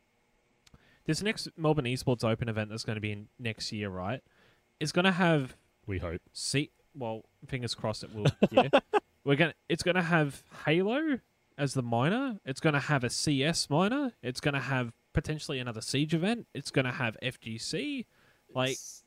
[1.06, 4.20] this next Melbourne Esports Open event that's going to be in next year, right?
[4.80, 5.56] Is going to have
[5.86, 6.20] We hope.
[6.32, 8.68] see well fingers crossed it will yeah
[9.24, 11.18] we're gonna it's gonna have halo
[11.58, 16.12] as the minor it's gonna have a cs minor it's gonna have potentially another siege
[16.14, 18.04] event it's gonna have fgc
[18.54, 19.02] like It's-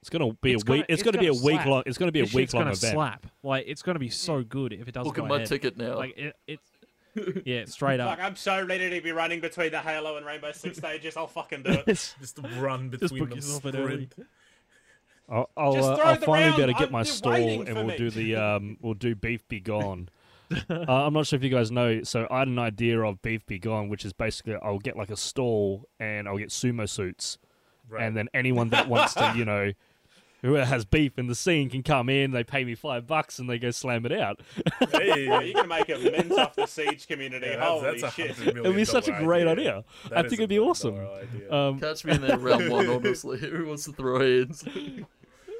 [0.00, 0.66] It's gonna be It's a week.
[0.66, 1.82] gonna- it's, it's gonna, be a gonna week long.
[1.86, 2.92] It's gonna be a this week shit's long gonna event.
[2.94, 5.46] slap like it's gonna be so good if it doesn't Book go my ahead.
[5.48, 5.96] ticket now.
[5.96, 6.68] like it, it's
[7.46, 10.50] yeah straight up Fuck, I'm so ready to be running between the Halo and Rainbow
[10.50, 11.16] Six stages.
[11.16, 11.86] I'll fucking do it.
[12.20, 13.36] Just run between book them.
[13.38, 14.08] yourself in early.
[14.10, 14.28] Sprint.
[15.28, 16.56] I'll, I'll, Just uh, I'll the finally round.
[16.56, 17.96] be able to get I'm- my stall and we'll me.
[17.96, 20.08] do the um we'll do beef be gone.
[20.70, 22.02] Uh, I'm not sure if you guys know.
[22.02, 25.10] So I had an idea of beef be gone, which is basically I'll get like
[25.10, 27.38] a stall and I'll get sumo suits,
[27.88, 28.02] Right.
[28.04, 29.72] and then anyone that wants to, you know,
[30.42, 32.32] who has beef in the scene can come in.
[32.32, 34.40] They pay me five bucks and they go slam it out.
[34.92, 37.46] hey, Yeah, you can make a mint off the Siege community.
[37.46, 38.30] yeah, that's, Holy that's a shit.
[38.36, 39.84] hundred million It'd be such a great idea.
[40.08, 40.98] That I think it'd be awesome.
[41.50, 43.38] Um, Catch me in there round one, honestly.
[43.38, 44.64] Who wants to throw hands?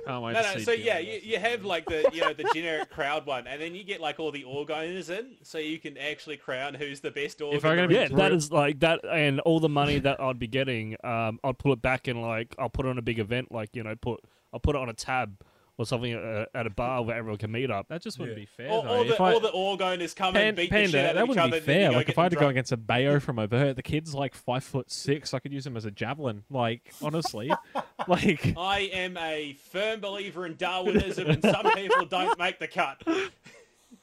[0.04, 0.58] Can't wait No, to no.
[0.58, 3.46] see So the yeah, you, you have like the you know the generic crowd one,
[3.46, 6.74] and then you get like all the org owners in, so you can actually crown
[6.74, 7.54] who's the best org.
[7.54, 10.38] If I'm gonna be Yeah, that is like that, and all the money that I'd
[10.38, 13.18] be getting, um, I'd pull it back and like I'll put it on a big
[13.18, 14.20] event, like you know, put
[14.52, 15.36] I'll put it on a tab
[15.78, 17.88] or something at a, at a bar where everyone can meet up.
[17.88, 18.42] that just wouldn't Yeah.
[18.42, 19.04] be fair All, though.
[19.04, 19.78] the if I, all the org
[20.14, 21.60] come Pan- and beat Panda, the shit out that of each wouldn't other.
[21.60, 21.92] be fair.
[21.92, 24.34] Like if I had them to go against a Bayo from Overt, the kid's like
[24.34, 25.32] five foot six.
[25.32, 26.44] I could use him as a javelin.
[26.50, 27.50] Like honestly,
[28.08, 33.02] like I am a firm believer in Darwinism, and some people don't make the cut.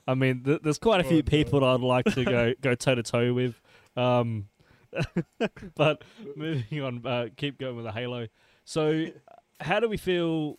[0.07, 2.73] I mean, th- there's quite a few Oh, people that I'd like to go go
[2.75, 3.61] toe to toe with.
[3.95, 4.47] Um,
[5.75, 6.03] but
[6.35, 8.27] moving on, uh, keep going with the Halo.
[8.65, 9.05] So,
[9.59, 10.57] how do we feel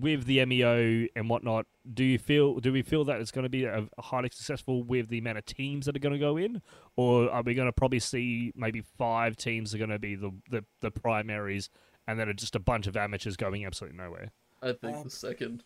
[0.00, 1.66] with the MEO and whatnot?
[1.92, 2.58] Do you feel?
[2.60, 5.38] Do we feel that it's going to be a, a highly successful with the amount
[5.38, 6.62] of teams that are going to go in,
[6.96, 10.32] or are we going to probably see maybe five teams are going to be the,
[10.50, 11.68] the the primaries,
[12.08, 14.30] and then just a bunch of amateurs going absolutely nowhere?
[14.62, 15.64] I think Um, the second,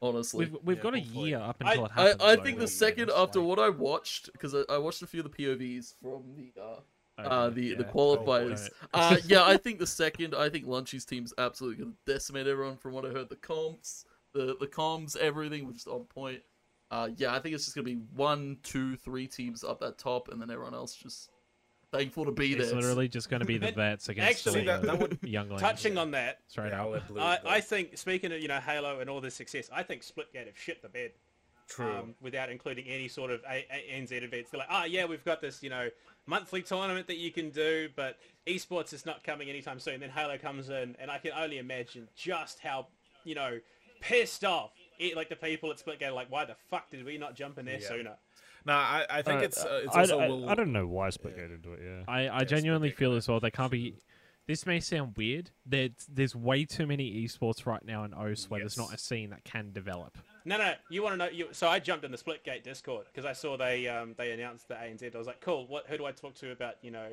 [0.00, 0.46] honestly.
[0.46, 1.28] we've we've Yeah, got a hopefully.
[1.30, 2.22] year up I- until it I, happens.
[2.22, 5.06] I though, think the second after like- what I watched, because I, I watched a
[5.06, 6.80] few of the POVs from the uh,
[7.26, 8.68] uh, the the qualifiers.
[8.94, 12.76] Oh, uh, yeah, I think the second, I think Lunchy's team's absolutely gonna decimate everyone.
[12.76, 16.40] From what I heard, the comps, the the comms, everything was just on point.
[16.90, 20.28] Uh, yeah, I think it's just gonna be one, two, three teams up that top,
[20.28, 21.30] and then everyone else just
[21.90, 22.74] thankful to be It's there.
[22.76, 25.62] literally just going to be the vets against actually, the that- that would- young lanes.
[25.62, 27.08] Touching on that, straight Yeah, I'll out.
[27.08, 27.38] Blue I.
[27.46, 30.58] I think speaking of you know Halo and all this success, I think Splitgate have
[30.58, 31.12] shit the bed.
[31.66, 31.86] True.
[31.98, 34.50] um, without including any sort of a- a- NZ events.
[34.50, 35.88] They're like, oh yeah, we've got this, you know,
[36.28, 40.00] monthly tournament that you can do, but esports is not coming anytime soon.
[40.00, 42.86] Then Halo comes in, and I can only imagine just how,
[43.24, 43.58] you know,
[44.00, 47.18] pissed off it, like the people at Splitgate are like, why the fuck did we
[47.18, 47.88] not jump in there Yeah.
[47.88, 48.16] sooner?
[48.66, 50.50] Nah, I, I think Uh, it's uh, it's I, also I, will.
[50.50, 51.80] I don't know why Splitgate did it.
[51.82, 52.02] Yeah.
[52.12, 53.94] I, I Yes, genuinely but they feel as well they can't be.
[54.48, 55.50] This may sound weird.
[55.66, 59.28] There's there's way too many esports right now in OS where there's not a scene
[59.28, 60.16] that can develop.
[60.46, 61.30] No, no, you want to know?
[61.30, 64.66] You, so I jumped in the Splitgate Discord because I saw they um, they announced
[64.68, 65.14] the ANZ.
[65.14, 65.66] I was like, cool.
[65.66, 65.86] What?
[65.88, 67.08] Who do I talk to about you know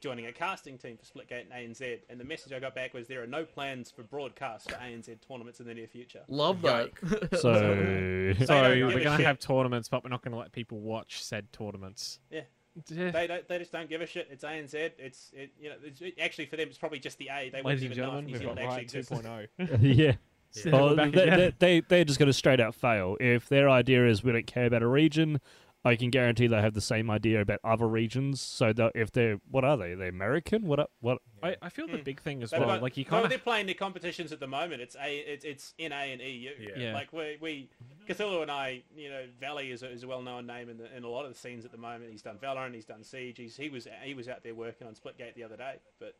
[0.00, 1.98] joining a casting team for Splitgate and ANZ?
[2.08, 5.14] And the message I got back was there are no plans for broadcast for ANZ
[5.28, 6.22] tournaments in the near future.
[6.28, 6.92] Love that.
[7.38, 9.26] So, don't So we're gonna shit.
[9.26, 12.20] have tournaments, but we're not gonna let people watch said tournaments.
[12.30, 12.42] Yeah.
[12.88, 13.10] Yeah.
[13.10, 13.46] They don't.
[13.48, 14.28] They just don't give a shit.
[14.30, 14.74] It's ANZ.
[14.74, 15.52] It's it.
[15.58, 15.76] You know.
[15.84, 17.50] It's, it, actually, for them, it's probably just the A.
[17.50, 19.12] They wouldn't even know if gentlemen, New Zealand Riot actually exists.
[19.12, 19.48] 2.0.
[19.96, 20.12] yeah.
[20.52, 23.16] Yeah, Well, they, they, they, they're just going to straight out fail.
[23.20, 25.40] If their idea is we don't care about a region,
[25.82, 28.40] I can guarantee they have the same idea about other regions.
[28.42, 29.94] So that if they're, what are they?
[29.94, 30.66] They're American?
[30.66, 30.78] What?
[30.80, 31.18] are- What?
[31.42, 32.02] I, I feel the Hmm.
[32.02, 34.40] big thing as They've well, got- like you no, kind they're playing the competitions at
[34.40, 34.82] the moment.
[34.82, 35.16] It's a.
[35.18, 36.50] It's, it's NA and EU.
[36.60, 36.68] Yeah.
[36.76, 36.92] Yeah.
[36.92, 37.70] Like we we
[38.06, 40.94] Cthulhu and I, you know, Valley is a, is a well known name in the,
[40.94, 42.10] in a lot of the scenes at the moment.
[42.10, 43.38] He's done Valorant, he's done Siege.
[43.38, 45.76] He's, he was he was out there working on Splitgate the other day.
[45.98, 46.14] But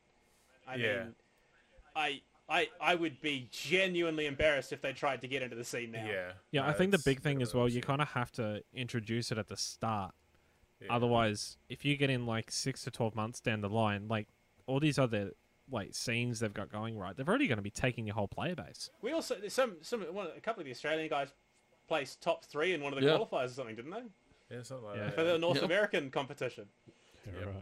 [0.66, 0.96] I Yeah.
[1.04, 1.14] mean,
[1.94, 2.20] I.
[2.50, 6.04] I, I would be genuinely embarrassed if they tried to get into the scene now.
[6.04, 6.32] Yeah.
[6.50, 6.68] yeah.
[6.68, 9.38] I think the big thing bit as well, you kind of have to introduce it
[9.38, 10.12] at the start.
[10.80, 10.88] Yeah.
[10.90, 14.26] Otherwise, if you get in like six to twelve months down the line, like
[14.66, 15.32] all these other
[15.70, 18.56] like scenes they've got going right, they're already going to be taking your whole player
[18.56, 18.90] base.
[19.00, 21.28] We also there's some some one, a couple of the Australian guys
[21.86, 23.16] placed top three in one of the Yeah.
[23.18, 24.56] qualifiers or something, didn't they?
[24.56, 25.04] Yeah, something like Yeah.
[25.04, 25.64] that, For the North Yeah.
[25.66, 26.66] American competition.
[27.26, 27.46] Yep.
[27.46, 27.54] Right.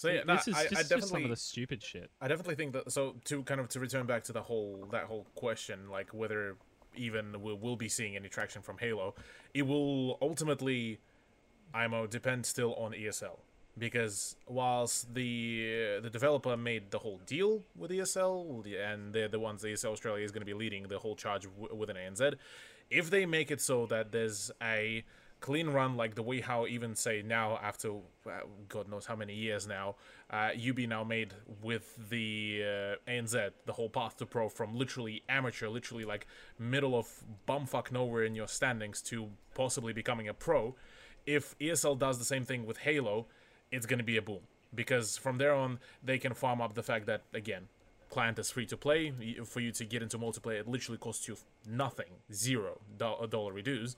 [0.00, 2.10] So yeah, no, this is I, just, I just some of the stupid shit.
[2.22, 2.90] I definitely think that.
[2.90, 6.56] So to kind of to return back to the whole that whole question, like whether
[6.96, 9.14] even we'll, we'll be seeing any traction from Halo,
[9.52, 11.00] it will ultimately,
[11.74, 13.40] IMO depend still on ESL
[13.76, 19.62] because whilst the the developer made the whole deal with ESL and they're the ones
[19.62, 22.36] ESL Australia is going to be leading the whole charge w- with an ANZ,
[22.88, 25.04] if they make it so that there's a
[25.40, 27.92] clean run like the way how even say now after
[28.26, 29.96] uh, god knows how many years now
[30.30, 33.32] uh, ub now made with the uh, anz
[33.66, 36.26] the whole path to pro from literally amateur literally like
[36.58, 37.06] middle of
[37.48, 40.74] bumfuck nowhere in your standings to possibly becoming a pro.
[41.26, 43.26] If esl does the same thing with halo
[43.72, 44.40] it's going to be a boom.
[44.74, 47.68] Because from there on they can farm up the fact that again
[48.10, 49.12] client is free to play.
[49.44, 51.36] For you to get into multiplayer it literally costs you
[51.66, 52.12] nothing.
[52.32, 53.96] Zero dollar reduce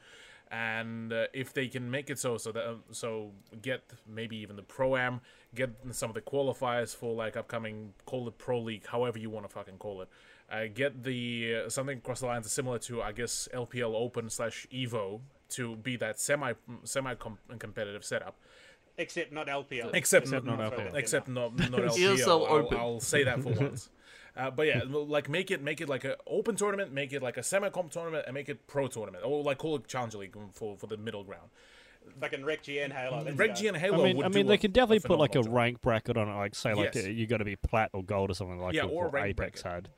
[0.53, 3.31] and uh, if they can make it so so that um, so
[3.63, 5.21] get maybe even the pro am
[5.55, 9.47] get some of the qualifiers for like upcoming call it pro league however you want
[9.47, 10.09] to fucking call it
[10.53, 14.67] uh, get the uh, something across the lines similar to i guess lpl open slash
[14.71, 16.53] evo to be that semi
[16.85, 17.15] semi
[17.59, 18.37] competitive setup
[18.99, 19.95] Except not LPL.
[19.95, 20.95] except, Except not, not LPL.
[20.95, 22.19] except not not LPL.
[22.19, 22.79] ESL I'll, Open.
[22.79, 23.89] I'll say that for once.
[24.37, 27.37] Uh, but yeah, like make it make it like an open tournament, make it like
[27.37, 30.37] a semi comp tournament, and make it pro tournament, or like call it Challenger League
[30.53, 31.51] for for the middle ground.
[32.21, 33.23] Fucking Rec GN Halo.
[33.23, 33.55] let's Reg.
[33.55, 34.03] G and I Halo.
[34.03, 35.53] mean, would I mean, do they can definitely put like a job.
[35.53, 37.07] rank bracket on it, like say like Yes.
[37.07, 39.63] uh, you got to be plat or gold or something like Yeah, or what Apex
[39.63, 39.73] bracket.
[39.87, 39.89] had.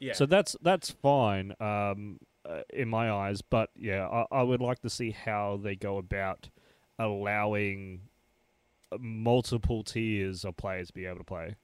[0.00, 4.60] Yeah, So that's that's fine um, uh, in my eyes, but yeah, I, I would
[4.60, 6.48] like to see how they go about
[6.98, 8.00] allowing
[8.98, 11.54] multiple tiers of players to be able to play.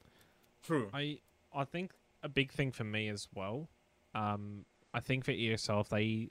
[0.63, 0.89] true.
[0.93, 1.19] I
[1.53, 1.91] I think
[2.23, 3.69] a big thing for me as well.
[4.13, 6.29] Um, I think for ESL, if they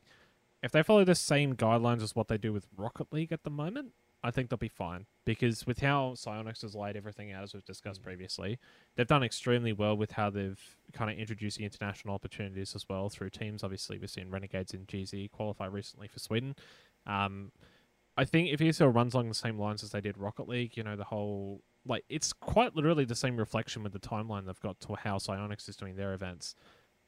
[0.62, 3.51] if they follow the same guidelines as what they do with Rocket League at the
[3.51, 3.93] moment,
[4.24, 5.06] I think they'll be fine.
[5.24, 8.59] Because with how Psyonix has laid everything out, as we've discussed previously,
[8.97, 10.60] they've done extremely well with how they've
[10.93, 13.62] kind of introduced the international opportunities as well through teams.
[13.62, 16.56] Obviously, we've seen Renegades in GZ qualify recently for Sweden.
[17.06, 17.52] Um,
[18.16, 20.82] I think if ESL runs along the same lines as they did Rocket League, you
[20.82, 24.78] know, the whole like it's quite literally the same reflection with the timeline they've got
[24.81, 26.55] to how Psyonix is doing their events.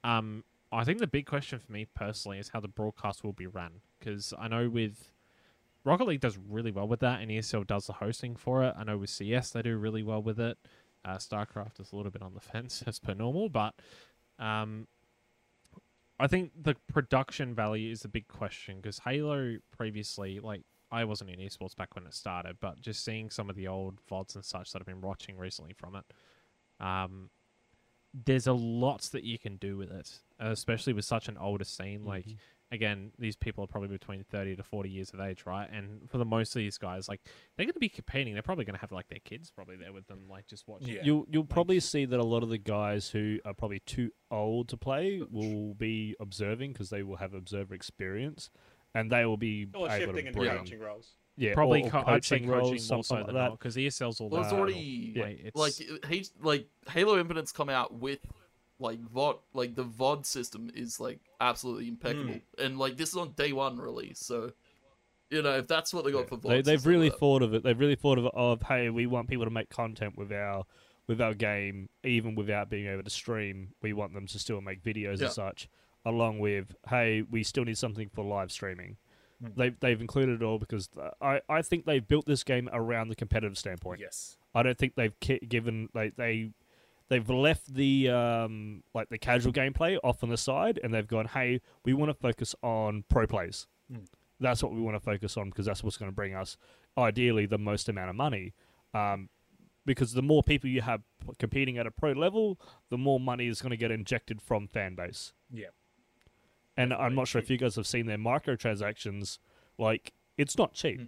[0.02, 3.46] Um, I think the big question for me personally is how the broadcast will be
[3.46, 5.12] run because I know with
[5.84, 8.74] Rocket League does really well with that, and ESL does the hosting for it.
[8.76, 10.58] I know with CS they do really well with it.
[11.04, 13.74] Uh, StarCraft is a little bit on the fence as per normal, but
[14.38, 14.86] um,
[16.18, 21.30] I think the production value is the big question because Halo previously, like I wasn't
[21.30, 24.44] in esports back when it started, but just seeing some of the old VODs and
[24.44, 26.04] such that I've been watching recently from it,
[26.84, 27.30] um,
[28.12, 31.64] there's a lot that you can do with it, uh, especially with such an older
[31.64, 32.04] scene.
[32.04, 32.26] Like,
[32.72, 35.68] again, these people are probably between 30 to 40 years of age, right?
[35.70, 37.20] And for the most of these guys, like,
[37.56, 38.34] they're going to be competing.
[38.34, 40.88] They're probably going to have, like, their kids probably there with them, like, just watching.
[40.88, 41.02] Yeah.
[41.04, 44.68] You'll you'll probably see that a lot of the guys who are probably too old
[44.68, 48.50] to play will be observing because they will have observer experience,
[48.94, 51.14] and they will be Or able shifting to into bring coaching roles.
[51.36, 53.50] yeah Probably, or, or co- I'd say coaching coaching roles, more so than like that.
[53.52, 57.68] because ESL's all Well, it's about- already like, it's- like it- like Halo Infinite's come
[57.68, 58.18] out with
[58.78, 62.62] like VOD, like the VOD system is like absolutely impeccable, Hmm.
[62.64, 64.52] and like this is on day one release, so
[65.28, 67.52] you know if that's what they got for VOD, They, they've really uh, thought of
[67.54, 67.62] it.
[67.62, 68.32] They've really thought of it.
[68.34, 70.64] Of hey, we want people to make content with our
[71.06, 73.74] with our game, even without being able to stream.
[73.82, 75.24] We want them to still make videos Yeah.
[75.26, 75.68] and such.
[76.04, 78.96] Along with hey, we still need something for live streaming.
[79.42, 79.48] Hmm.
[79.56, 80.88] They've they've included it all because
[81.20, 84.00] I I think they've built this game around the competitive standpoint.
[84.00, 84.36] Yes.
[84.54, 86.50] I don't think they've ki- given like they
[87.08, 91.26] they've left the um like the casual gameplay off on the side and they've gone
[91.26, 94.06] hey we want to focus on pro plays Mm.
[94.38, 96.56] that's what we want to focus on because that's what's going to bring us
[96.96, 98.54] ideally the most amount of money
[98.94, 99.28] um
[99.84, 101.02] because the more people you have
[101.40, 102.60] competing at a pro level
[102.90, 105.66] the more money is going to get injected from fan base Yeah.
[106.80, 109.38] And i'm not sure if you guys have seen their microtransactions
[109.78, 111.00] like it's not cheap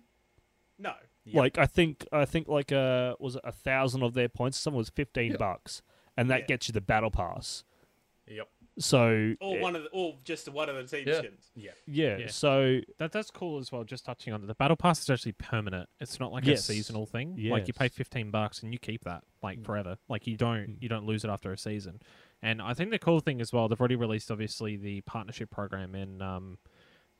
[0.78, 0.94] No.
[1.24, 1.34] Yep.
[1.36, 4.58] like I think I think like uh was it a thousand of their points?
[4.58, 5.36] Someone was fifteen Yeah.
[5.36, 5.80] bucks,
[6.16, 6.46] and that Yeah.
[6.46, 7.62] gets you the battle pass.
[8.26, 8.48] Yep.
[8.80, 11.18] So Or one of the, or just one of the team Yeah.
[11.18, 11.50] skins.
[11.54, 11.70] Yeah.
[11.86, 12.26] yeah, Yeah.
[12.26, 13.84] so That that's cool as well.
[13.84, 15.88] Just touching on it, the battle pass is actually permanent.
[16.00, 16.68] It's not like Yes.
[16.68, 17.36] a seasonal thing.
[17.48, 19.64] Like you pay fifteen bucks and you keep that like Mm.
[19.66, 19.98] forever.
[20.08, 20.82] Like you don't Mm.
[20.82, 22.00] you don't lose it after a season.
[22.42, 25.94] And I think the cool thing as well, they've already released obviously the partnership program
[25.94, 26.58] in um,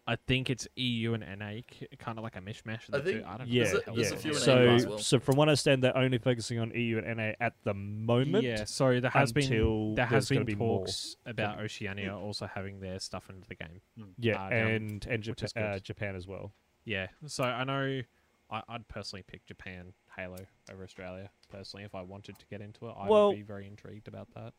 [0.05, 1.61] I think it's EU and NA,
[1.99, 2.89] kind of like a mishmash.
[2.89, 3.25] Of I think two.
[3.25, 3.97] I don't yeah, There's a- know.
[3.97, 4.17] there's yeah.
[4.17, 4.99] a few so well.
[4.99, 8.43] so from what I understand, they're only focusing on EU and NA at the moment.
[8.43, 10.81] Yeah, so there has until been there has there's gonna been be more.
[10.81, 13.81] talks about Oceania also having their stuff into the game.
[14.19, 15.79] Yeah, uh, down, and and which Japan, uh.
[15.79, 16.53] Japan as well.
[16.85, 18.03] Yeah, so I know
[18.51, 20.39] I, I'd personally pick Japan Halo
[20.69, 21.31] over Australia.
[21.49, 24.35] Personally, if I wanted to get into it, I Well- would be very intrigued about
[24.35, 24.53] that.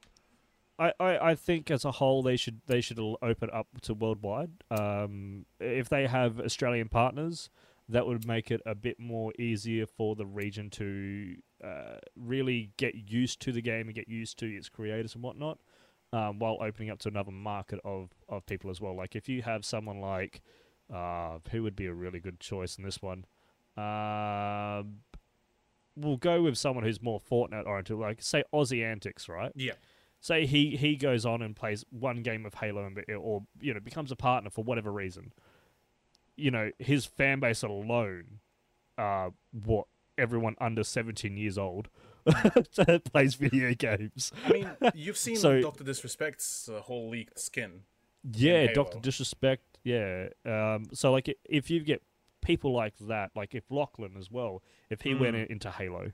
[0.80, 4.52] I, I, I think as a whole they should they should open up to worldwide.
[4.72, 7.50] Um, if they have Australian partners,
[7.88, 12.96] that would make it a bit more easier for the region to uh, really get
[13.10, 15.60] used to the game and get used to its creators and whatnot.
[16.12, 18.96] um, while opening up to another market of of people as well.
[18.96, 20.42] Like if you have someone like
[20.94, 23.26] uh, who would be a really good choice in this one.
[23.78, 25.00] Um
[25.96, 29.52] we'll go with someone who's more Fortnite oriented, like say Aussie Antics, right?
[29.56, 29.74] Yeah.
[30.24, 33.82] Say he he goes on and plays one game of Halo and or you know
[33.82, 35.34] becomes a partner for whatever reason.
[36.38, 38.40] You know his fan base alone,
[38.98, 39.88] uh, what
[40.18, 41.90] everyone under seventeen years old
[43.12, 44.32] plays video games.
[44.46, 47.82] I mean, you've seen So- Doctor Disrespect's uh, whole leaked skin.
[48.32, 49.64] Yeah, Doctor Disrespect.
[49.84, 50.30] Yeah.
[50.46, 50.86] Um.
[50.94, 52.02] So like, if you get
[52.42, 55.46] people like that, like if Lachlan as well, if he went Mm.
[55.48, 56.12] in- into Halo,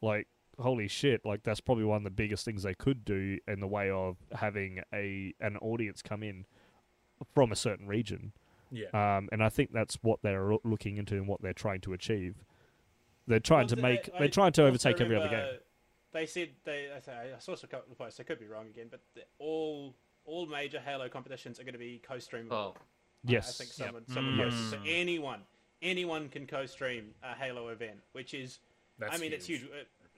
[0.00, 0.28] like
[0.62, 3.66] holy shit, like that's probably one of the biggest things they could do in the
[3.66, 6.46] way of having a an audience come in
[7.34, 8.32] from a certain region.
[8.70, 8.88] Yeah.
[8.94, 9.28] Um.
[9.32, 12.36] And I think that's what they're looking into and what they're trying to achieve.
[13.26, 14.10] They're trying Well, to make.
[14.14, 15.58] I they're trying to also overtake every other game.
[16.12, 16.88] They said they.
[16.92, 18.18] I saw some couple of posts.
[18.20, 19.00] I could be wrong again, but
[19.38, 19.94] all
[20.24, 22.52] all major Halo competitions are going to be co-streamable.
[22.52, 22.74] Oh,
[23.24, 23.60] Yes.
[23.60, 23.86] I think Yep.
[23.86, 24.70] someone someone posted.
[24.70, 25.00] So Mm.
[25.00, 25.40] anyone
[25.80, 28.58] anyone can co-stream a Halo event, which is
[28.98, 29.64] That's I mean it's huge.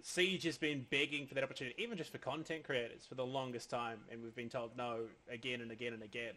[0.06, 3.70] Siege has been begging for that opportunity, even just for content creators, for the longest
[3.70, 4.98] time, and we've been told no
[5.30, 6.34] again and again and again.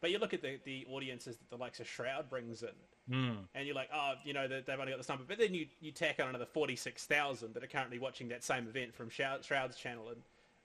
[0.00, 2.70] But you look at the, the audiences that the likes of Shroud brings in,
[3.10, 3.38] Mm.
[3.54, 5.24] and you're like, oh, you know, they- they've only got this number.
[5.26, 8.94] But then you, you tack on another 46,000 that are currently watching that same event
[8.94, 10.08] from Shroud's channel.
[10.10, 10.22] And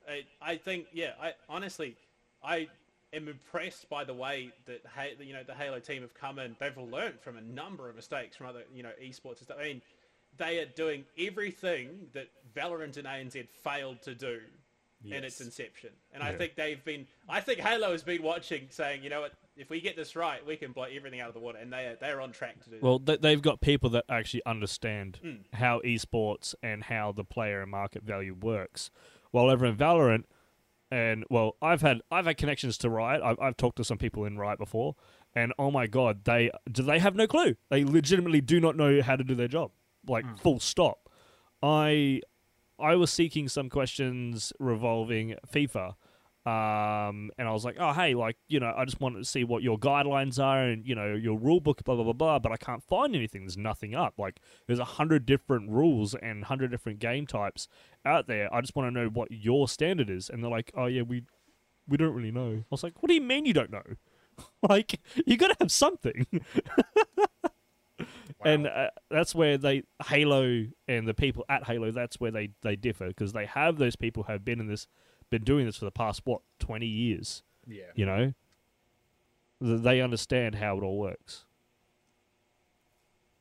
[0.07, 1.97] I, I think, yeah, I honestly,
[2.43, 2.69] I
[3.13, 4.81] am impressed by the way that,
[5.25, 6.55] you know, the Halo team have come in.
[6.59, 9.57] They've learned from a number of mistakes from other, you know, esports and stuff.
[9.59, 9.81] I mean,
[10.37, 14.39] they are doing everything that Valorant and ANZ failed to do
[15.03, 15.91] in its inception.
[16.13, 19.33] And I think they've been, I think Halo has been watching, saying, you know what,
[19.55, 21.59] if we get this right, we can blow everything out of the water.
[21.59, 22.83] And they are, they are on track to do that.
[22.83, 25.39] Well, they, they've got people that actually understand Mm.
[25.53, 28.89] how esports and how the player and market value works.
[29.31, 30.23] While over in Valorant,
[30.89, 33.21] and well, I've had I've had connections to Riot.
[33.23, 34.95] I've, I've talked to some people in Riot before,
[35.35, 37.55] and oh my god, they do they have no clue.
[37.69, 39.71] They legitimately do not know how to do their job.
[40.07, 41.09] Like full stop.
[41.61, 42.21] I
[42.79, 45.95] I was seeking some questions revolving FIFA.
[46.45, 49.43] Um, and I was like, oh, hey, like, you know, I just wanted to see
[49.43, 52.51] what your guidelines are and, you know, your rule book, blah, blah, blah, blah, but
[52.51, 53.41] I can't find anything.
[53.41, 54.13] There's nothing up.
[54.19, 57.67] Like, there's a hundred different rules and hundred different game types
[58.05, 58.53] out there.
[58.53, 60.29] I just want to know what your standard is.
[60.29, 61.23] And they're like, oh, yeah, we,
[61.87, 62.57] we don't really know.
[62.57, 63.83] I was like, what do you mean you don't know?
[64.69, 66.27] like, you got to have something.
[68.43, 71.91] And uh, that's where they Halo and the people at Halo.
[71.91, 74.87] That's where they they differ because they have those people who have been in this,
[75.29, 77.43] been doing this for the past what twenty years.
[77.67, 77.83] Yeah.
[77.95, 78.33] You know,
[79.61, 81.45] they understand how it all works.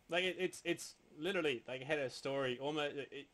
[0.08, 3.26] Like it, it's it's literally like had a story almost it,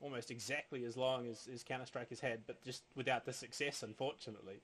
[0.00, 3.82] almost exactly as long as, as Counter Strike has had, but just without the success,
[3.82, 4.62] unfortunately.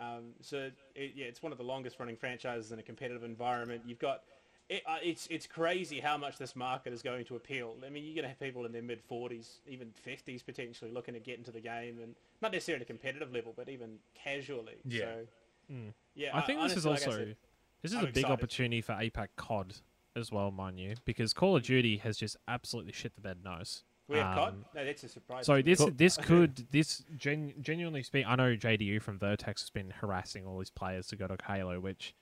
[0.00, 3.82] Um, so it, yeah, it's one of the longest running franchises in a competitive environment.
[3.86, 4.22] You've got
[4.68, 7.74] it, uh, it's it's crazy how much this market is going to appeal.
[7.86, 11.14] I mean, you're going to have people in their mid 40s, even 50s potentially, looking
[11.14, 14.76] to get into the game, and not necessarily at a competitive level, but even casually.
[14.84, 15.00] Yeah.
[15.70, 15.74] So,
[16.14, 16.36] yeah.
[16.36, 17.36] I think this is honestly, like also said,
[17.82, 18.32] this is I'm a big excited.
[18.32, 19.74] opportunity for APAC COD
[20.16, 23.84] as well, mind you, because Call of Duty has just absolutely shit the bed nose.
[24.08, 24.48] we have COD.
[24.48, 25.46] Um, No, that's a surprise.
[25.46, 25.62] So to me.
[25.62, 28.26] this this could this gen, genuinely speak.
[28.26, 31.80] I know JDU from Vertex has been harassing all these players to go to Halo,
[31.80, 32.14] which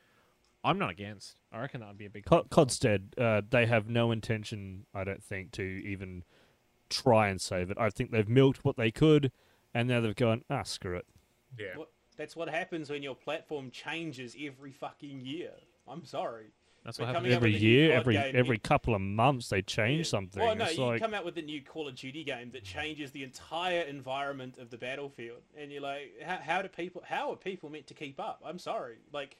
[0.66, 1.38] I'm not against.
[1.52, 2.24] I reckon that would be a big.
[2.26, 2.48] Co- thing.
[2.50, 6.24] Codstead, uh, they have no intention, I don't think, to even
[6.90, 7.78] try and save it.
[7.80, 9.32] I think they've milked what they could,
[9.74, 11.06] and now they've gone, ah, screw it.
[11.58, 11.76] Yeah.
[11.76, 15.52] What, that's what happens when your platform changes every fucking year.
[15.88, 16.46] I'm sorry.
[16.84, 19.48] That's what happens Every with a new year, every game, every you- couple of months,
[19.48, 20.10] they change Yeah.
[20.10, 20.40] something.
[20.40, 22.62] Well, no, it's you like, come out with a new Call of Duty game that
[22.62, 27.02] changes the entire environment of the battlefield, and you're like, how, how do people?
[27.04, 28.40] How are people meant to keep up?
[28.46, 28.98] I'm sorry.
[29.12, 29.36] Like,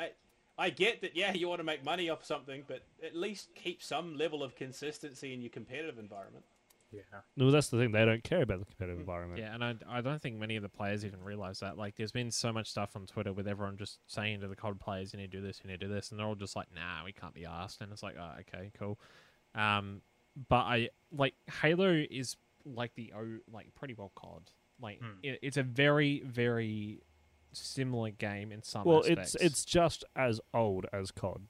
[0.00, 0.10] I
[0.58, 1.16] I get that.
[1.16, 4.54] Yeah, you want to make money off something, but at least keep some level of
[4.56, 6.44] consistency in your competitive environment.
[6.92, 7.02] Yeah.
[7.36, 7.92] no, that's the thing.
[7.92, 9.38] They don't care about the competitive environment.
[9.40, 11.78] Yeah, and I, I don't think many of the players even realize that.
[11.78, 14.80] Like, there's been so much stuff on Twitter with everyone just saying to the COD
[14.80, 16.56] players, "You need to do this, you need to do this," and they're all just
[16.56, 18.98] like, "Nah, we can't be asked." And it's like, "Oh, okay, cool."
[19.54, 20.02] Um,
[20.48, 24.50] but I like Halo is like the O, like pretty well COD.
[24.82, 25.18] Like, Hmm.
[25.22, 27.02] it, it's a very, very
[27.52, 29.34] similar game in some Well, aspects.
[29.36, 31.42] it's it's just as old as COD,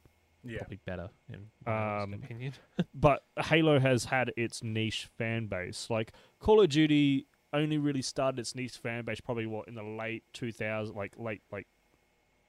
[0.45, 0.59] Yeah.
[0.59, 2.53] probably better in my Um, opinion.
[2.95, 5.89] but Halo has had its niche fan base.
[5.91, 9.83] Like Call of Duty only really started its niche fan base probably what in the
[9.83, 11.67] late 2000, like late like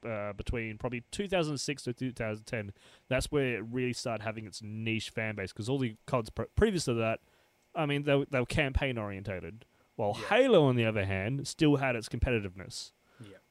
[0.06, 2.72] uh, between probably 2006 to 2010.
[3.08, 6.46] That's where it really started having its niche fan base because all the CODs pre-
[6.56, 7.20] previous to that,
[7.76, 9.66] I mean, they, were- they were campaign orientated.
[9.96, 10.28] While Yeah.
[10.38, 12.94] Halo, on the other hand, still had its competitiveness.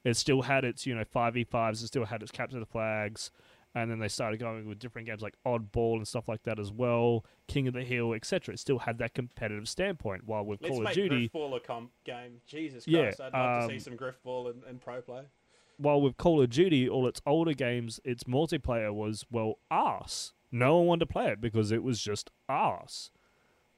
[0.03, 0.11] Yeah.
[0.11, 3.31] It still had its, you know, 5v5s, it still had its capture the flags,
[3.73, 6.71] and then they started going with different games like Oddball and stuff like that as
[6.71, 8.53] well, King of the Hill, etc.
[8.53, 11.59] It still had that competitive standpoint, while with Let's Call of make Duty, Griffball a
[11.59, 12.41] comp game.
[12.47, 15.23] Jesus Yeah, Christ, I'd love to see um, some Griffball and, and pro play.
[15.77, 20.33] while with Call of Duty, all its older games, its multiplayer was well arse.
[20.51, 23.09] No one wanted to play it because it was just arse.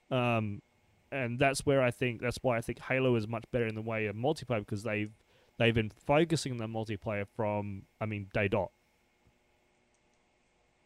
[0.09, 0.61] Um,
[1.11, 3.81] and that's where I think that's why I think Halo is much better in the
[3.81, 5.11] way of multiplayer because they've
[5.57, 8.71] they've been focusing on the multiplayer from I mean day dot.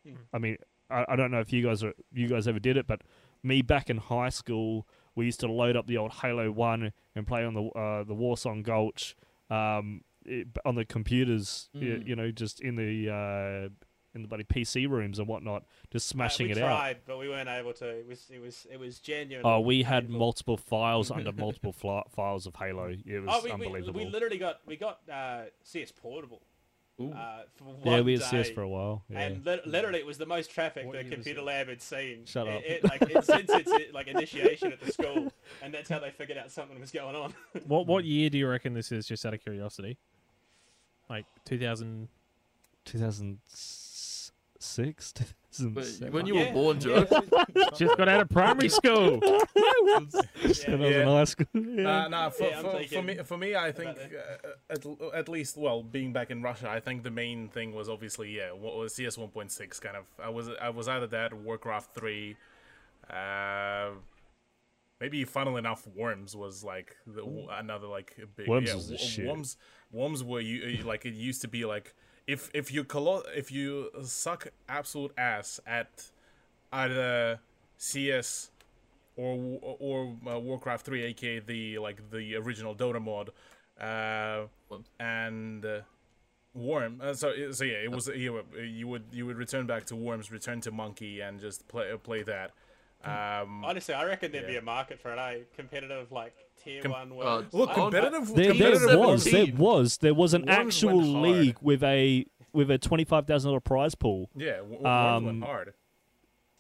[0.06, 0.16] Hmm.
[0.34, 0.58] I mean
[0.90, 3.02] I, I don't know if you guys are you guys ever did it, but
[3.44, 7.28] me back in high school, we used to load up the old Halo One and
[7.28, 9.16] play on the uh, the Warsong Gulch
[9.50, 12.08] um, it, on the computers, y- Mm.
[12.08, 13.70] you know, just in the uh,
[14.18, 16.68] in the bloody PC rooms and whatnot, just smashing uh, it we out.
[16.68, 17.88] tried, but we weren't able to.
[17.88, 19.46] It was it was it was genuine.
[19.46, 20.20] Oh, we had painful.
[20.20, 22.88] multiple files under multiple fli- files of Halo.
[22.90, 24.00] It was Oh, we, we, unbelievable.
[24.00, 26.42] we literally got we got uh, CS Portable.
[27.00, 27.12] Ooh.
[27.12, 28.28] Uh, for yeah, we had day.
[28.44, 29.04] CS for a while.
[29.08, 29.20] Yeah.
[29.20, 32.26] And li- literally, it was the most traffic What the computer lab had seen.
[32.26, 32.62] Shut it, up.
[32.66, 35.32] It, like, it, since its like initiation at the school,
[35.62, 37.36] and that's how they figured out something was going on.
[37.68, 39.06] What what year do you reckon this is?
[39.06, 39.98] Just out of curiosity.
[41.08, 42.08] Like 2000.
[42.86, 43.87] 2006,
[44.60, 46.12] 2007.
[46.12, 46.48] when you Yeah.
[46.48, 47.06] were born, Joe.
[47.76, 49.20] Just got out of primary school.
[49.20, 50.00] when I
[50.42, 50.48] Yeah.
[50.48, 51.48] was in high school.
[51.54, 52.04] Yeah.
[52.06, 55.58] Uh, nah, for, Yeah, for, for me, for me, I think uh, at, at least,
[55.58, 58.94] well, being back in Russia, I think the main thing was obviously yeah, what was
[58.96, 60.06] CS 1.6 kind of.
[60.24, 62.36] I was I was either that Warcraft 3.
[63.10, 63.92] Uh,
[65.00, 68.48] maybe funnily enough, Worms was like the, another like big.
[68.48, 69.26] Worms yeah, was the shit.
[69.28, 69.58] Worms
[69.92, 71.96] Worms were you like it used to be like
[72.28, 76.12] if if you collo- if you suck absolute ass at
[76.72, 77.40] either
[77.78, 78.52] CS
[79.16, 83.32] or or uh, Warcraft 3, aka the like the original Dota mod,
[83.80, 84.88] uh, Worms.
[85.00, 85.80] and uh,
[86.54, 87.00] Worm.
[87.02, 89.96] Uh, so so yeah, it was you, would- you would you would return back to
[89.96, 92.52] Worms, return to Monkey, and just play play that.
[93.04, 95.20] Um, Honestly, I reckon there'd be a market for it.
[95.20, 95.40] Eh?
[95.56, 96.34] Competitive, like
[96.68, 97.28] tier Com- one.
[97.28, 98.34] uh, look, competitive.
[98.36, 102.26] There, competitive there Worms- was, there was, there was an Worms actual league with a
[102.54, 105.74] with a twenty five thousand dollar prize pool, Yeah, w- Worms Um, went hard.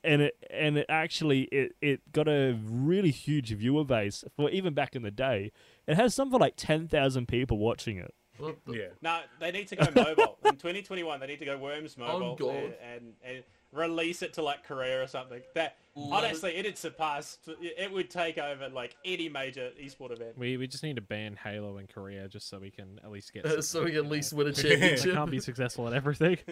[0.04, 4.74] and it and it actually it, it got a really huge viewer base for even
[4.74, 5.52] back in the day.
[5.88, 8.14] It has something like ten thousand people watching it.
[8.38, 8.88] What the- Yeah.
[9.02, 11.20] No, they need to go mobile in 2021.
[11.20, 12.56] They need to go Worms mobile God.
[12.56, 15.42] and, and and release it to like Korea or something.
[15.56, 15.87] That Love it.
[16.12, 17.38] Honestly, it'd surpass.
[17.62, 20.38] It would take over like any major esport event.
[20.38, 23.34] We we just need to ban Halo in Korea just so we can at least
[23.34, 23.46] get.
[23.46, 25.14] Uh, so we can at least win a They championship.
[25.14, 26.38] can't be successful at everything.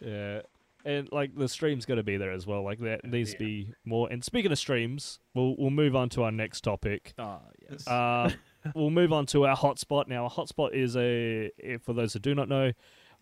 [0.00, 0.40] Yeah.
[0.84, 2.62] And like the stream's got to be there as well.
[2.62, 4.08] Like there needs to be more.
[4.10, 7.12] And speaking of streams, we'll we'll move on to our next topic.
[7.18, 7.38] Oh
[7.70, 7.86] yes.
[7.86, 8.30] Uh,
[8.74, 10.24] we'll move on to our hotspot now.
[10.24, 11.50] A hotspot is a
[11.82, 12.72] for those that do not know,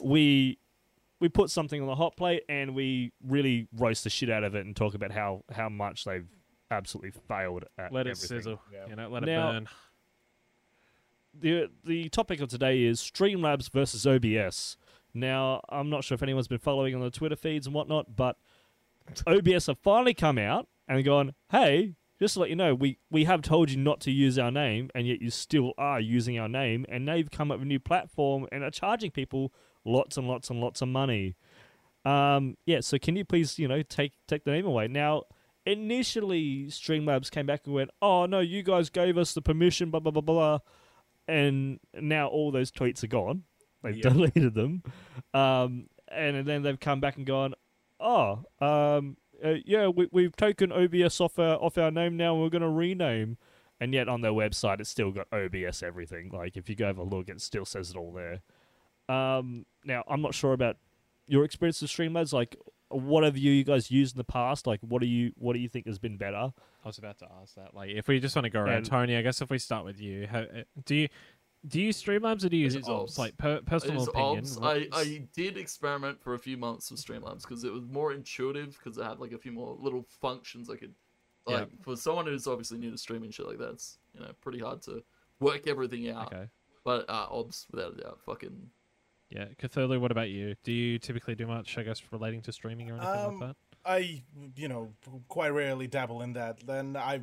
[0.01, 0.59] we
[1.21, 4.55] we put something on the hot plate and we really roast the shit out of
[4.55, 6.29] it and talk about how how much they've
[6.71, 8.61] absolutely failed at let it sizzle.
[8.73, 8.87] Yeah.
[8.89, 9.69] You know, let Now- it burn.
[11.39, 14.77] the the topic of today is Streamlabs versus OBS.
[15.15, 18.37] Now, I'm not sure if anyone's been following on the Twitter feeds and whatnot, but
[19.27, 23.25] OBS have finally come out and gone, "Hey, just to let you know, we we
[23.25, 26.49] have told you not to use our name, and yet you still are using our
[26.49, 29.53] name, and now you've come up with a new platform and are charging people
[29.89, 31.35] lots and lots and lots of money."
[32.05, 35.25] Um, yeah, so can you please, you know, take take the name away now?
[35.67, 40.01] Initially, Streamlabs came back and went, "Oh no, you guys gave us the permission, blah
[40.01, 40.59] blah blah blah."
[41.31, 43.43] and now all those tweets are gone.
[43.83, 44.09] They've Yeah.
[44.09, 44.83] deleted them,
[45.35, 47.55] um, and then they've come back and gone,
[48.01, 52.33] "Oh, um, uh, yeah, we, we've taken OBS off our off our name now.
[52.35, 53.37] and We're going to rename."
[53.81, 56.31] And yet on their website, it's still got OBS everything.
[56.33, 58.41] Like if you go have a look, it still says it all there.
[59.09, 60.77] Um, now I'm not sure about
[61.27, 62.33] your experience with Streamlabs.
[62.33, 62.57] Like,
[62.89, 64.67] what have you guys used in the past?
[64.67, 66.53] Like, what do you what do you think has been better?
[66.85, 67.75] I was about to ask that.
[67.75, 69.85] Like, if we just want to go around, And- Tony, I guess if we start
[69.85, 71.09] with you, how, uh, do you
[71.67, 73.13] do you use Streamlabs or do you use is Ops?
[73.13, 73.19] Ops.
[73.19, 74.39] Like per, personal is opinion.
[74.39, 74.59] obs.
[74.63, 78.79] I, I did experiment for a few months with Streamlabs because it was more intuitive
[78.79, 80.95] because it had like a few more little functions I could
[81.49, 81.57] Yeah.
[81.57, 83.71] like for someone who's obviously new to streaming shit like that.
[83.73, 85.03] It's you know pretty hard to
[85.41, 86.33] work everything out.
[86.33, 86.47] okay.
[86.85, 88.71] But uh, obs without a doubt, fucking
[89.31, 90.55] Yeah, Cthulhu, what about you?
[90.65, 93.57] Do you typically do much, I guess, relating to streaming or anything Um, like that?
[93.85, 94.23] I,
[94.57, 94.93] you know,
[95.29, 96.67] quite rarely dabble in that.
[96.67, 97.23] Then I,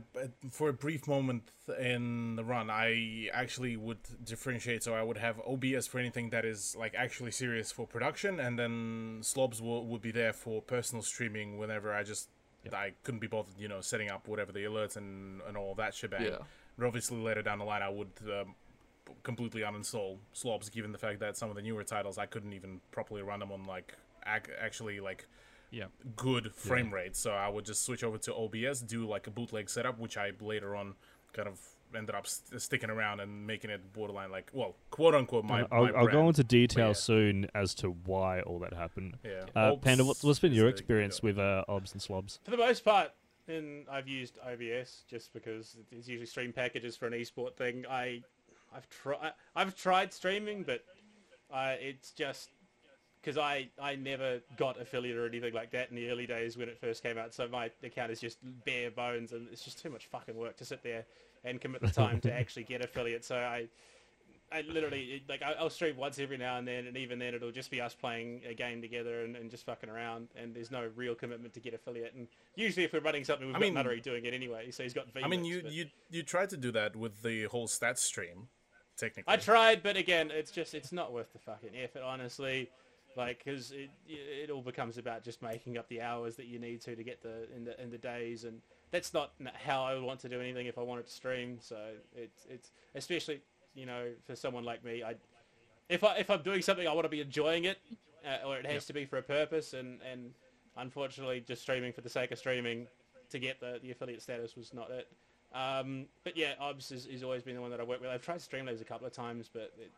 [0.51, 4.83] for a brief moment in the run, I actually would differentiate.
[4.83, 8.57] So I would have OBS for anything that is like actually serious for production, and
[8.57, 12.29] then Slobs will, would be there for personal streaming whenever I just
[12.73, 15.93] I couldn't be bothered, you know, setting up whatever the alerts and and all that
[15.93, 16.23] shebang.
[16.23, 16.37] Yeah.
[16.77, 18.55] But obviously later down the line, I would um,
[19.23, 22.81] completely uninstall Slobs, given the fact that some of the newer titles I couldn't even
[22.91, 23.95] properly run them on like
[24.25, 25.27] ac- actually like
[25.71, 25.85] Yeah.
[26.15, 27.15] good frame rate.
[27.15, 30.31] So I would just switch over to OBS, do like a bootleg setup, which I
[30.39, 30.95] later on
[31.33, 31.59] kind of
[31.95, 35.65] ended up st- sticking around and making it borderline like, well, quote unquote, my.
[35.71, 36.93] I'll, my I'll go into detail yeah.
[36.93, 39.17] soon as to why all that happened.
[39.23, 39.45] Yeah.
[39.55, 42.39] Uh, Obs Panda, what's, what's been your experience with uh, OBS and Slobs?
[42.43, 43.11] For the most part,
[43.47, 47.85] and I've used OBS just because it's usually stream packages for an esport thing.
[47.89, 48.21] I,
[48.75, 50.83] I've tried, I've tried streaming, but
[51.53, 52.49] uh, it's just
[53.21, 56.69] because I, I never got affiliate or anything like that in the early days when
[56.69, 57.33] it first came out.
[57.33, 60.65] So my account is just bare bones, and it's just too much fucking work to
[60.65, 61.05] sit there
[61.43, 63.23] and commit the time to actually get affiliate.
[63.25, 63.67] So I,
[64.51, 67.71] I literally like I'll stream once every now and then, and even then it'll just
[67.71, 70.27] be us playing a game together and, and just fucking around.
[70.35, 72.13] And there's no real commitment to get affiliate.
[72.13, 74.83] And usually, if we're running something, we've I got mean- Nuttery doing it anyway, so
[74.83, 75.07] he's got.
[75.23, 78.49] I mean, you but- you you tried to do that with the whole stats stream,
[78.95, 79.33] technically.
[79.33, 82.69] I tried, but again, it's just it's not worth the fucking effort, honestly.
[83.15, 86.81] Like, because it it all becomes about just making up the hours that you need
[86.81, 88.61] to to get the in the in the days, and
[88.91, 89.31] that's not
[89.65, 91.57] how I would want to do anything if I wanted to stream.
[91.61, 91.77] So
[92.15, 93.41] it's it's especially
[93.73, 95.15] you know for someone like me, I
[95.89, 97.77] if I if I'm doing something, I want to be enjoying it,
[98.25, 100.31] uh, or it has to be for a purpose, and and
[100.77, 102.87] unfortunately, just streaming for the sake of streaming
[103.29, 105.07] to get the the affiliate status was not it.
[105.53, 108.09] Um, but yeah, OBS has, has always been the one that I work with.
[108.09, 109.91] I've tried Streamlabs a couple of times, but it,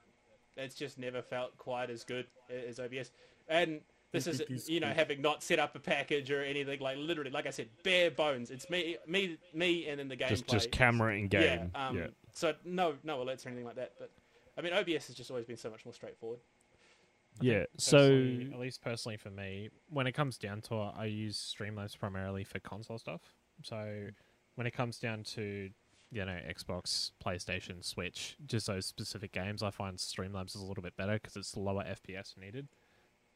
[0.55, 3.11] it's just never felt quite as good as OBS.
[3.47, 6.79] And this is, think he's you know, having not set up a package or anything
[6.79, 8.51] like literally, like I said, bare bones.
[8.51, 10.29] It's me, me, me, and then the game.
[10.29, 11.71] Just just camera and game.
[11.73, 11.87] Yeah.
[11.87, 12.07] Um, yeah.
[12.33, 13.93] So no, no alerts or anything like that.
[13.99, 14.11] But
[14.57, 16.39] I mean, OBS has just always been so much more straightforward.
[17.41, 17.65] Yeah.
[17.77, 17.97] So
[18.53, 22.43] at least personally for me, when it comes down to it, I use Streamlabs primarily
[22.43, 23.21] for console stuff.
[23.63, 24.07] So
[24.57, 25.69] when it comes down to
[26.11, 30.83] you know Xbox, PlayStation, Switch, just those specific games, I find Streamlabs is a little
[30.83, 32.67] bit better because it's lower FPS needed.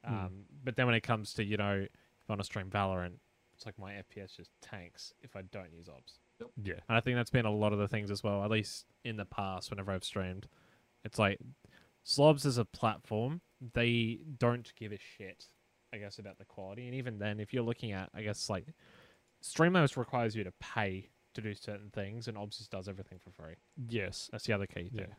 [0.06, 0.14] Hmm.
[0.14, 0.31] Um,
[0.64, 3.18] but then when it comes to you know if I want to stream Valorant,
[3.56, 6.18] it's like my FPS just tanks if I don't use OBS.
[6.64, 6.73] yeah.
[6.89, 9.18] And I think that's been a lot of the things as well, at least in
[9.18, 10.48] the past, whenever I've streamed.
[11.03, 11.39] It's like
[12.03, 13.41] Slobs as a platform,
[13.73, 15.45] they don't give a shit,
[15.93, 16.88] I guess, about the quality.
[16.88, 18.65] And even then, if you're looking at, I guess, like,
[19.43, 23.32] Streamlabs requires you to pay to do certain things, and OBS just does everything for
[23.32, 23.56] free.
[23.90, 24.30] Yes.
[24.32, 25.02] That's the other key Yeah.
[25.06, 25.16] thing.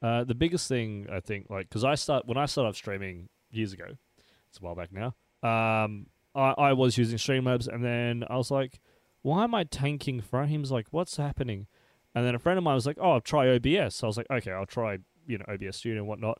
[0.00, 3.72] Uh, the biggest thing I think, like, because I start when I started streaming years
[3.72, 3.86] ago,
[4.48, 5.14] it's a while back now.
[5.42, 8.80] Um, I, I was using Streamlabs, and then I was like,
[9.22, 10.70] "Why am I tanking frames?
[10.70, 11.66] Like, what's happening?"
[12.14, 14.16] And then a friend of mine was like, "Oh, I'll try OBS." So I was
[14.16, 16.38] like, "Okay, I'll try you know OBS Studio and whatnot."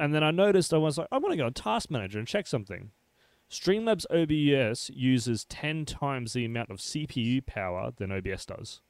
[0.00, 2.26] And then I noticed I was like, "I want to go on Task Manager and
[2.26, 2.90] check something."
[3.50, 8.80] Streamlabs OBS uses ten times the amount of CPU power than OBS does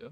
[0.00, 0.08] Yeah.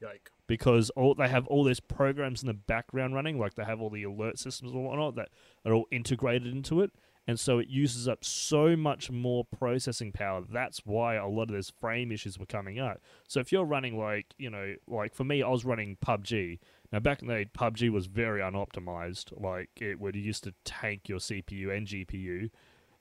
[0.00, 0.30] Yike.
[0.46, 3.90] because all they have all these programs in the background running, like they have all
[3.90, 5.30] the alert systems and whatnot that
[5.64, 6.90] are all integrated into it,
[7.26, 10.42] and so it uses up so much more processing power.
[10.42, 13.00] That's why a lot of those frame issues were coming out.
[13.28, 16.58] So if you're running like you know, like for me, I was running PUBG.
[16.92, 19.40] Now back in the day, PUBG was very unoptimized.
[19.40, 22.50] Like it would used to tank your CPU and GPU.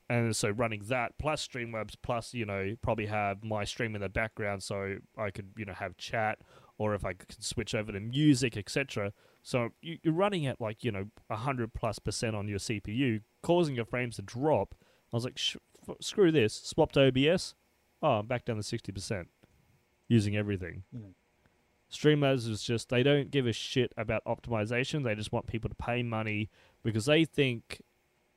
[0.10, 4.10] And so running that plus Streamlabs plus you know probably have my stream in the
[4.10, 6.40] background so I could you know have chat
[6.80, 9.14] or if I could switch over to music, etc.
[9.44, 13.76] So you, you're running at like you know hundred plus percent on your CPU, causing
[13.76, 14.74] your frames to drop.
[15.14, 17.56] I was like, f- screw this, swapped to OBS.
[18.02, 19.28] Oh, I'm back down to sixty percent,
[20.08, 20.84] using everything.
[21.92, 25.04] Streamlabs is just they don't give a shit about optimization.
[25.04, 26.50] They just want people to pay money
[26.84, 27.82] because they think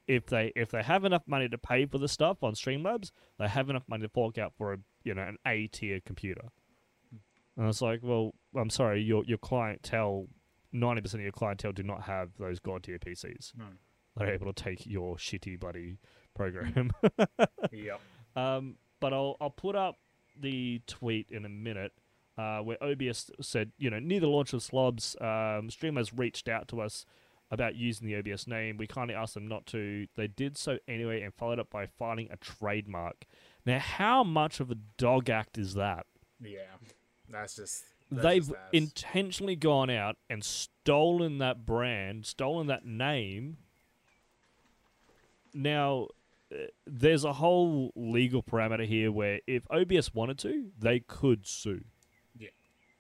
[0.06, 3.48] if they if they have enough money to pay for the stuff on Streamlabs, they
[3.48, 6.48] have enough money to fork out for a you know an A tier computer.
[7.56, 10.26] And it's like, well, I'm sorry, your your clientele,
[10.72, 13.52] ninety percent of your clientele do not have those god tier PCs.
[13.56, 13.64] No.
[14.16, 15.98] They're able to take your shitty bloody
[16.34, 16.90] program.
[17.72, 18.00] Yep.
[18.36, 19.96] Um, but I'll I'll put up
[20.38, 21.92] the tweet in a minute
[22.38, 26.68] uh, where OBS said, you know, near the launch of Slobs, um, Streamlabs reached out
[26.68, 27.04] to us
[27.52, 28.78] about using the OBS name.
[28.78, 30.08] We kindly asked them not to.
[30.16, 33.26] They did so anyway and followed up by filing a trademark.
[33.64, 36.06] Now, how much of a dog act is that?
[36.42, 36.62] Yeah.
[37.28, 37.84] That's just.
[38.10, 43.58] That's They've just intentionally gone out and stolen that brand, stolen that name.
[45.54, 46.08] Now,
[46.52, 51.84] uh, there's a whole legal parameter here where if OBS wanted to, they could sue.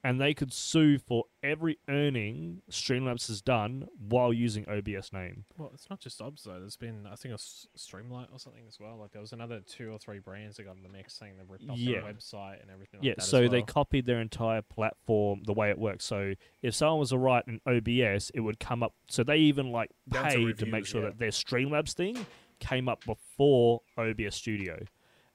[0.02, 0.10] Yeah.
[0.10, 5.44] and they could sue for every earning Streamlabs has done while using OBS name.
[5.56, 6.60] Well, it's not just OBS though.
[6.60, 8.96] There's been I think a Streamlight or something as well.
[8.96, 11.44] Like there was another two or three brands that got in the mix saying they
[11.46, 12.00] ripped off Yeah.
[12.00, 13.00] their website and everything.
[13.02, 16.04] yeah, like that as so they copied their entire platform the way it works.
[16.04, 18.94] So if someone was to write in OBS, it would come up.
[19.08, 21.08] So they even like paid to make sure yeah.
[21.08, 22.26] that their Streamlabs thing
[22.60, 24.84] came up before OBS Studio,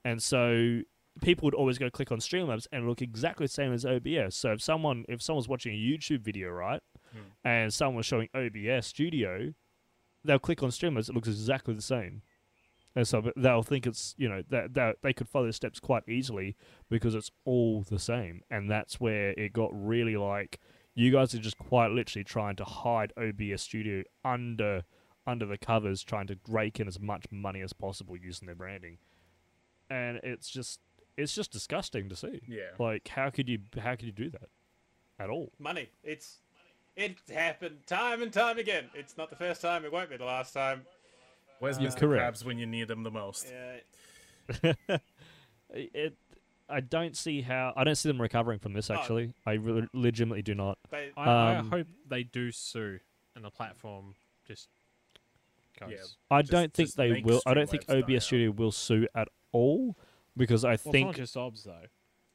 [0.06, 0.82] and so
[1.22, 4.36] people would always go click on Streamlabs and look exactly the same as OBS.
[4.36, 6.82] So if someone if someone's watching a YouTube video, right,
[7.14, 7.20] Hmm.
[7.46, 9.54] and someone was showing OBS Studio,
[10.24, 11.10] they'll click on Streamlabs.
[11.10, 12.22] It looks exactly the same.
[12.96, 16.08] And so they'll think it's you know that that they could follow the steps quite
[16.10, 16.56] easily
[16.90, 20.60] because it's all the same, and that's where it got really like
[20.96, 24.84] you guys are just quite literally trying to hide OBS Studio under
[25.28, 28.98] under the covers, trying to rake in as much money as possible using their branding,
[29.92, 30.80] and it's just
[31.18, 32.42] it's just disgusting to see.
[32.48, 32.62] Yeah.
[32.80, 34.50] Like how could you how could you do that
[35.20, 35.52] at all?
[35.60, 35.90] Money.
[36.04, 36.38] It's
[36.96, 38.86] it happened time and time again.
[38.96, 39.84] It's not the first time.
[39.86, 40.84] It won't be the last time.
[41.60, 41.98] Where's You're Mr.
[41.98, 42.38] correct.
[42.40, 43.52] Krabs when you need them the most?
[44.64, 44.74] Yeah.
[45.74, 46.16] It
[46.70, 48.90] I don't see how I don't see them recovering from this.
[48.90, 48.96] Oh.
[48.96, 50.78] Actually, I really, legitimately do not.
[50.92, 53.00] They, I, I Um, hope they do sue
[53.36, 54.16] and the platform
[54.46, 54.68] just
[55.80, 55.90] goes.
[55.92, 55.98] Yeah.
[56.32, 57.42] I Just- don't think they will.
[57.46, 58.24] I don't think Streamlabs die OBS out.
[58.24, 59.98] Studio will sue at all
[60.38, 61.86] because I Well, it's think not just OBS though.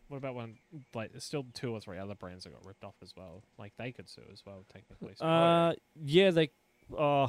[0.09, 0.57] What about when
[0.95, 3.43] like there's still two or three other brands that got ripped off as well?
[3.59, 5.15] Like they could sue as well technically.
[5.17, 5.73] So Uh,
[6.05, 6.51] yeah, they.
[6.97, 7.29] Uh,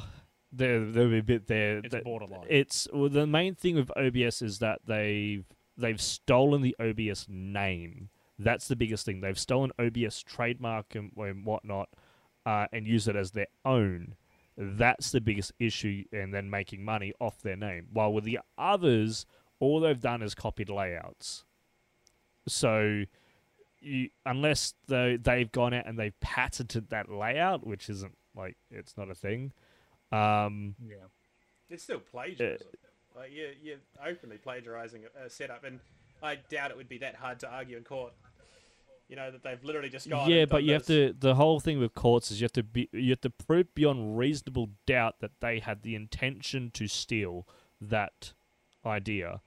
[0.52, 1.78] there, there'll be a bit there.
[1.78, 2.46] it's that- borderline.
[2.48, 5.44] It's well, the main thing with OBS is that they've
[5.76, 8.10] they've stolen the OBS name.
[8.38, 9.20] That's the biggest thing.
[9.20, 11.88] They've stolen OBS trademark and, and whatnot,
[12.44, 14.14] uh, and use it as their own.
[14.56, 17.86] That's the biggest issue, and then making money off their name.
[17.92, 19.26] While with the others,
[19.64, 21.44] all they've done is copied layouts.
[22.46, 23.04] So,
[23.80, 28.96] you, unless they they've gone out and they've patented that layout, which isn't like it's
[28.96, 29.52] not a thing.
[30.12, 30.96] Um, Yeah.
[31.70, 32.66] it's still plagiarism.
[33.16, 35.80] like you're, you're openly plagiarizing a, setup, and
[36.22, 38.12] I doubt it would be that hard to argue in court.
[39.08, 40.30] You know that they've literally just gone.
[40.30, 41.14] yeah, but you have to.
[41.18, 42.88] The whole thing with courts is you have to be.
[42.92, 47.46] You have to prove beyond reasonable doubt that they had the intention to steal
[47.80, 48.32] that
[48.84, 49.40] idea.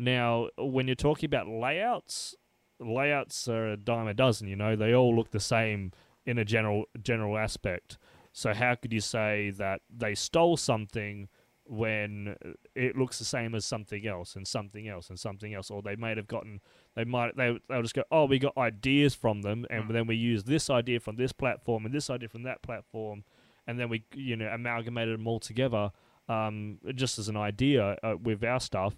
[0.00, 2.34] Now, when you're talking about layouts,
[2.78, 4.48] layouts are a dime a dozen.
[4.48, 5.92] You know, they all look the same
[6.24, 7.98] in a general general aspect.
[8.32, 11.28] So how could you say that they stole something
[11.64, 12.34] when
[12.74, 15.96] it looks the same as something else and something else and something else, or they
[15.96, 16.60] might have gotten
[16.96, 19.92] they might they they'll just go, oh, we got ideas from them, and Hmm.
[19.92, 23.22] then we use this idea from this platform and this idea from that platform,
[23.66, 25.92] and then we you know amalgamated them all together,
[26.26, 28.94] um, just as an idea uh, with our stuff.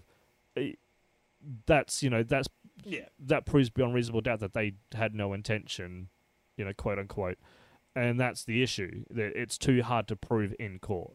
[1.66, 2.48] That's you know that's
[2.84, 3.06] yeah.
[3.18, 6.08] that proves beyond reasonable doubt that they had no intention,
[6.56, 7.38] you know, quote unquote,
[7.94, 9.04] and that's the issue.
[9.10, 11.14] That it's too hard to prove in court,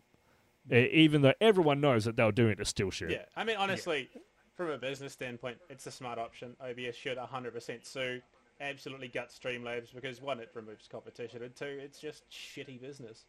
[0.71, 3.11] even though everyone knows that they were doing it to steal shit.
[3.11, 4.09] Yeah, I mean, honestly,
[4.55, 6.55] from a business standpoint, it's a smart option.
[6.59, 8.21] OBS should 100% sue,
[8.59, 13.25] absolutely gut Streamlabs because one, it removes competition, and two, it's just shitty business.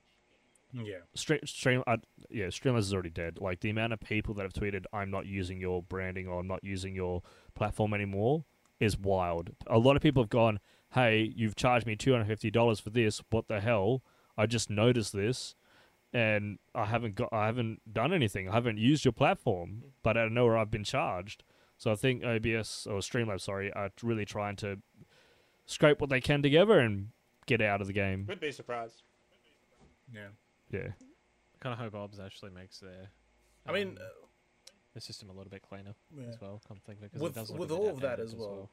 [0.73, 0.97] Yeah.
[1.15, 1.97] Stream, stream, uh,
[2.29, 3.39] yeah, Streamlabs is already dead.
[3.41, 6.47] Like the amount of people that have tweeted, "I'm not using your branding or I'm
[6.47, 7.23] not using your
[7.55, 8.45] platform anymore,"
[8.79, 9.51] is wild.
[9.67, 10.61] A lot of people have gone,
[10.93, 13.23] "Hey, you've charged me two hundred fifty dollars for this.
[13.31, 14.03] What the hell?
[14.37, 15.55] I just noticed this,
[16.13, 18.49] and I haven't got, I haven't done anything.
[18.49, 21.45] I haven't used your platform, but I don't know where I've been charged."
[21.79, 24.83] So I think OBS or Streamlabs, sorry, are really trying to
[25.65, 27.11] scrape what they can together and
[27.47, 28.27] get out of the game.
[28.27, 29.03] Would be surprised.
[30.13, 30.29] Yeah.
[30.71, 30.89] Yeah.
[30.89, 33.09] I kind of hope OBS actually makes their.
[33.67, 34.29] I mean, um,
[34.95, 36.27] the system a little bit cleaner Yeah.
[36.29, 36.61] as well.
[36.67, 38.71] Come think because With- it does with all of that as well.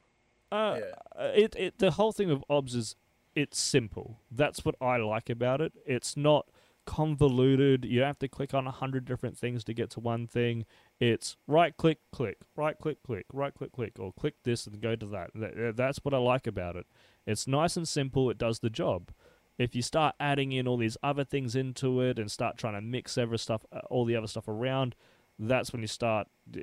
[0.52, 1.22] Uh, Yeah.
[1.24, 2.96] uh, it, it the whole thing with OBS is
[3.34, 4.22] it's simple.
[4.32, 5.74] That's what I like about it.
[5.86, 6.48] It's not
[6.86, 7.84] convoluted.
[7.84, 10.66] You don't have to click on a hundred different things to get to one thing.
[11.00, 14.96] It's right click, click, right click, click, right click, click, or click this and go
[14.96, 15.32] to that.
[15.34, 16.86] That- That's what I like about it.
[17.26, 18.30] It's nice and simple.
[18.30, 19.12] It does the job.
[19.58, 22.82] If you start adding in all these other things into it and start trying to
[22.82, 24.96] mix every stuff, uh, all the other stuff around,
[25.40, 26.28] that's when you start.
[26.56, 26.60] uh,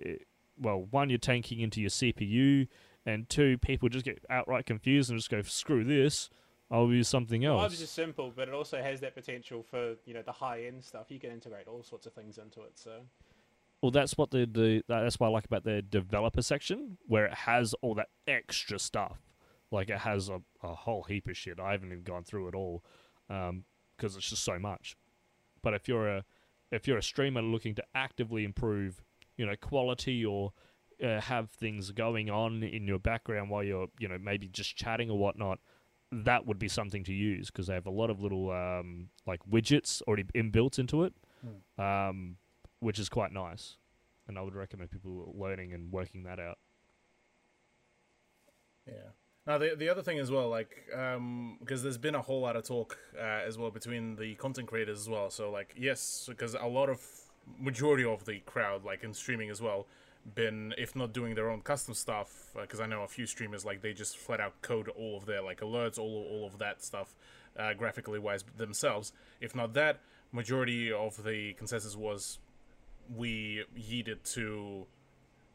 [0.59, 2.69] Well, one, you're tanking into your CPU,
[3.07, 6.29] and two, people just get outright confused and just go, "Screw this,
[6.71, 10.13] I'll use something else." OBS is simple, but it also has that potential for you
[10.13, 11.11] know the high end stuff.
[11.11, 12.79] You can integrate all sorts of things into it.
[12.79, 13.01] So
[13.81, 17.35] Well, that's what the, the that's what I like about the developer section, where it
[17.35, 19.19] has all that extra stuff.
[19.73, 21.59] Like it has a, a whole heap of shit.
[21.59, 22.85] I haven't even gone through it all
[23.29, 24.97] because it's just so much.
[25.63, 26.25] But if you're a
[26.71, 29.03] if you're a streamer looking to actively improve,
[29.37, 30.53] you know, quality or
[31.03, 35.11] uh, have things going on in your background while you're you know maybe just chatting
[35.11, 35.59] or whatnot,
[36.13, 39.41] that would be something to use because they have a lot of little um, like
[39.51, 41.15] widgets already inbuilt into it,
[41.79, 42.37] um,
[42.81, 43.79] which is quite nice.
[44.29, 46.59] And I would recommend people learning and working that out.
[48.87, 49.11] Yeah.
[49.47, 52.55] Now the the other thing as well, like, um, because there's been a whole lot
[52.55, 55.31] of talk uh, as well between the content creators as well.
[55.31, 57.05] So like, yes, because a lot of
[57.59, 59.87] majority of the crowd, like in streaming as well,
[60.37, 63.83] been if not doing their own custom stuff, because I know a few streamers like
[63.83, 67.17] they just flat out code all of their like alerts, all all of that stuff,
[67.59, 69.13] uh, graphically wise themselves.
[69.41, 69.99] If not that,
[70.31, 72.39] majority of the consensus was
[73.13, 74.87] we yeeted to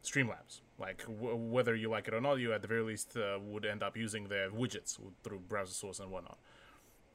[0.08, 0.62] Streamlabs.
[0.80, 3.66] Like w- whether you like it or not, you at the very least uh, would
[3.66, 6.38] end up using their widgets through browser source and whatnot.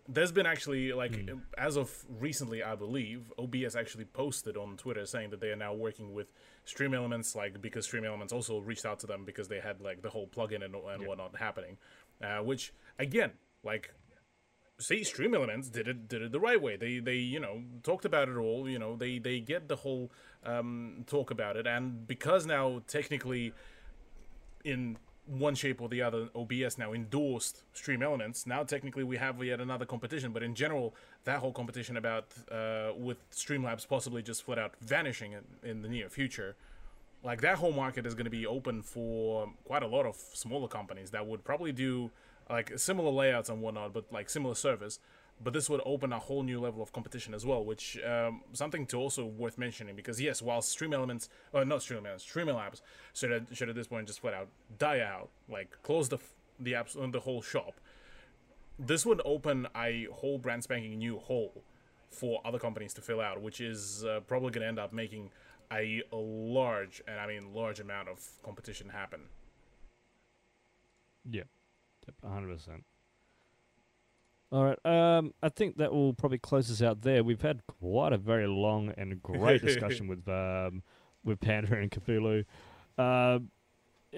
[0.09, 5.31] There's been actually like as of recently, I believe OBS actually posted on Twitter saying
[5.31, 6.33] that they are now working with
[6.65, 10.03] Stream Elements, like because Stream Elements also reached out to them because they had like
[10.03, 11.77] the whole plugin and, and whatnot happening,
[12.21, 13.31] uh, which again,
[13.63, 13.95] like
[14.83, 16.77] see stream elements did it did it the right way.
[16.77, 18.69] They they you know talked about it all.
[18.69, 20.11] You know they they get the whole
[20.45, 23.53] um talk about it and because now technically
[24.65, 24.97] in
[25.27, 29.61] one shape or the other obs now endorsed stream elements now technically we have yet
[29.61, 30.95] another competition but in general
[31.25, 35.89] that whole competition about uh with streamlabs possibly just flat out vanishing in, in the
[35.89, 36.57] near future
[37.23, 40.69] like that whole market is going to be open for quite a lot of smaller
[40.69, 42.11] companies that would probably do
[42.51, 44.99] like similar layouts and whatnot, but like similar service.
[45.43, 48.87] But this would open a whole new level of competition as well, which um, something
[48.87, 52.81] to also worth mentioning because yes, while Stream Elements, or not Stream Elements, streaming Streamlabs
[53.13, 54.49] should at, should at this point just flat out
[54.79, 56.19] die out, like close the
[56.61, 57.75] the apps on the whole shop.
[58.79, 61.63] This would open a whole brand spanking new hole
[62.11, 65.31] for other companies to fill out, which is uh, probably going to end up making
[65.73, 69.23] a large, and I mean large amount of competition happen.
[71.29, 71.45] Yeah,
[72.23, 72.85] hundred percent.
[74.53, 74.79] All right.
[74.85, 77.25] Um, I think that will probably close us out there.
[77.25, 80.83] We've had quite a very long and great discussion with um,
[81.25, 82.45] with Panda and Cthulhu.
[82.99, 83.39] Uh,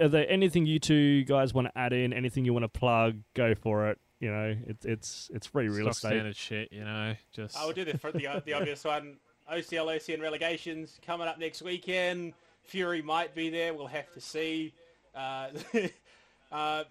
[0.01, 2.13] are there anything you two guys want to add in?
[2.13, 3.21] Anything you want to plug?
[3.35, 4.01] Go for it.
[4.19, 6.09] You know, it's it's it's free real Stock estate.
[6.09, 7.15] standard shit, you know.
[7.33, 9.19] Just I will do the for the, the obvious one.
[9.53, 12.33] OCL, OCN relegations coming up next weekend.
[12.63, 13.75] Fury might be there.
[13.75, 14.73] We'll have to see.
[15.15, 15.49] Uh,
[16.53, 16.85] uh,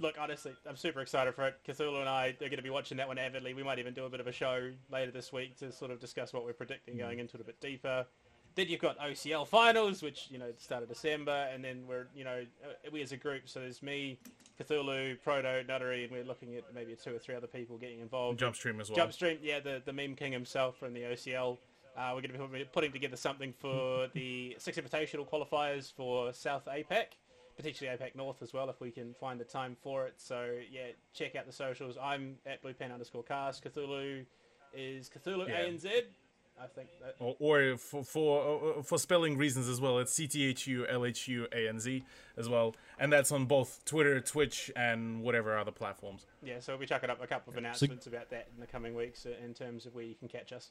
[0.00, 1.56] look, honestly, I'm super excited for it.
[1.66, 3.54] Cthulhu and I are going to be watching that one avidly.
[3.54, 6.00] We might even do a bit of a show later this week to sort of
[6.00, 8.06] discuss what we're predicting going into it a bit deeper.
[8.54, 12.24] Then you've got OCL finals, which you know start of December, and then we're you
[12.24, 13.48] know uh, we as a group.
[13.50, 14.18] So there's me,
[14.58, 18.38] Cthulhu, Proto, Nuttery, and we're looking at maybe two or three other people getting involved.
[18.38, 19.06] Jump stream as well.
[19.06, 21.58] Jumpstream, yeah, the, the meme king himself from the OCL.
[21.96, 26.66] Uh, we're going to be putting together something for the six invitational qualifiers for South
[26.66, 27.06] APAC,
[27.56, 30.14] potentially APAC North as well, if we can find the time for it.
[30.18, 31.96] So yeah, check out the socials.
[32.00, 33.64] I'm at bluepen underscore cast.
[33.64, 34.24] Cthulhu
[34.74, 35.64] is Cthulhu Yeah.
[35.64, 35.86] ANZ.
[36.58, 39.98] I think that, or, or for for uh, for spelling reasons as well.
[39.98, 42.02] It's C T H U L H U A N Z
[42.38, 46.24] as well, and that's on both Twitter, Twitch, and whatever other platforms.
[46.42, 46.60] yeah.
[46.60, 49.26] So we'll be chucking up a couple of announcements about that in the coming weeks
[49.26, 50.70] uh, in terms of where you can catch us.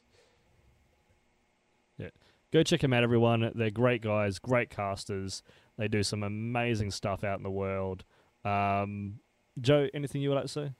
[1.98, 2.08] Yeah,
[2.52, 3.52] go check them out, everyone.
[3.54, 5.44] They're great guys, great casters.
[5.78, 8.04] They do some amazing stuff out in the world.
[8.44, 9.20] Um,
[9.60, 10.72] Joe, anything you would like to say?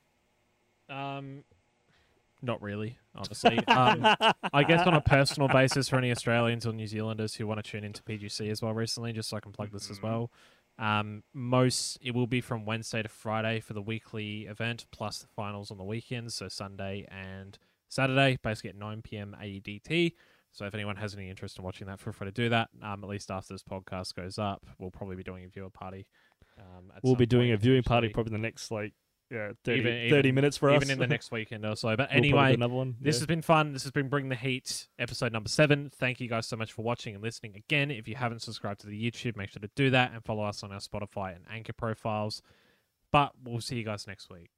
[0.88, 1.44] Um,
[2.42, 3.58] not really, honestly.
[3.68, 4.06] um,
[4.52, 7.70] I guess on a personal basis for any Australians or New Zealanders who want to
[7.70, 10.30] tune into PGC as well recently, just so I can plug this as well.
[10.78, 15.28] Um, most it will be from Wednesday to Friday for the weekly event, plus the
[15.28, 17.58] finals on the weekends, so Sunday and
[17.88, 19.34] Saturday, basically at 9 p.m.
[19.40, 20.12] AEDT.
[20.56, 22.70] So if anyone has any interest in watching that, feel free to do that.
[22.82, 26.06] Um, at least after this podcast goes up, we'll probably be doing a viewer party.
[26.58, 28.14] Um, at We'll be doing point a viewing party eventually.
[28.14, 28.94] probably the next like
[29.30, 30.76] yeah 30, Even- 30 even- minutes for us.
[30.76, 31.94] even in the next weekend or so.
[31.94, 32.96] But We'll anyway, another one.
[33.02, 33.20] this yeah.
[33.20, 33.74] has been fun.
[33.74, 35.90] This has been Bring the Heat, episode number seven.
[35.94, 37.54] Thank you guys so much for watching and listening.
[37.54, 40.44] Again, if you haven't subscribed to the YouTube, make sure to do that and follow
[40.44, 42.40] us on our Spotify and Anchor profiles.
[43.12, 44.48] But we'll see you guys next week.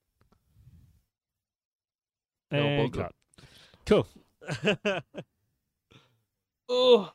[2.53, 2.95] and bugger.
[2.95, 3.15] cut.
[3.85, 4.07] Cool.
[6.75, 7.13] Oh.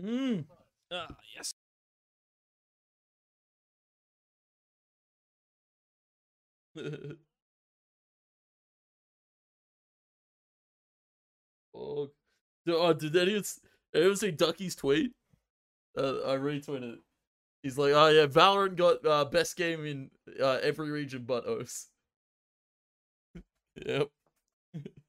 [0.00, 0.44] Mm.
[0.90, 1.52] Uh, yes.
[11.74, 12.10] oh.
[12.68, 13.44] Oh, did anyone,
[13.94, 15.12] anyone see Ducky's tweet?
[15.96, 16.98] Uh, I retweeted it.
[17.62, 20.10] He's like, oh yeah, Valorant got uh, best game in
[20.42, 21.88] uh, every region but OS.
[23.86, 24.10] yep.